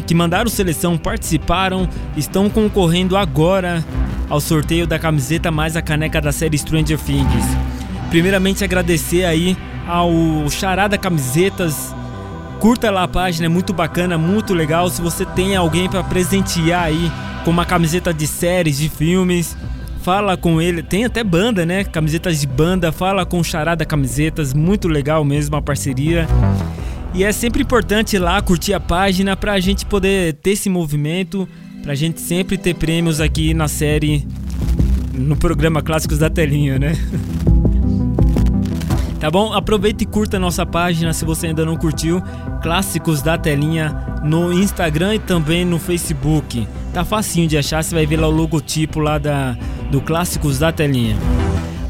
[0.06, 3.84] que mandaram seleção, participaram, estão concorrendo agora
[4.30, 7.44] ao sorteio da camiseta mais a caneca da série Stranger Things.
[8.08, 9.56] Primeiramente agradecer aí
[9.86, 10.10] ao
[10.48, 11.94] Charada Camisetas.
[12.58, 14.88] Curta lá a página, é muito bacana, muito legal.
[14.88, 17.12] Se você tem alguém para presentear aí
[17.44, 19.56] com uma camiseta de séries, de filmes,
[20.08, 20.82] fala com ele.
[20.82, 21.84] Tem até banda, né?
[21.84, 26.26] Camisetas de banda, fala com o Charada Camisetas, muito legal mesmo a parceria.
[27.12, 31.46] E é sempre importante ir lá curtir a página pra gente poder ter esse movimento,
[31.82, 34.26] pra gente sempre ter prêmios aqui na série,
[35.12, 36.92] no programa Clássicos da Telinha, né?
[39.20, 39.52] Tá bom?
[39.52, 42.22] Aproveita e curta a nossa página se você ainda não curtiu.
[42.62, 46.66] Clássicos da Telinha no Instagram e também no Facebook.
[46.92, 49.56] Tá facinho de achar, você vai ver lá o logotipo lá da,
[49.90, 51.16] do Clássicos da Telinha.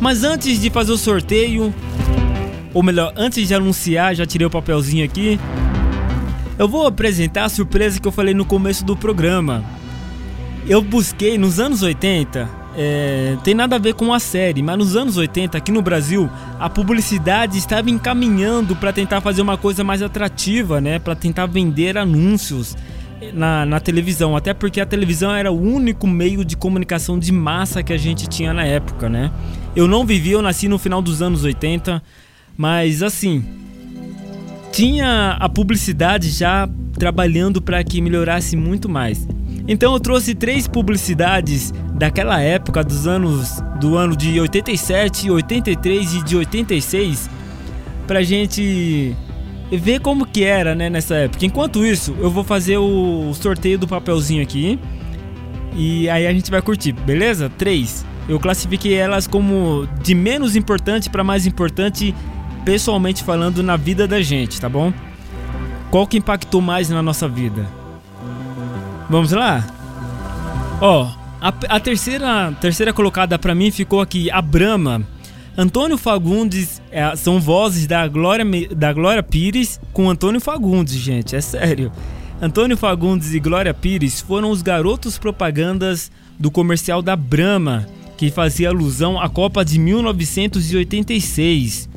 [0.00, 1.74] Mas antes de fazer o sorteio,
[2.72, 5.38] ou melhor, antes de anunciar, já tirei o papelzinho aqui.
[6.59, 9.62] Eu vou apresentar a surpresa que eu falei no começo do programa.
[10.66, 12.48] Eu busquei nos anos 80,
[12.80, 16.30] é, tem nada a ver com a série, mas nos anos 80 aqui no Brasil,
[16.60, 21.00] a publicidade estava encaminhando para tentar fazer uma coisa mais atrativa, né?
[21.00, 22.76] Para tentar vender anúncios
[23.34, 27.82] na, na televisão, até porque a televisão era o único meio de comunicação de massa
[27.82, 29.32] que a gente tinha na época, né?
[29.74, 32.00] Eu não vivi, eu nasci no final dos anos 80,
[32.56, 33.44] mas assim,
[34.70, 39.26] tinha a publicidade já trabalhando para que melhorasse muito mais.
[39.69, 46.24] Então eu trouxe três publicidades daquela época dos anos do ano de 87, 83 e
[46.24, 47.28] de 86
[48.07, 49.15] pra gente
[49.70, 51.45] ver como que era, né, nessa época.
[51.45, 54.78] Enquanto isso, eu vou fazer o sorteio do papelzinho aqui.
[55.77, 57.51] E aí a gente vai curtir, beleza?
[57.51, 58.07] Três.
[58.27, 62.15] Eu classifiquei elas como de menos importante para mais importante,
[62.65, 64.93] pessoalmente falando, na vida da gente, tá bom?
[65.90, 67.77] Qual que impactou mais na nossa vida?
[69.09, 69.66] Vamos lá?
[70.80, 71.09] Ó,
[71.40, 75.02] a, a terceira, terceira colocada pra mim ficou aqui, a Brahma.
[75.56, 78.44] Antônio Fagundes é, são vozes da Glória,
[78.76, 81.90] da Glória Pires com Antônio Fagundes, gente, é sério.
[82.40, 88.68] Antônio Fagundes e Glória Pires foram os garotos propagandas do comercial da Brahma, que fazia
[88.68, 91.89] alusão à Copa de 1986.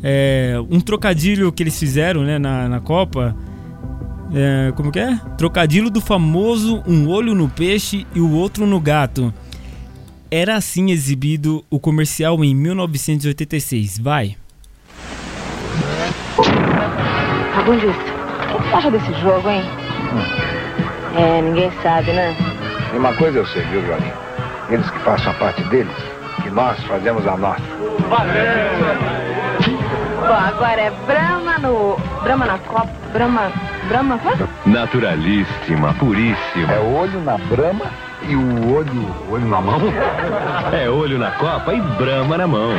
[0.00, 3.34] É, um trocadilho que eles fizeram né, na, na Copa.
[4.34, 5.18] É, como que é?
[5.36, 9.32] Trocadilho do famoso um olho no peixe e o outro no gato.
[10.30, 13.98] Era assim exibido o comercial em 1986.
[13.98, 14.36] Vai.
[17.54, 19.62] Fagundes, o que você acha desse jogo, hein?
[21.16, 22.36] É, ninguém sabe, né?
[22.92, 24.12] E uma coisa eu sei, viu, Joaquim?
[24.70, 25.94] Eles que façam a parte deles,
[26.42, 27.62] que nós fazemos a nossa.
[30.20, 31.96] Bom, agora é Brahma no.
[32.22, 32.90] Brahma na Copa.
[33.12, 33.50] Brahma.
[33.88, 34.18] Brahma.
[34.18, 34.28] quê?
[34.66, 36.72] Naturalíssima, puríssima.
[36.72, 37.86] É olho na brama
[38.28, 39.80] e o olho, olho na mão?
[40.72, 42.70] É olho na copa e brama na mão.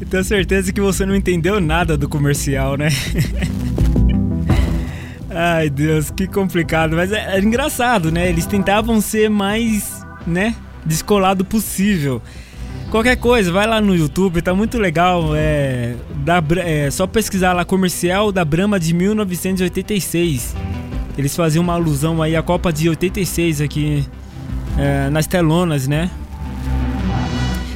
[0.00, 2.88] Eu tenho certeza que você não entendeu nada do comercial, né?
[5.34, 6.94] Ai, Deus, que complicado.
[6.94, 8.28] Mas é, é engraçado, né?
[8.28, 10.54] Eles tentavam ser mais, né?
[10.84, 12.22] Descolado possível.
[12.96, 15.36] Qualquer coisa, vai lá no YouTube, tá muito legal.
[15.36, 15.94] É,
[16.24, 20.56] da, é só pesquisar lá comercial da Brahma de 1986.
[21.18, 24.02] Eles faziam uma alusão aí à Copa de 86 aqui
[24.78, 26.10] é, nas telonas, né?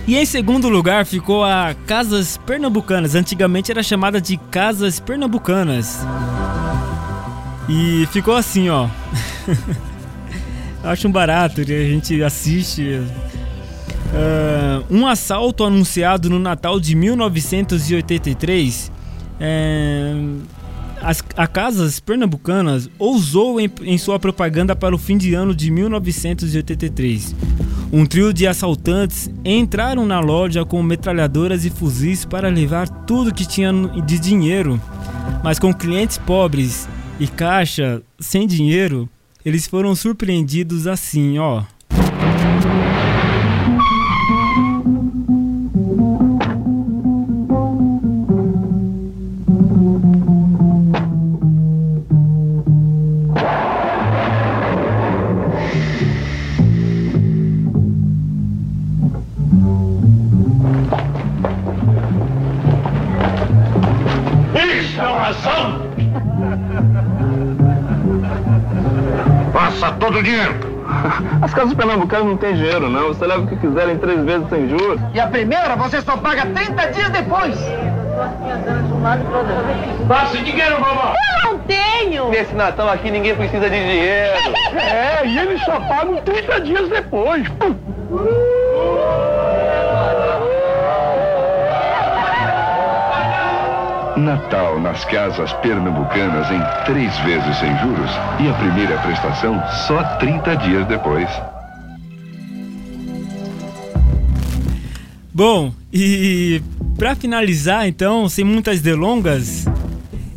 [0.08, 3.14] E em segundo lugar ficou a Casas Pernambucanas.
[3.14, 5.98] Antigamente era chamada de Casas Pernambucanas.
[7.68, 8.88] E ficou assim, ó.
[10.82, 13.02] Acho um barato a gente assiste.
[14.12, 18.90] Ah, um assalto anunciado no Natal de 1983.
[19.38, 20.14] é,
[21.02, 25.70] as, a Casas Pernambucanas ousou em, em sua propaganda para o fim de ano de
[25.70, 27.34] 1983.
[27.92, 33.48] Um trio de assaltantes entraram na loja com metralhadoras e fuzis para levar tudo que
[33.48, 33.72] tinha
[34.04, 34.80] de dinheiro.
[35.42, 36.86] Mas com clientes pobres
[37.18, 39.08] e caixa sem dinheiro,
[39.44, 41.62] eles foram surpreendidos assim, ó.
[70.22, 70.54] Dinheiro!
[71.42, 73.08] As casas pernambucanas não tem dinheiro, não.
[73.08, 75.00] Você leva o que quiser em três vezes sem juros.
[75.14, 77.56] E a primeira você só paga 30 dias depois.
[80.08, 81.14] Passa o dinheiro, vovó!
[81.44, 82.28] Eu não tenho.
[82.28, 84.40] Nesse Natal aqui ninguém precisa de dinheiro.
[84.80, 87.44] É, e eles só pagam 30 dias depois.
[94.20, 100.54] Natal nas casas pernambucanas em três vezes sem juros e a primeira prestação só 30
[100.56, 101.28] dias depois.
[105.32, 106.60] Bom, e
[106.98, 109.64] pra finalizar então, sem muitas delongas,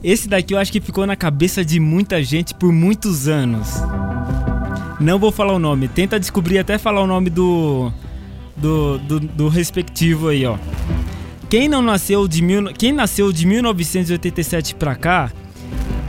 [0.03, 3.69] esse daqui eu acho que ficou na cabeça de muita gente por muitos anos.
[4.99, 7.91] Não vou falar o nome, tenta descobrir até falar o nome do
[8.55, 10.57] do, do, do respectivo aí, ó.
[11.53, 15.31] Quem não nasceu de mil, quem nasceu de 1987 pra cá,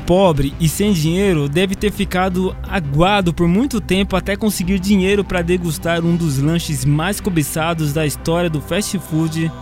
[0.06, 5.42] pobre e sem dinheiro, deve ter ficado aguado por muito tempo até conseguir dinheiro para
[5.42, 9.52] degustar um dos lanches mais cobiçados da história do fast food.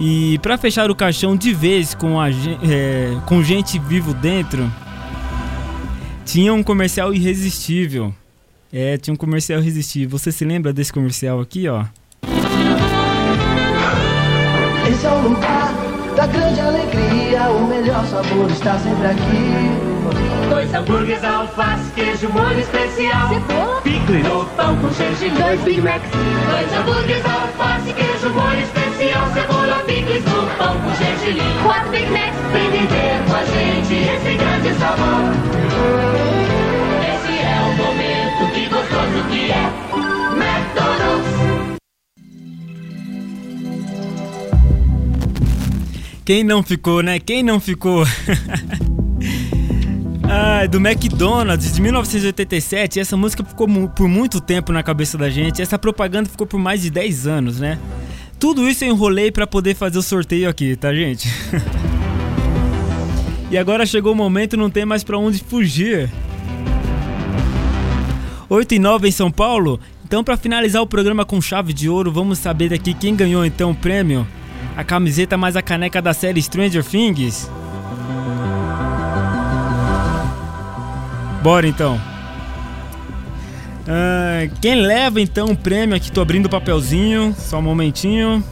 [0.00, 4.68] E para fechar o caixão de vez com, a, é, com gente vivo dentro,
[6.26, 8.12] tinha um comercial irresistível.
[8.72, 10.18] É, tinha um comercial irresistível.
[10.18, 11.84] Você se lembra desse comercial aqui, ó?
[15.02, 15.74] Esse é o lugar
[16.14, 17.50] da grande alegria.
[17.50, 20.48] O melhor sabor está sempre aqui.
[20.48, 23.28] Dois hambúrgueres, alface, queijo, molho especial.
[23.30, 23.80] Cebola.
[23.82, 25.34] Picle no pão com gergelim.
[25.34, 26.08] Dois Big Macs.
[26.48, 29.26] Dois hambúrgueres, alface, queijo, molho especial.
[29.34, 31.62] Cebola, picles no pão com gergelim.
[31.64, 32.38] Quatro Big Macs.
[32.52, 35.34] Vem viver com a gente esse grande sabor.
[37.10, 40.11] Esse é o momento que gostoso que é.
[46.32, 47.20] Quem não ficou, né?
[47.20, 48.04] Quem não ficou?
[50.34, 52.98] Ah, do McDonald's de 1987.
[52.98, 55.60] Essa música ficou mu- por muito tempo na cabeça da gente.
[55.60, 57.78] Essa propaganda ficou por mais de 10 anos, né?
[58.40, 61.28] Tudo isso eu enrolei pra poder fazer o sorteio aqui, tá, gente?
[63.50, 66.08] e agora chegou o momento, não tem mais pra onde fugir.
[68.48, 69.78] 8 e 9 em São Paulo.
[70.02, 73.72] Então, pra finalizar o programa com chave de ouro, vamos saber daqui quem ganhou então
[73.72, 74.26] o prêmio.
[74.76, 77.50] A camiseta mais a caneca da série Stranger Things.
[81.42, 82.00] Bora então.
[83.86, 86.10] Ah, quem leva então o prêmio aqui?
[86.10, 88.42] Tô abrindo o papelzinho, só um momentinho.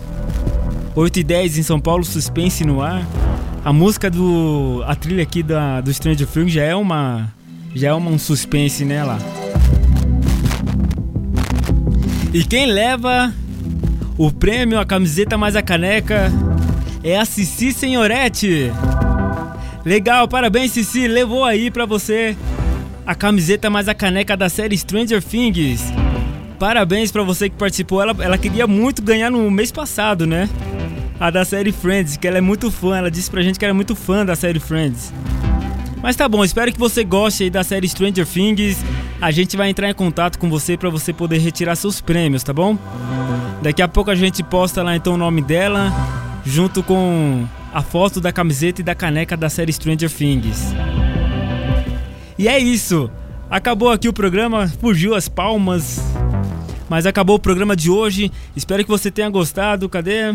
[0.95, 3.07] 8 e 10 em São Paulo, suspense no ar.
[3.65, 4.83] A música do.
[4.87, 7.33] A trilha aqui da, do Stranger Things já é uma.
[7.75, 9.19] Já é uma, um suspense nela.
[12.35, 13.33] E quem leva
[14.21, 16.31] o prêmio, a camiseta mais a caneca
[17.03, 18.71] é a Cici Senhorete.
[19.83, 22.37] Legal, parabéns Cici, levou aí pra você
[23.07, 25.91] a camiseta mais a caneca da série Stranger Things.
[26.59, 28.03] Parabéns pra você que participou.
[28.03, 30.51] Ela, ela queria muito ganhar no mês passado, né?
[31.19, 32.99] A da série Friends, que ela é muito fã.
[32.99, 35.15] Ela disse pra gente que era muito fã da série Friends.
[36.03, 38.85] Mas tá bom, espero que você goste aí da série Stranger Things.
[39.19, 42.53] A gente vai entrar em contato com você pra você poder retirar seus prêmios, tá
[42.53, 42.77] bom?
[43.63, 45.93] Daqui a pouco a gente posta lá então o nome dela,
[46.45, 50.75] junto com a foto da camiseta e da caneca da série Stranger Things.
[52.39, 53.11] E é isso.
[53.51, 56.01] Acabou aqui o programa, fugiu as palmas.
[56.89, 58.33] Mas acabou o programa de hoje.
[58.57, 59.89] Espero que você tenha gostado.
[59.89, 60.35] Cadê?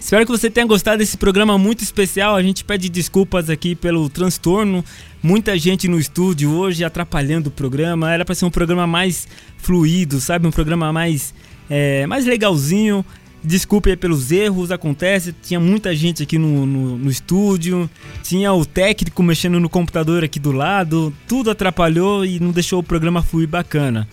[0.00, 2.36] Espero que você tenha gostado desse programa muito especial.
[2.36, 4.84] A gente pede desculpas aqui pelo transtorno.
[5.22, 8.12] Muita gente no estúdio hoje atrapalhando o programa.
[8.12, 9.26] Era para ser um programa mais
[9.58, 10.46] fluido, sabe?
[10.46, 11.34] Um programa mais,
[11.68, 13.04] é, mais legalzinho.
[13.42, 15.34] Desculpe pelos erros, acontece.
[15.42, 17.90] Tinha muita gente aqui no, no, no estúdio.
[18.22, 21.12] Tinha o técnico mexendo no computador aqui do lado.
[21.26, 24.08] Tudo atrapalhou e não deixou o programa fluir bacana.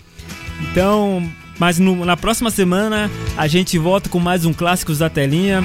[0.71, 1.23] Então,
[1.59, 5.63] mas no- na próxima semana a gente volta com mais um Clássicos da Telinha.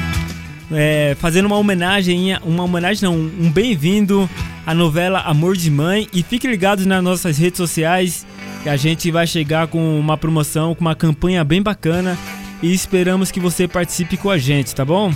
[0.73, 4.31] é, fazendo uma homenagem, uma homenagem não, um bem-vindo
[4.65, 6.07] à novela Amor de Mãe.
[6.13, 8.25] E fique ligados nas nossas redes sociais
[8.63, 12.17] que a gente vai chegar com uma promoção, com uma campanha bem bacana.
[12.63, 15.13] E esperamos que você participe com a gente, tá bom?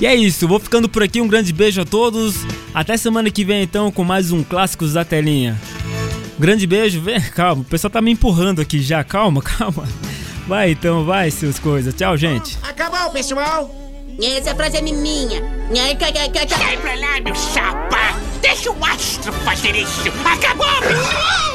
[0.00, 1.20] E é isso, vou ficando por aqui.
[1.20, 2.34] Um grande beijo a todos.
[2.74, 5.58] Até semana que vem, então, com mais um Clássicos da Telinha.
[6.38, 7.00] Grande beijo.
[7.00, 9.02] Vem, calma, o pessoal tá me empurrando aqui já.
[9.04, 9.88] Calma, calma.
[10.46, 11.94] Vai então, vai, seus coisas.
[11.94, 12.58] Tchau, gente.
[12.62, 13.70] Acabou, pessoal.
[14.22, 15.42] Essa frase é minha.
[16.48, 18.18] Sai pra lá, meu chapa.
[18.40, 20.02] Deixa o astro fazer isso.
[20.24, 20.66] Acabou,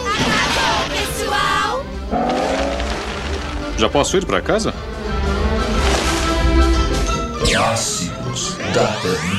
[0.10, 1.85] Acabou, pessoal!
[3.77, 4.73] Já posso ir pra casa?
[7.49, 9.39] Clássicos da Telinha.